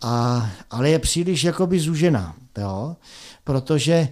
a, 0.02 0.50
ale 0.72 0.90
je 0.90 1.00
příliš 1.00 1.44
jakoby 1.44 1.80
zúžená, 1.80 2.36
jo? 2.58 2.96
protože 3.44 4.10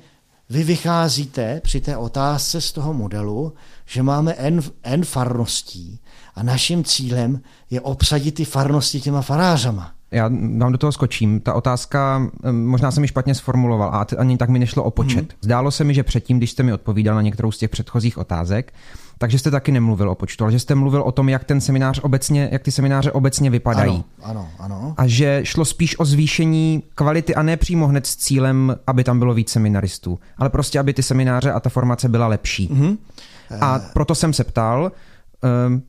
vy 0.49 0.63
vycházíte 0.63 1.61
při 1.63 1.81
té 1.81 1.97
otázce 1.97 2.61
z 2.61 2.71
toho 2.71 2.93
modelu, 2.93 3.53
že 3.85 4.03
máme 4.03 4.33
N, 4.33 4.61
N 4.83 5.05
farností 5.05 5.99
a 6.35 6.43
naším 6.43 6.83
cílem 6.83 7.41
je 7.69 7.81
obsadit 7.81 8.35
ty 8.35 8.45
farnosti 8.45 9.01
těma 9.01 9.21
farářama. 9.21 9.91
Já 10.11 10.27
vám 10.57 10.71
do 10.71 10.77
toho 10.77 10.91
skočím. 10.91 11.39
Ta 11.39 11.53
otázka, 11.53 12.29
možná 12.51 12.91
jsem 12.91 13.03
ji 13.03 13.07
špatně 13.07 13.35
sformuloval 13.35 13.89
a 13.89 14.05
ani 14.17 14.37
tak 14.37 14.49
mi 14.49 14.59
nešlo 14.59 14.83
o 14.83 14.91
počet. 14.91 15.19
Hmm. 15.19 15.27
Zdálo 15.41 15.71
se 15.71 15.83
mi, 15.83 15.93
že 15.93 16.03
předtím, 16.03 16.37
když 16.37 16.51
jste 16.51 16.63
mi 16.63 16.73
odpovídal 16.73 17.15
na 17.15 17.21
některou 17.21 17.51
z 17.51 17.57
těch 17.57 17.69
předchozích 17.69 18.17
otázek, 18.17 18.73
takže 19.17 19.39
jste 19.39 19.51
taky 19.51 19.71
nemluvil 19.71 20.09
o 20.09 20.15
počtu, 20.15 20.43
ale 20.43 20.51
že 20.51 20.59
jste 20.59 20.75
mluvil 20.75 21.01
o 21.01 21.11
tom, 21.11 21.29
jak 21.29 21.43
ten 21.43 21.61
seminář 21.61 21.99
obecně, 21.99 22.49
jak 22.51 22.63
ty 22.63 22.71
semináře 22.71 23.11
obecně 23.11 23.49
vypadají. 23.49 24.03
Ano, 24.23 24.49
ano, 24.59 24.75
ano. 24.77 24.93
A 24.97 25.07
že 25.07 25.39
šlo 25.43 25.65
spíš 25.65 25.99
o 25.99 26.05
zvýšení 26.05 26.83
kvality 26.95 27.35
a 27.35 27.43
ne 27.43 27.57
přímo 27.57 27.87
hned 27.87 28.07
s 28.07 28.15
cílem, 28.15 28.75
aby 28.87 29.03
tam 29.03 29.19
bylo 29.19 29.33
víc 29.33 29.49
seminaristů, 29.49 30.19
ale 30.37 30.49
prostě, 30.49 30.79
aby 30.79 30.93
ty 30.93 31.03
semináře 31.03 31.51
a 31.51 31.59
ta 31.59 31.69
formace 31.69 32.09
byla 32.09 32.27
lepší. 32.27 32.69
Mm-hmm. 32.69 32.97
A 33.61 33.79
proto 33.93 34.15
jsem 34.15 34.33
se 34.33 34.43
ptal, 34.43 34.91
ehm, 35.43 35.81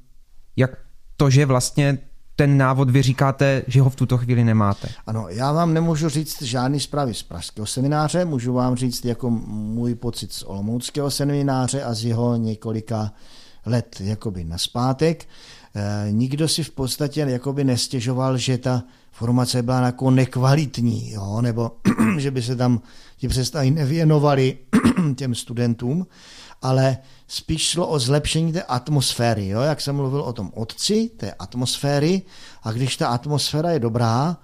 jak 0.57 0.71
to, 1.17 1.31
že 1.31 1.47
vlastně 1.47 1.99
ten 2.37 2.59
návod 2.59 2.91
vy 2.91 3.03
říkáte, 3.03 3.63
že 3.67 3.81
ho 3.81 3.91
v 3.91 3.97
tuto 3.97 4.19
chvíli 4.19 4.45
nemáte. 4.45 4.89
Ano, 5.07 5.27
já 5.29 5.53
vám 5.53 5.75
nemůžu 5.75 6.09
říct 6.09 6.43
žádný 6.43 6.81
zprávy 6.81 7.15
z 7.15 7.23
pražského 7.23 7.67
semináře, 7.67 8.25
můžu 8.25 8.53
vám 8.53 8.77
říct 8.77 9.05
jako 9.05 9.31
můj 9.31 9.95
pocit 9.95 10.33
z 10.33 10.43
olomouckého 10.43 11.11
semináře 11.11 11.83
a 11.83 11.95
z 11.95 12.05
jeho 12.05 12.37
několika 12.37 13.13
let 13.67 13.97
jakoby 14.01 14.45
naspátek. 14.45 15.29
E, 15.75 16.13
nikdo 16.13 16.49
si 16.49 16.63
v 16.63 16.71
podstatě 16.71 17.21
jakoby 17.21 17.65
nestěžoval, 17.65 18.37
že 18.37 18.59
ta 18.59 18.83
formace 19.13 19.63
byla 19.63 19.81
jako 19.81 20.11
nekvalitní, 20.11 21.11
jo? 21.11 21.41
nebo 21.41 21.73
že 22.19 22.31
by 22.31 22.43
se 22.43 22.57
tam 22.57 22.81
ti 23.17 23.29
přestají 23.29 23.71
nevěnovali 23.71 24.59
těm 25.15 25.35
studentům, 25.35 26.07
ale 26.63 26.99
spíš 27.29 27.63
šlo 27.63 27.89
o 27.89 27.99
zlepšení 27.99 28.53
té 28.53 28.63
atmosféry. 28.63 29.49
Jo? 29.49 29.61
Jak 29.61 29.81
jsem 29.81 29.97
mluvil 29.97 30.21
o 30.21 30.33
tom 30.33 30.53
otci, 30.55 31.11
té 31.17 31.33
atmosféry, 31.33 32.23
a 32.63 32.73
když 32.73 32.97
ta 32.97 33.09
atmosféra 33.09 33.71
je 33.71 33.79
dobrá, 33.79 34.37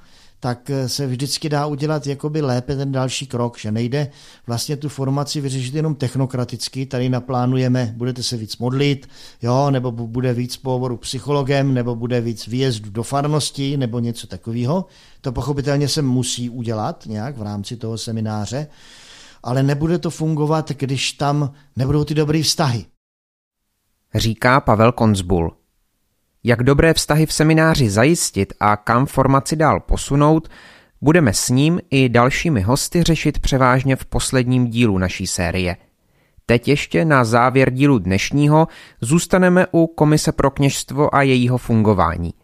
tak 0.42 0.70
eh, 0.70 0.88
se 0.88 1.06
vždycky 1.06 1.48
dá 1.48 1.66
udělat 1.66 2.06
jakoby 2.06 2.40
lépe 2.40 2.76
ten 2.76 2.92
další 2.92 3.26
krok, 3.26 3.58
že 3.58 3.72
nejde 3.72 4.10
vlastně 4.46 4.76
tu 4.76 4.88
formaci 4.88 5.40
vyřešit 5.40 5.74
jenom 5.74 5.94
technokraticky, 5.94 6.86
tady 6.86 7.08
naplánujeme, 7.08 7.94
budete 7.96 8.22
se 8.22 8.36
víc 8.36 8.58
modlit, 8.58 9.08
jo, 9.42 9.70
nebo 9.70 9.92
bude 9.92 10.34
víc 10.34 10.56
pohovoru 10.56 10.96
psychologem, 10.96 11.74
nebo 11.74 11.94
bude 11.94 12.20
víc 12.20 12.46
výjezdu 12.46 12.90
do 12.90 13.02
farnosti, 13.02 13.76
nebo 13.76 13.98
něco 13.98 14.26
takového. 14.26 14.86
To 15.20 15.32
pochopitelně 15.32 15.88
se 15.88 16.02
musí 16.02 16.50
udělat 16.50 17.06
nějak 17.06 17.38
v 17.38 17.42
rámci 17.42 17.76
toho 17.76 17.98
semináře, 17.98 18.66
ale 19.42 19.62
nebude 19.62 19.98
to 19.98 20.10
fungovat, 20.10 20.70
když 20.70 21.12
tam 21.12 21.52
nebudou 21.76 22.04
ty 22.04 22.14
dobré 22.14 22.42
vztahy. 22.42 22.84
Říká 24.14 24.60
Pavel 24.60 24.92
Konzbul. 24.92 25.56
Jak 26.44 26.62
dobré 26.62 26.94
vztahy 26.94 27.26
v 27.26 27.32
semináři 27.32 27.90
zajistit 27.90 28.52
a 28.60 28.76
kam 28.76 29.06
formaci 29.06 29.56
dál 29.56 29.80
posunout, 29.80 30.48
budeme 31.00 31.32
s 31.32 31.48
ním 31.48 31.80
i 31.90 32.08
dalšími 32.08 32.60
hosty 32.60 33.02
řešit 33.02 33.38
převážně 33.38 33.96
v 33.96 34.04
posledním 34.04 34.66
dílu 34.66 34.98
naší 34.98 35.26
série. 35.26 35.76
Teď 36.46 36.68
ještě 36.68 37.04
na 37.04 37.24
závěr 37.24 37.70
dílu 37.70 37.98
dnešního 37.98 38.68
zůstaneme 39.00 39.66
u 39.72 39.86
Komise 39.86 40.32
pro 40.32 40.50
kněžstvo 40.50 41.14
a 41.14 41.22
jejího 41.22 41.58
fungování. 41.58 42.34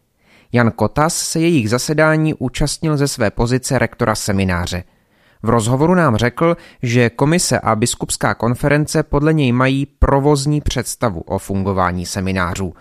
Jan 0.53 0.71
Kotas 0.71 1.17
se 1.17 1.41
jejich 1.41 1.71
zasedání 1.71 2.35
účastnil 2.35 2.97
ze 2.97 3.09
své 3.09 3.31
pozice 3.31 3.79
rektora 3.79 4.15
semináře– 4.15 4.85
v 5.43 5.49
rozhovoru 5.49 5.95
nám 5.95 6.17
řekl, 6.17 6.57
že 6.83 7.11
komise 7.11 7.61
a 7.61 7.77
biskupská 7.77 8.35
konference 8.35 9.03
podle 9.03 9.33
něj 9.33 9.53
mají 9.53 9.87
provozní 9.87 10.61
představu 10.61 11.21
o 11.21 11.39
fungování 11.39 12.07
seminářů. 12.07 12.73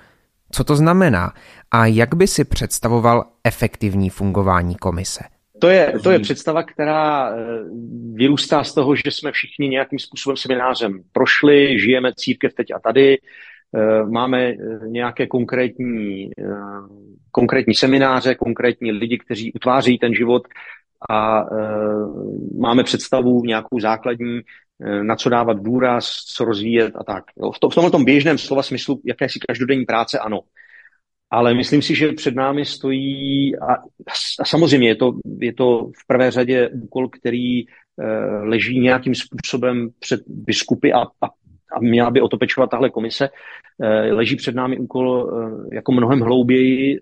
Co 0.51 0.63
to 0.63 0.75
znamená 0.75 1.33
a 1.71 1.85
jak 1.85 2.15
by 2.15 2.27
si 2.27 2.45
představoval 2.45 3.25
efektivní 3.43 4.09
fungování 4.09 4.75
komise? 4.75 5.23
To 5.59 5.69
je, 5.69 5.93
to 6.03 6.11
je 6.11 6.19
představa, 6.19 6.63
která 6.63 7.29
eh, 7.29 7.35
vyrůstá 8.13 8.63
z 8.63 8.73
toho, 8.73 8.95
že 8.95 9.11
jsme 9.11 9.31
všichni 9.31 9.69
nějakým 9.69 9.99
způsobem 9.99 10.37
seminářem 10.37 10.99
prošli, 11.11 11.79
žijeme 11.79 12.11
církev 12.15 12.53
teď 12.53 12.67
a 12.75 12.79
tady, 12.79 13.17
eh, 13.17 14.03
máme 14.05 14.49
eh, 14.49 14.55
nějaké 14.87 15.27
konkrétní, 15.27 16.29
konkrétní 17.31 17.75
semináře, 17.75 18.35
konkrétní 18.35 18.91
lidi, 18.91 19.17
kteří 19.17 19.53
utváří 19.53 19.97
ten 19.97 20.13
život 20.13 20.47
a 21.09 21.41
e, 21.41 21.45
máme 22.59 22.83
představu 22.83 23.43
nějakou 23.45 23.79
základní, 23.79 24.39
e, 24.81 25.03
na 25.03 25.15
co 25.15 25.29
dávat 25.29 25.57
důraz, 25.61 26.09
co 26.35 26.45
rozvíjet 26.45 26.93
a 26.95 27.03
tak. 27.03 27.23
Jo, 27.37 27.51
v, 27.51 27.59
to, 27.59 27.69
v 27.69 27.75
tomhle 27.75 27.91
tom 27.91 28.05
běžném 28.05 28.37
slova 28.37 28.63
smyslu 28.63 29.01
jakési 29.05 29.39
každodenní 29.47 29.85
práce 29.85 30.19
ano. 30.19 30.39
Ale 31.29 31.53
myslím 31.53 31.81
si, 31.81 31.95
že 31.95 32.11
před 32.11 32.35
námi 32.35 32.65
stojí, 32.65 33.57
a, 33.59 33.73
a 34.39 34.45
samozřejmě 34.45 34.87
je 34.87 34.95
to, 34.95 35.13
je 35.39 35.53
to 35.53 35.79
v 35.79 36.07
prvé 36.07 36.31
řadě 36.31 36.69
úkol, 36.69 37.09
který 37.09 37.59
e, 37.59 37.65
leží 38.41 38.79
nějakým 38.79 39.15
způsobem 39.15 39.89
před 39.99 40.21
biskupy 40.27 40.93
a, 40.93 41.01
a, 41.01 41.25
a 41.75 41.79
měla 41.79 42.11
by 42.11 42.21
o 42.21 42.27
to 42.27 42.37
pečovat 42.37 42.69
tahle 42.69 42.89
komise, 42.89 43.29
e, 43.81 44.13
leží 44.13 44.35
před 44.35 44.55
námi 44.55 44.77
úkol 44.77 45.29
e, 45.71 45.75
jako 45.75 45.91
mnohem 45.91 46.19
hlouběji 46.19 46.97
e, 46.97 47.01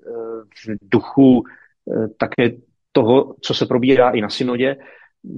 v 0.65 0.77
duchu 0.81 1.43
e, 1.43 2.07
také 2.07 2.49
toho, 2.95 3.35
co 3.41 3.53
se 3.53 3.65
probírá 3.65 4.09
i 4.09 4.21
na 4.21 4.29
synodě, 4.29 4.75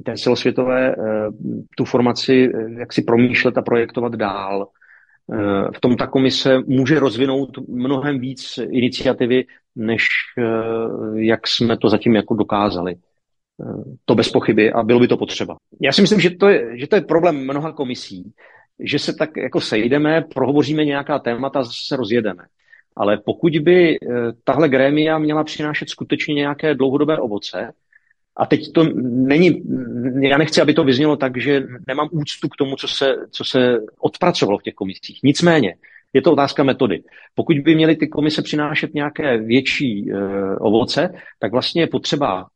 té 0.05 0.18
celosvětové, 0.18 0.95
tu 1.78 1.86
formaci 1.86 2.51
jak 2.80 2.93
si 2.93 3.01
promýšlet 3.01 3.58
a 3.58 3.62
projektovat 3.62 4.16
dál. 4.16 4.68
V 5.76 5.80
tom 5.80 5.95
ta 5.95 6.08
komise 6.08 6.60
může 6.68 6.99
rozvinout 6.99 7.58
mnohem 7.68 8.20
víc 8.20 8.60
iniciativy, 8.70 9.45
než 9.76 10.08
jak 11.16 11.47
jsme 11.47 11.78
to 11.78 11.89
zatím 11.89 12.16
jako 12.16 12.36
dokázali. 12.36 12.95
To 14.05 14.16
bez 14.16 14.32
pochyby 14.32 14.72
a 14.72 14.84
bylo 14.84 14.99
by 14.99 15.08
to 15.08 15.18
potřeba. 15.18 15.58
Já 15.82 15.91
si 15.91 16.01
myslím, 16.01 16.20
že 16.20 16.30
to 16.30 16.47
je, 16.47 16.80
že 16.80 16.88
to 16.88 16.95
je 16.95 17.01
problém 17.01 17.36
mnoha 17.36 17.72
komisí, 17.72 18.34
že 18.80 18.99
se 18.99 19.14
tak 19.14 19.38
jako 19.38 19.62
sejdeme, 19.62 20.24
prohovoříme 20.34 20.86
nějaká 20.86 21.20
témata 21.20 21.60
a 21.60 21.64
se 21.64 21.95
rozjedeme. 21.95 22.43
Ale 22.98 23.18
pokud 23.18 23.58
by 23.58 23.95
eh, 23.95 23.98
tahle 24.43 24.70
grémia 24.70 25.18
měla 25.18 25.43
přinášet 25.43 25.89
skutečně 25.89 26.34
nějaké 26.34 26.76
dlouhodobé 26.76 27.18
ovoce, 27.18 27.72
a 28.39 28.45
teď 28.45 28.72
to 28.72 28.84
není, 29.04 29.64
já 30.22 30.38
nechci, 30.38 30.62
aby 30.62 30.74
to 30.74 30.84
vyznělo 30.84 31.16
tak, 31.16 31.41
že 31.41 31.64
nemám 31.88 32.10
úctu 32.12 32.50
k 32.50 32.56
tomu, 32.56 32.76
co 32.76 32.88
se, 32.88 33.16
co 33.32 33.43
se 33.43 33.78
odpracovalo 34.00 34.58
v 34.58 34.64
těch 34.64 34.74
komisích. 34.74 35.20
Nicméně, 35.24 35.76
je 36.14 36.22
to 36.22 36.34
otázka 36.34 36.64
metody. 36.64 37.04
Pokud 37.36 37.60
by 37.60 37.76
měly 37.76 37.95
ty 37.95 38.08
komise 38.08 38.41
přinášet 38.41 38.93
nějaké 38.93 39.38
větší 39.38 40.12
uh, 40.12 40.20
ovoce, 40.60 41.14
tak 41.39 41.52
vlastně 41.52 41.82
je 41.82 41.88
potřeba 41.88 42.48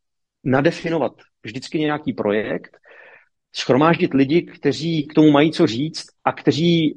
nadefinovat 0.43 1.11
vždycky 1.43 1.79
nějaký 1.79 2.13
projekt, 2.13 2.77
schromáždit 3.55 4.13
lidi, 4.13 4.41
kteří 4.41 5.07
k 5.07 5.13
tomu 5.13 5.31
mají 5.31 5.51
co 5.51 5.67
říct 5.67 6.05
a 6.23 6.31
kteří 6.31 6.85
e, 6.85 6.93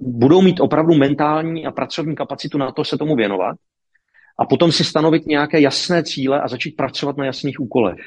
budou 0.00 0.42
mít 0.42 0.60
opravdu 0.60 0.94
mentální 0.94 1.66
a 1.66 1.70
pracovní 1.70 2.14
kapacitu 2.16 2.58
na 2.58 2.72
to 2.72 2.84
se 2.84 2.98
tomu 2.98 3.16
věnovat 3.16 3.56
a 4.38 4.46
potom 4.46 4.72
si 4.72 4.84
stanovit 4.84 5.26
nějaké 5.26 5.60
jasné 5.60 6.02
cíle 6.02 6.40
a 6.40 6.48
začít 6.48 6.76
pracovat 6.76 7.16
na 7.16 7.24
jasných 7.24 7.60
úkolech. 7.60 7.98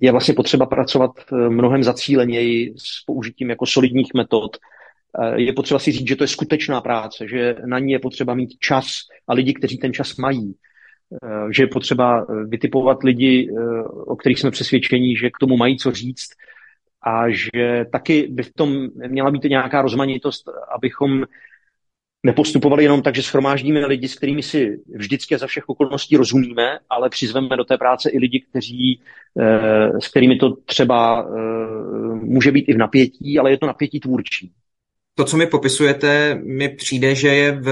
Je 0.00 0.12
vlastně 0.12 0.34
potřeba 0.34 0.66
pracovat 0.66 1.10
eh, 1.18 1.48
mnohem 1.48 1.82
zacíleněji 1.82 2.74
s 2.76 3.04
použitím 3.06 3.50
jako 3.50 3.66
solidních 3.66 4.14
metod. 4.16 4.56
Eh, 5.22 5.40
je 5.40 5.52
potřeba 5.52 5.78
si 5.78 5.92
říct, 5.92 6.08
že 6.08 6.16
to 6.16 6.24
je 6.24 6.28
skutečná 6.28 6.80
práce, 6.80 7.28
že 7.28 7.56
na 7.66 7.78
ní 7.78 7.92
je 7.92 7.98
potřeba 7.98 8.34
mít 8.34 8.58
čas 8.60 8.86
a 9.28 9.34
lidi, 9.34 9.54
kteří 9.54 9.78
ten 9.78 9.92
čas 9.92 10.16
mají. 10.16 10.54
Že 11.50 11.62
je 11.62 11.66
potřeba 11.66 12.26
vytipovat 12.48 13.02
lidi, 13.02 13.50
o 14.06 14.16
kterých 14.16 14.40
jsme 14.40 14.50
přesvědčení, 14.50 15.16
že 15.16 15.30
k 15.30 15.38
tomu 15.40 15.56
mají 15.56 15.76
co 15.76 15.90
říct 15.90 16.28
a 17.02 17.30
že 17.30 17.84
taky 17.92 18.28
by 18.30 18.42
v 18.42 18.52
tom 18.52 18.88
měla 19.08 19.30
být 19.30 19.44
nějaká 19.44 19.82
rozmanitost, 19.82 20.48
abychom 20.74 21.24
nepostupovali 22.22 22.82
jenom 22.82 23.02
tak, 23.02 23.14
že 23.14 23.22
schromáždíme 23.22 23.86
lidi, 23.86 24.08
s 24.08 24.14
kterými 24.14 24.42
si 24.42 24.80
vždycky 24.94 25.38
za 25.38 25.46
všech 25.46 25.68
okolností 25.68 26.16
rozumíme, 26.16 26.78
ale 26.90 27.10
přizveme 27.10 27.56
do 27.56 27.64
té 27.64 27.78
práce 27.78 28.10
i 28.10 28.18
lidi, 28.18 28.44
kteří, 28.50 29.00
eh, 29.40 30.00
s 30.00 30.08
kterými 30.08 30.36
to 30.36 30.56
třeba 30.56 31.22
eh, 31.22 32.14
může 32.14 32.52
být 32.52 32.68
i 32.68 32.74
v 32.74 32.78
napětí, 32.78 33.38
ale 33.38 33.50
je 33.50 33.58
to 33.58 33.66
napětí 33.66 34.00
tvůrčí. 34.00 34.52
To, 35.14 35.24
co 35.24 35.36
mi 35.36 35.46
popisujete, 35.46 36.34
mi 36.34 36.68
přijde, 36.68 37.14
že 37.14 37.28
je 37.28 37.52
v, 37.52 37.68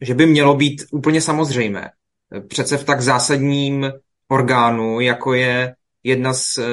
že 0.00 0.14
by 0.14 0.26
mělo 0.26 0.54
být 0.54 0.82
úplně 0.92 1.20
samozřejmé. 1.20 1.90
Přece 2.48 2.76
v 2.76 2.84
tak 2.84 3.00
zásadním 3.00 3.92
orgánu, 4.28 5.00
jako 5.00 5.34
je 5.34 5.74
jedna 6.04 6.34
z 6.34 6.58
eh, 6.58 6.64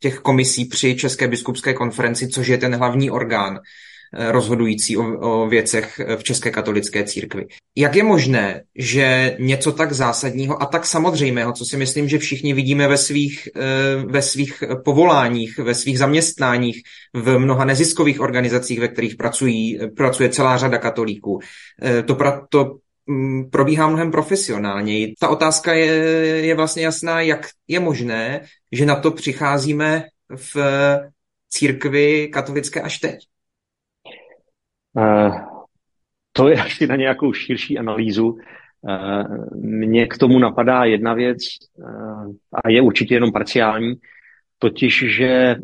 těch 0.00 0.18
komisí 0.18 0.64
při 0.64 0.94
České 0.94 1.28
biskupské 1.28 1.74
konferenci, 1.74 2.28
což 2.28 2.48
je 2.48 2.58
ten 2.58 2.74
hlavní 2.74 3.10
orgán 3.10 3.58
eh, 3.58 4.32
rozhodující 4.32 4.96
o, 4.96 5.18
o 5.18 5.48
věcech 5.48 6.00
v 6.16 6.24
České 6.24 6.50
katolické 6.50 7.04
církvi. 7.04 7.46
Jak 7.76 7.94
je 7.94 8.02
možné, 8.02 8.62
že 8.74 9.36
něco 9.40 9.72
tak 9.72 9.92
zásadního 9.92 10.62
a 10.62 10.66
tak 10.66 10.86
samozřejmého, 10.86 11.52
co 11.52 11.64
si 11.64 11.76
myslím, 11.76 12.08
že 12.08 12.18
všichni 12.18 12.54
vidíme 12.54 12.88
ve 12.88 12.96
svých, 12.96 13.48
eh, 13.56 13.60
ve 14.06 14.22
svých 14.22 14.62
povoláních, 14.84 15.58
ve 15.58 15.74
svých 15.74 15.98
zaměstnáních, 15.98 16.82
v 17.14 17.38
mnoha 17.38 17.64
neziskových 17.64 18.20
organizacích, 18.20 18.80
ve 18.80 18.88
kterých 18.88 19.16
pracují, 19.16 19.78
pracuje 19.96 20.28
celá 20.28 20.56
řada 20.56 20.78
katolíků, 20.78 21.40
to, 22.06 22.16
to 22.48 22.64
Mm, 22.64 22.85
probíhá 23.50 23.88
mnohem 23.88 24.10
profesionálněji. 24.10 25.14
Ta 25.20 25.28
otázka 25.28 25.72
je, 25.72 25.86
je 26.46 26.54
vlastně 26.54 26.84
jasná, 26.84 27.20
jak 27.20 27.46
je 27.68 27.80
možné, 27.80 28.40
že 28.72 28.86
na 28.86 29.00
to 29.00 29.10
přicházíme 29.10 30.04
v 30.36 30.56
církvi 31.48 32.28
katolické 32.28 32.80
až 32.80 32.98
teď. 32.98 33.18
Uh, 34.92 35.36
to 36.32 36.48
je 36.48 36.56
asi 36.62 36.86
na 36.86 36.96
nějakou 36.96 37.32
širší 37.32 37.78
analýzu. 37.78 38.26
Uh, 38.80 39.56
mně 39.64 40.06
k 40.06 40.18
tomu 40.18 40.38
napadá 40.38 40.84
jedna 40.84 41.14
věc, 41.14 41.38
uh, 41.74 42.32
a 42.52 42.68
je 42.68 42.82
určitě 42.82 43.14
jenom 43.14 43.32
parciální, 43.32 43.94
totiž, 44.58 45.04
že 45.08 45.56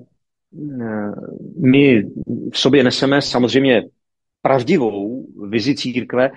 my 1.56 2.02
v 2.52 2.58
sobě 2.58 2.84
neseme 2.84 3.22
samozřejmě 3.22 3.82
pravdivou 4.42 5.26
vizi 5.48 5.74
církve, 5.74 6.30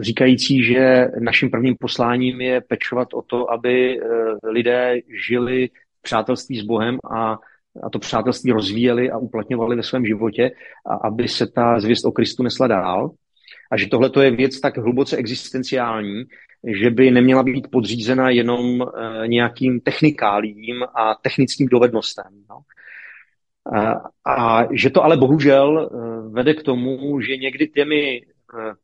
říkající, 0.00 0.64
že 0.64 1.06
naším 1.20 1.50
prvním 1.50 1.76
posláním 1.80 2.40
je 2.40 2.60
pečovat 2.60 3.14
o 3.14 3.22
to, 3.22 3.50
aby 3.50 4.00
eh, 4.00 4.04
lidé 4.48 5.00
žili 5.28 5.68
v 5.98 6.02
přátelství 6.02 6.60
s 6.60 6.64
Bohem 6.64 6.98
a, 7.10 7.38
a 7.82 7.90
to 7.92 7.98
přátelství 7.98 8.52
rozvíjeli 8.52 9.10
a 9.10 9.18
uplatňovali 9.18 9.76
ve 9.76 9.82
svém 9.82 10.06
životě 10.06 10.50
a 10.86 10.94
aby 10.94 11.28
se 11.28 11.46
ta 11.46 11.80
zvěst 11.80 12.04
o 12.04 12.12
Kristu 12.12 12.42
nesla 12.42 12.66
dál. 12.66 13.10
A 13.70 13.76
že 13.76 13.86
tohle 13.86 14.10
je 14.22 14.30
věc 14.30 14.60
tak 14.60 14.78
hluboce 14.78 15.16
existenciální, 15.16 16.24
že 16.80 16.90
by 16.90 17.10
neměla 17.10 17.42
být 17.42 17.68
podřízena 17.70 18.30
jenom 18.30 18.82
eh, 18.82 19.28
nějakým 19.28 19.80
technikálím 19.80 20.82
a 20.94 21.14
technickým 21.22 21.68
dovednostem. 21.68 22.32
No. 22.50 22.58
A, 23.72 23.92
a 24.26 24.66
že 24.72 24.90
to 24.90 25.04
ale 25.04 25.16
bohužel 25.16 25.90
vede 26.30 26.54
k 26.54 26.62
tomu, 26.62 27.20
že 27.20 27.36
někdy 27.36 27.68
těmi 27.68 28.20
Eh, 28.20 28.31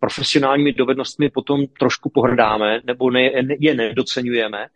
profesionálními 0.00 0.72
dovednostmi 0.72 1.30
potom 1.30 1.66
trošku 1.78 2.10
pohrdáme 2.10 2.80
nebo 2.84 3.10
ne, 3.10 3.30
je 3.58 3.74
nedocenujeme 3.74 4.66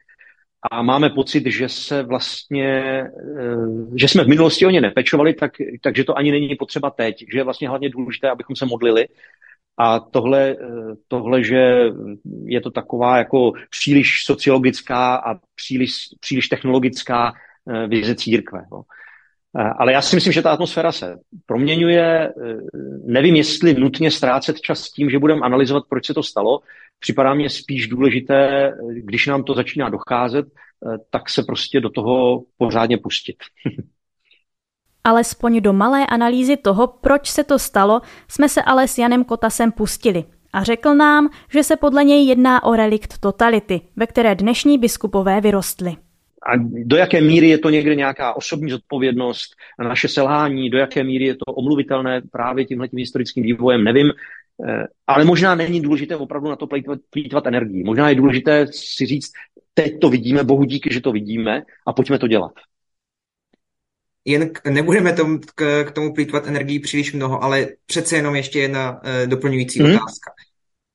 a 0.70 0.82
máme 0.82 1.11
pocit, 1.11 1.47
že 1.47 1.68
se 1.68 2.03
vlastně, 2.03 2.68
eh, 2.68 3.57
že 3.97 4.09
jsme 4.09 4.24
v 4.24 4.28
minulosti 4.28 4.66
o 4.66 4.70
ně 4.70 4.80
nepečovali, 4.80 5.34
tak, 5.34 5.53
takže 5.82 6.05
to 6.05 6.18
ani 6.18 6.30
není 6.30 6.57
potřeba 6.57 6.90
teď, 6.90 7.24
že 7.32 7.38
je 7.38 7.45
vlastně 7.45 7.68
hlavně 7.68 7.90
důležité, 7.90 8.30
abychom 8.30 8.57
se 8.57 8.66
modlili 8.66 9.09
a 9.78 10.01
tohle, 10.01 10.51
eh, 10.51 10.95
tohle, 11.09 11.45
že 11.45 11.90
je 12.45 12.61
to 12.61 12.70
taková 12.70 13.18
jako 13.18 13.53
příliš 13.70 14.24
sociologická 14.24 15.16
a 15.16 15.34
příliš, 15.55 15.93
příliš 16.20 16.49
technologická 16.49 17.32
vize 17.88 18.14
církve. 18.14 18.64
No. 18.72 18.82
Eh, 19.59 19.70
ale 19.78 19.92
já 19.92 20.03
si 20.03 20.16
myslím, 20.16 20.32
že 20.32 20.42
ta 20.42 20.50
atmosféra 20.50 20.92
se 20.92 21.18
proměňuje. 21.46 22.28
Eh, 22.28 22.32
nevím, 23.05 23.36
jestli 23.36 23.74
nutně 23.74 24.11
ztrácet 24.11 24.61
čas 24.61 24.90
tím, 24.90 25.11
že 25.11 25.18
budeme 25.18 25.40
analyzovat, 25.40 25.84
proč 25.88 26.07
se 26.07 26.14
to 26.14 26.22
stalo. 26.22 26.61
Připadá 26.98 27.34
mě 27.34 27.50
spíš 27.50 27.88
důležité, 27.88 28.68
eh, 28.68 28.72
když 28.94 29.26
nám 29.26 29.44
to 29.44 29.55
začíná 29.55 29.88
docházet, 29.88 30.46
tak 31.11 31.30
se 31.30 31.42
prostě 31.42 31.80
do 31.80 31.90
toho 31.90 32.42
pořádně 32.59 32.98
pustit. 32.98 33.36
Alespoň 35.05 35.61
do 35.61 35.72
malé 35.72 36.07
analýzy 36.07 36.57
toho, 36.57 36.86
proč 36.86 37.30
se 37.30 37.44
to 37.44 37.59
stalo, 37.59 38.00
jsme 38.28 38.48
se 38.48 38.62
ale 38.62 38.88
s 38.88 38.98
Janem 38.98 39.24
Kotasem 39.24 39.72
pustili 39.72 40.24
a 40.53 40.62
řekl 40.62 40.94
nám, 40.94 41.30
že 41.53 41.62
se 41.62 41.76
podle 41.76 42.05
něj 42.05 42.26
jedná 42.26 42.62
o 42.62 42.76
relikt 42.76 43.18
totality, 43.18 43.80
ve 43.96 44.07
které 44.07 44.34
dnešní 44.34 44.78
biskupové 44.78 45.40
vyrostli 45.40 45.96
a 46.47 46.57
do 46.84 46.97
jaké 46.97 47.20
míry 47.20 47.49
je 47.49 47.59
to 47.59 47.70
někde 47.70 47.95
nějaká 47.95 48.36
osobní 48.36 48.70
zodpovědnost 48.70 49.55
na 49.78 49.88
naše 49.88 50.09
selhání, 50.09 50.70
do 50.70 50.78
jaké 50.78 51.05
míry 51.05 51.24
je 51.24 51.34
to 51.34 51.53
omluvitelné 51.53 52.22
právě 52.32 52.64
tímhle 52.64 52.88
tím 52.88 52.99
historickým 52.99 53.43
vývojem, 53.43 53.84
nevím. 53.84 54.12
Eh, 54.68 54.84
ale 55.07 55.24
možná 55.24 55.55
není 55.55 55.80
důležité 55.80 56.16
opravdu 56.16 56.49
na 56.49 56.57
to 56.57 56.66
plýtvat, 56.66 56.99
plýtvat 57.11 57.47
energii. 57.47 57.84
Možná 57.84 58.09
je 58.09 58.14
důležité 58.14 58.66
si 58.70 59.07
říct, 59.07 59.30
teď 59.74 60.01
to 60.01 60.11
vidíme, 60.11 60.45
bohu 60.45 60.64
díky, 60.64 60.95
že 60.95 61.01
to 61.01 61.12
vidíme 61.12 61.62
a 61.86 61.93
pojďme 61.93 62.18
to 62.18 62.28
dělat. 62.28 62.53
Jen 64.24 64.51
k, 64.51 64.66
nebudeme 64.66 65.12
tom, 65.12 65.40
k, 65.55 65.84
k 65.84 65.90
tomu 65.90 66.14
plýtvat 66.14 66.47
energii 66.47 66.78
příliš 66.78 67.12
mnoho, 67.12 67.45
ale 67.45 67.66
přece 67.86 68.16
jenom 68.16 68.34
ještě 68.34 68.61
jedna 68.61 68.90
uh, 68.93 68.99
doplňující 69.26 69.80
hmm. 69.80 69.95
otázka. 69.95 70.32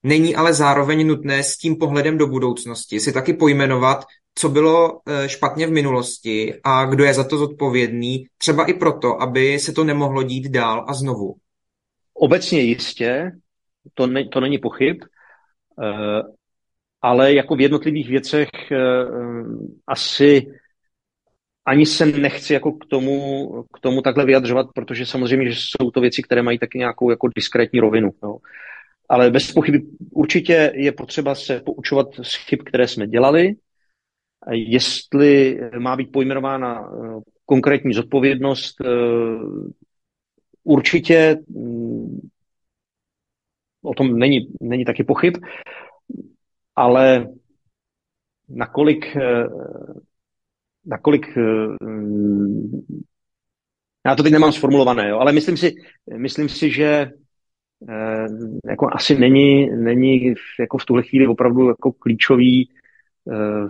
Není 0.04 0.36
ale 0.36 0.54
zároveň 0.54 1.08
nutné 1.08 1.43
s 1.43 1.58
tím 1.58 1.76
pohledem 1.76 2.18
do 2.18 2.28
budoucnosti 2.28 3.00
si 3.00 3.14
taky 3.14 3.34
pojmenovat, 3.34 4.06
co 4.38 4.49
bylo 4.49 4.99
eh, 5.05 5.29
špatně 5.29 5.67
v 5.67 5.71
minulosti 5.71 6.59
a 6.63 6.85
kdo 6.85 7.03
je 7.03 7.13
za 7.13 7.23
to 7.23 7.38
zodpovědný, 7.38 8.25
třeba 8.38 8.65
i 8.65 8.73
proto, 8.73 9.21
aby 9.21 9.59
se 9.59 9.73
to 9.73 9.83
nemohlo 9.83 10.23
dít 10.23 10.47
dál 10.47 10.85
a 10.88 10.93
znovu. 10.93 11.35
Obecně 12.13 12.59
jistě, 12.59 13.31
to, 13.93 14.07
ne, 14.07 14.27
to 14.27 14.39
není 14.39 14.57
pochyb, 14.57 14.97
eh, 15.83 16.21
ale 17.01 17.33
jako 17.33 17.55
v 17.55 17.61
jednotlivých 17.61 18.09
věcech 18.09 18.49
eh, 18.71 18.77
asi 19.88 20.47
ani 21.65 21.85
se 21.85 22.05
nechci 22.05 22.53
jako 22.53 22.71
k 22.71 22.85
tomu, 22.85 23.49
k 23.73 23.79
tomu 23.79 24.01
takhle 24.01 24.25
vyjadřovat, 24.25 24.67
protože 24.75 25.05
samozřejmě, 25.05 25.51
že 25.51 25.59
jsou 25.59 25.91
to 25.91 26.01
věci, 26.01 26.21
které 26.21 26.41
mají 26.41 26.59
taky 26.59 26.77
nějakou 26.77 27.09
jako 27.09 27.27
diskrétní 27.35 27.79
rovinu. 27.79 28.11
No. 28.23 28.38
Ale 29.09 29.31
bez 29.31 29.51
pochyby 29.51 29.81
určitě 30.11 30.71
je 30.75 30.91
potřeba 30.91 31.35
se 31.35 31.59
poučovat 31.59 32.07
z 32.21 32.35
chyb, 32.35 32.59
které 32.65 32.88
jsme 32.88 33.07
dělali, 33.07 33.55
jestli 34.52 35.60
má 35.80 35.95
být 35.95 36.12
pojmenována 36.12 36.91
konkrétní 37.45 37.93
zodpovědnost, 37.93 38.76
určitě 40.64 41.38
mm, 41.48 42.30
o 43.82 43.93
tom 43.93 44.20
není, 44.20 44.39
není 44.62 44.86
taky 44.86 45.04
pochyb, 45.04 45.38
ale 46.76 47.28
nakolik, 48.50 49.18
nakolik 50.86 51.38
já 54.08 54.16
to 54.16 54.24
teď 54.24 54.32
nemám 54.32 54.52
sformulované, 54.52 55.10
jo, 55.10 55.20
ale 55.20 55.32
myslím 55.34 55.58
si, 55.58 55.76
myslím 56.18 56.50
si 56.50 56.72
že 56.72 57.12
eh, 57.89 58.28
jako 58.70 58.89
asi 58.91 59.20
není, 59.20 59.70
není 59.70 60.34
jako 60.60 60.78
v 60.78 60.86
tuhle 60.86 61.04
chvíli 61.04 61.28
opravdu 61.28 61.68
jako 61.68 61.91
klíčový 61.91 62.70
eh, 63.32 63.68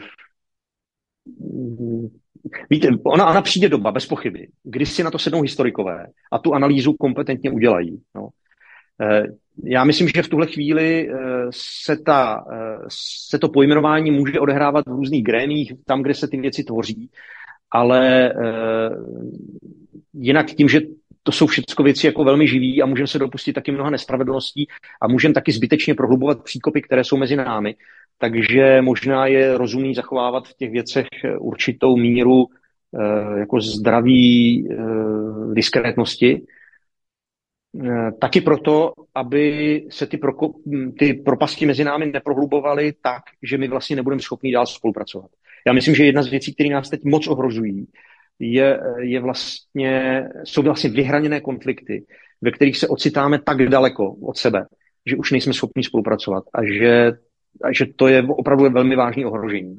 Víte, 2.69 2.87
ona, 3.03 3.29
ona 3.29 3.41
přijde 3.41 3.69
doba, 3.69 3.91
bez 3.91 4.05
pochyby, 4.05 4.47
kdy 4.63 4.85
si 4.85 5.03
na 5.03 5.11
to 5.11 5.19
sednou 5.19 5.41
historikové 5.41 6.07
a 6.31 6.39
tu 6.39 6.53
analýzu 6.53 6.93
kompetentně 6.93 7.51
udělají. 7.51 8.01
No. 8.15 8.29
Eh, 9.01 9.23
já 9.63 9.83
myslím, 9.83 10.07
že 10.07 10.23
v 10.23 10.29
tuhle 10.29 10.47
chvíli 10.47 11.09
eh, 11.09 11.15
se, 11.51 11.97
ta, 11.97 12.45
eh, 12.53 12.85
se 13.29 13.39
to 13.39 13.49
pojmenování 13.49 14.11
může 14.11 14.39
odehrávat 14.39 14.85
v 14.85 14.91
různých 14.91 15.23
grémích, 15.23 15.73
tam, 15.85 16.01
kde 16.01 16.13
se 16.13 16.27
ty 16.27 16.37
věci 16.37 16.63
tvoří, 16.63 17.09
ale 17.71 18.33
jinak 20.13 20.45
tím, 20.47 20.69
že 20.69 20.81
to 21.27 21.31
jsou 21.31 21.47
všechno 21.47 21.83
věci 21.83 22.05
jako 22.05 22.23
velmi 22.23 22.47
živý 22.47 22.81
a 22.81 22.85
můžeme 22.85 23.07
se 23.07 23.19
dopustit 23.19 23.53
taky 23.53 23.71
mnoha 23.71 23.89
nespravedlností 23.89 24.67
a 25.01 25.07
můžeme 25.07 25.33
taky 25.33 25.51
zbytečně 25.51 25.95
prohlubovat 25.95 26.43
příkopy, 26.43 26.81
které 26.81 27.03
jsou 27.03 27.17
mezi 27.17 27.35
námi. 27.35 27.75
Takže 28.17 28.81
možná 28.81 29.25
je 29.27 29.57
rozumný 29.57 29.93
zachovávat 29.93 30.47
v 30.47 30.53
těch 30.57 30.71
věcech 30.71 31.07
určitou 31.39 31.97
míru 31.97 32.45
eh, 32.47 33.39
jako 33.39 33.61
zdraví 33.61 34.67
eh, 34.71 34.75
diskrétnosti. 35.53 36.41
Eh, 37.85 38.11
taky 38.21 38.41
proto, 38.41 38.93
aby 39.15 39.83
se 39.89 40.07
ty, 40.07 40.17
proko, 40.17 40.53
ty 40.99 41.13
propasti 41.13 41.65
mezi 41.65 41.83
námi 41.83 42.05
neprohlubovaly 42.05 42.93
tak, 43.01 43.23
že 43.43 43.57
my 43.57 43.67
vlastně 43.67 43.95
nebudeme 43.95 44.21
schopni 44.21 44.51
dál 44.51 44.65
spolupracovat. 44.65 45.31
Já 45.67 45.73
myslím, 45.73 45.95
že 45.95 46.05
jedna 46.05 46.23
z 46.23 46.27
věcí, 46.27 46.53
které 46.53 46.69
nás 46.69 46.89
teď 46.89 47.03
moc 47.03 47.27
ohrožují, 47.27 47.87
je, 48.39 48.79
je 48.99 49.19
vlastně, 49.19 50.23
jsou 50.43 50.61
vlastně 50.61 50.89
vyhraněné 50.89 51.41
konflikty, 51.41 52.05
ve 52.41 52.51
kterých 52.51 52.77
se 52.77 52.87
ocitáme 52.87 53.39
tak 53.39 53.57
daleko 53.57 54.13
od 54.13 54.37
sebe, 54.37 54.65
že 55.05 55.15
už 55.15 55.31
nejsme 55.31 55.53
schopni 55.53 55.83
spolupracovat 55.83 56.43
a 56.53 56.63
že, 56.63 57.11
a 57.63 57.73
že 57.73 57.85
to 57.95 58.07
je 58.07 58.23
opravdu 58.23 58.69
velmi 58.69 58.95
vážný 58.95 59.25
ohrožení. 59.25 59.77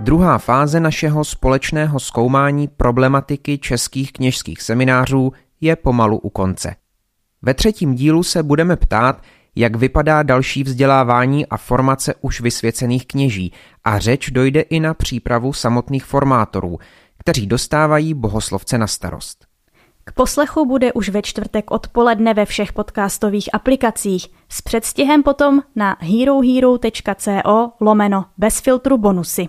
Druhá 0.00 0.38
fáze 0.38 0.80
našeho 0.80 1.24
společného 1.24 2.00
zkoumání 2.00 2.68
problematiky 2.68 3.58
českých 3.58 4.12
kněžských 4.12 4.62
seminářů 4.62 5.32
je 5.60 5.76
pomalu 5.76 6.18
u 6.18 6.30
konce. 6.30 6.74
Ve 7.42 7.54
třetím 7.54 7.94
dílu 7.94 8.22
se 8.22 8.42
budeme 8.42 8.76
ptát, 8.76 9.22
jak 9.56 9.76
vypadá 9.76 10.22
další 10.22 10.62
vzdělávání 10.64 11.46
a 11.46 11.56
formace 11.56 12.14
už 12.20 12.40
vysvěcených 12.40 13.06
kněží 13.06 13.52
a 13.84 13.98
řeč 13.98 14.30
dojde 14.30 14.60
i 14.60 14.80
na 14.80 14.94
přípravu 14.94 15.52
samotných 15.52 16.04
formátorů, 16.04 16.78
kteří 17.18 17.46
dostávají 17.46 18.14
bohoslovce 18.14 18.78
na 18.78 18.86
starost. 18.86 19.44
K 20.04 20.12
poslechu 20.12 20.66
bude 20.66 20.92
už 20.92 21.08
ve 21.08 21.22
čtvrtek 21.22 21.70
odpoledne 21.70 22.34
ve 22.34 22.44
všech 22.44 22.72
podcastových 22.72 23.48
aplikacích, 23.52 24.26
s 24.48 24.62
předstihem 24.62 25.22
potom 25.22 25.60
na 25.76 25.96
herohero.co 26.00 27.72
lomeno 27.80 28.24
bez 28.38 28.60
filtru 28.60 28.98
bonusy. 28.98 29.48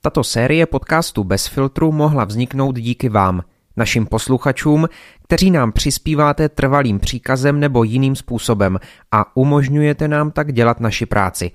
Tato 0.00 0.24
série 0.24 0.66
podcastu 0.66 1.24
bez 1.24 1.46
filtru 1.46 1.92
mohla 1.92 2.24
vzniknout 2.24 2.76
díky 2.76 3.08
vám– 3.08 3.42
našim 3.78 4.06
posluchačům, 4.06 4.88
kteří 5.28 5.50
nám 5.50 5.72
přispíváte 5.72 6.48
trvalým 6.48 6.98
příkazem 6.98 7.60
nebo 7.60 7.84
jiným 7.84 8.16
způsobem 8.16 8.78
a 9.12 9.36
umožňujete 9.36 10.08
nám 10.08 10.30
tak 10.30 10.52
dělat 10.52 10.80
naši 10.80 11.06
práci. 11.06 11.50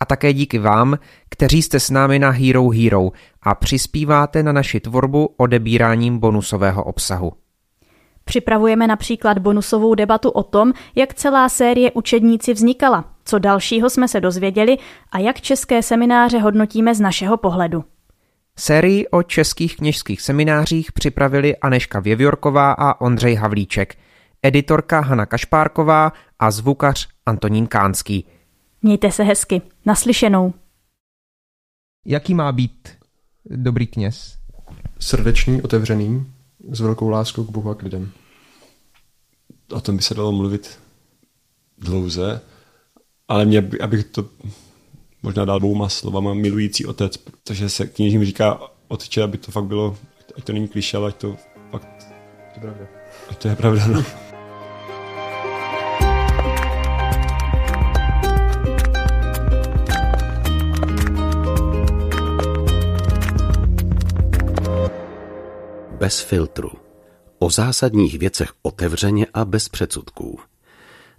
A 0.00 0.04
také 0.04 0.32
díky 0.32 0.58
vám, 0.58 0.98
kteří 1.28 1.62
jste 1.62 1.80
s 1.80 1.90
námi 1.90 2.18
na 2.18 2.30
Hero 2.30 2.68
Hero 2.68 3.10
a 3.42 3.54
přispíváte 3.54 4.42
na 4.42 4.52
naši 4.52 4.80
tvorbu 4.80 5.34
odebíráním 5.36 6.18
bonusového 6.18 6.84
obsahu. 6.84 7.32
Připravujeme 8.24 8.86
například 8.86 9.38
bonusovou 9.38 9.94
debatu 9.94 10.30
o 10.30 10.42
tom, 10.42 10.72
jak 10.94 11.14
celá 11.14 11.48
série 11.48 11.92
Učedníci 11.92 12.52
vznikala, 12.52 13.04
co 13.24 13.38
dalšího 13.38 13.90
jsme 13.90 14.08
se 14.08 14.20
dozvěděli 14.20 14.76
a 15.12 15.18
jak 15.18 15.40
české 15.40 15.82
semináře 15.82 16.38
hodnotíme 16.38 16.94
z 16.94 17.00
našeho 17.00 17.36
pohledu. 17.36 17.84
Sérii 18.58 19.08
o 19.08 19.22
českých 19.22 19.76
kněžských 19.76 20.20
seminářích 20.20 20.92
připravili 20.92 21.56
Aneška 21.56 22.00
Věvjorková 22.00 22.72
a 22.72 23.00
Ondřej 23.00 23.34
Havlíček, 23.34 23.98
editorka 24.42 25.00
Hana 25.00 25.26
Kašpárková 25.26 26.12
a 26.38 26.50
zvukař 26.50 27.08
Antonín 27.26 27.66
Kánský. 27.66 28.24
Mějte 28.82 29.12
se 29.12 29.22
hezky. 29.22 29.62
Naslyšenou. 29.86 30.54
Jaký 32.06 32.34
má 32.34 32.52
být 32.52 32.88
dobrý 33.44 33.86
kněz? 33.86 34.38
Srdečný, 34.98 35.62
otevřený, 35.62 36.32
s 36.70 36.80
velkou 36.80 37.08
láskou 37.08 37.44
k 37.44 37.50
Bohu 37.50 37.70
a 37.70 37.74
k 37.74 37.82
lidem. 37.82 38.12
O 39.72 39.80
tom 39.80 39.96
by 39.96 40.02
se 40.02 40.14
dalo 40.14 40.32
mluvit 40.32 40.78
dlouze, 41.78 42.40
ale 43.28 43.44
mě, 43.44 43.68
abych 43.80 44.04
to 44.04 44.28
možná 45.24 45.44
dál 45.44 45.58
dvouma 45.58 45.88
slovama 45.88 46.34
milující 46.34 46.86
otec, 46.86 47.16
protože 47.16 47.68
se 47.68 47.86
kněžím 47.86 48.24
říká 48.24 48.60
otče, 48.88 49.22
aby 49.22 49.38
to 49.38 49.52
fakt 49.52 49.64
bylo, 49.64 49.96
ať 50.36 50.44
to 50.44 50.52
není 50.52 50.68
kliše, 50.68 50.96
ale 50.96 51.08
ať 51.08 51.16
to 51.16 51.36
fakt... 51.70 51.88
To 52.54 52.66
je 52.66 52.76
pravda. 52.76 52.86
Ať 53.30 53.38
to 53.38 53.48
je 53.48 53.56
pravda, 53.56 53.86
no. 53.86 54.04
Bez 65.98 66.20
filtru. 66.20 66.70
O 67.38 67.50
zásadních 67.50 68.18
věcech 68.18 68.48
otevřeně 68.62 69.26
a 69.34 69.44
bez 69.44 69.68
předsudků. 69.68 70.38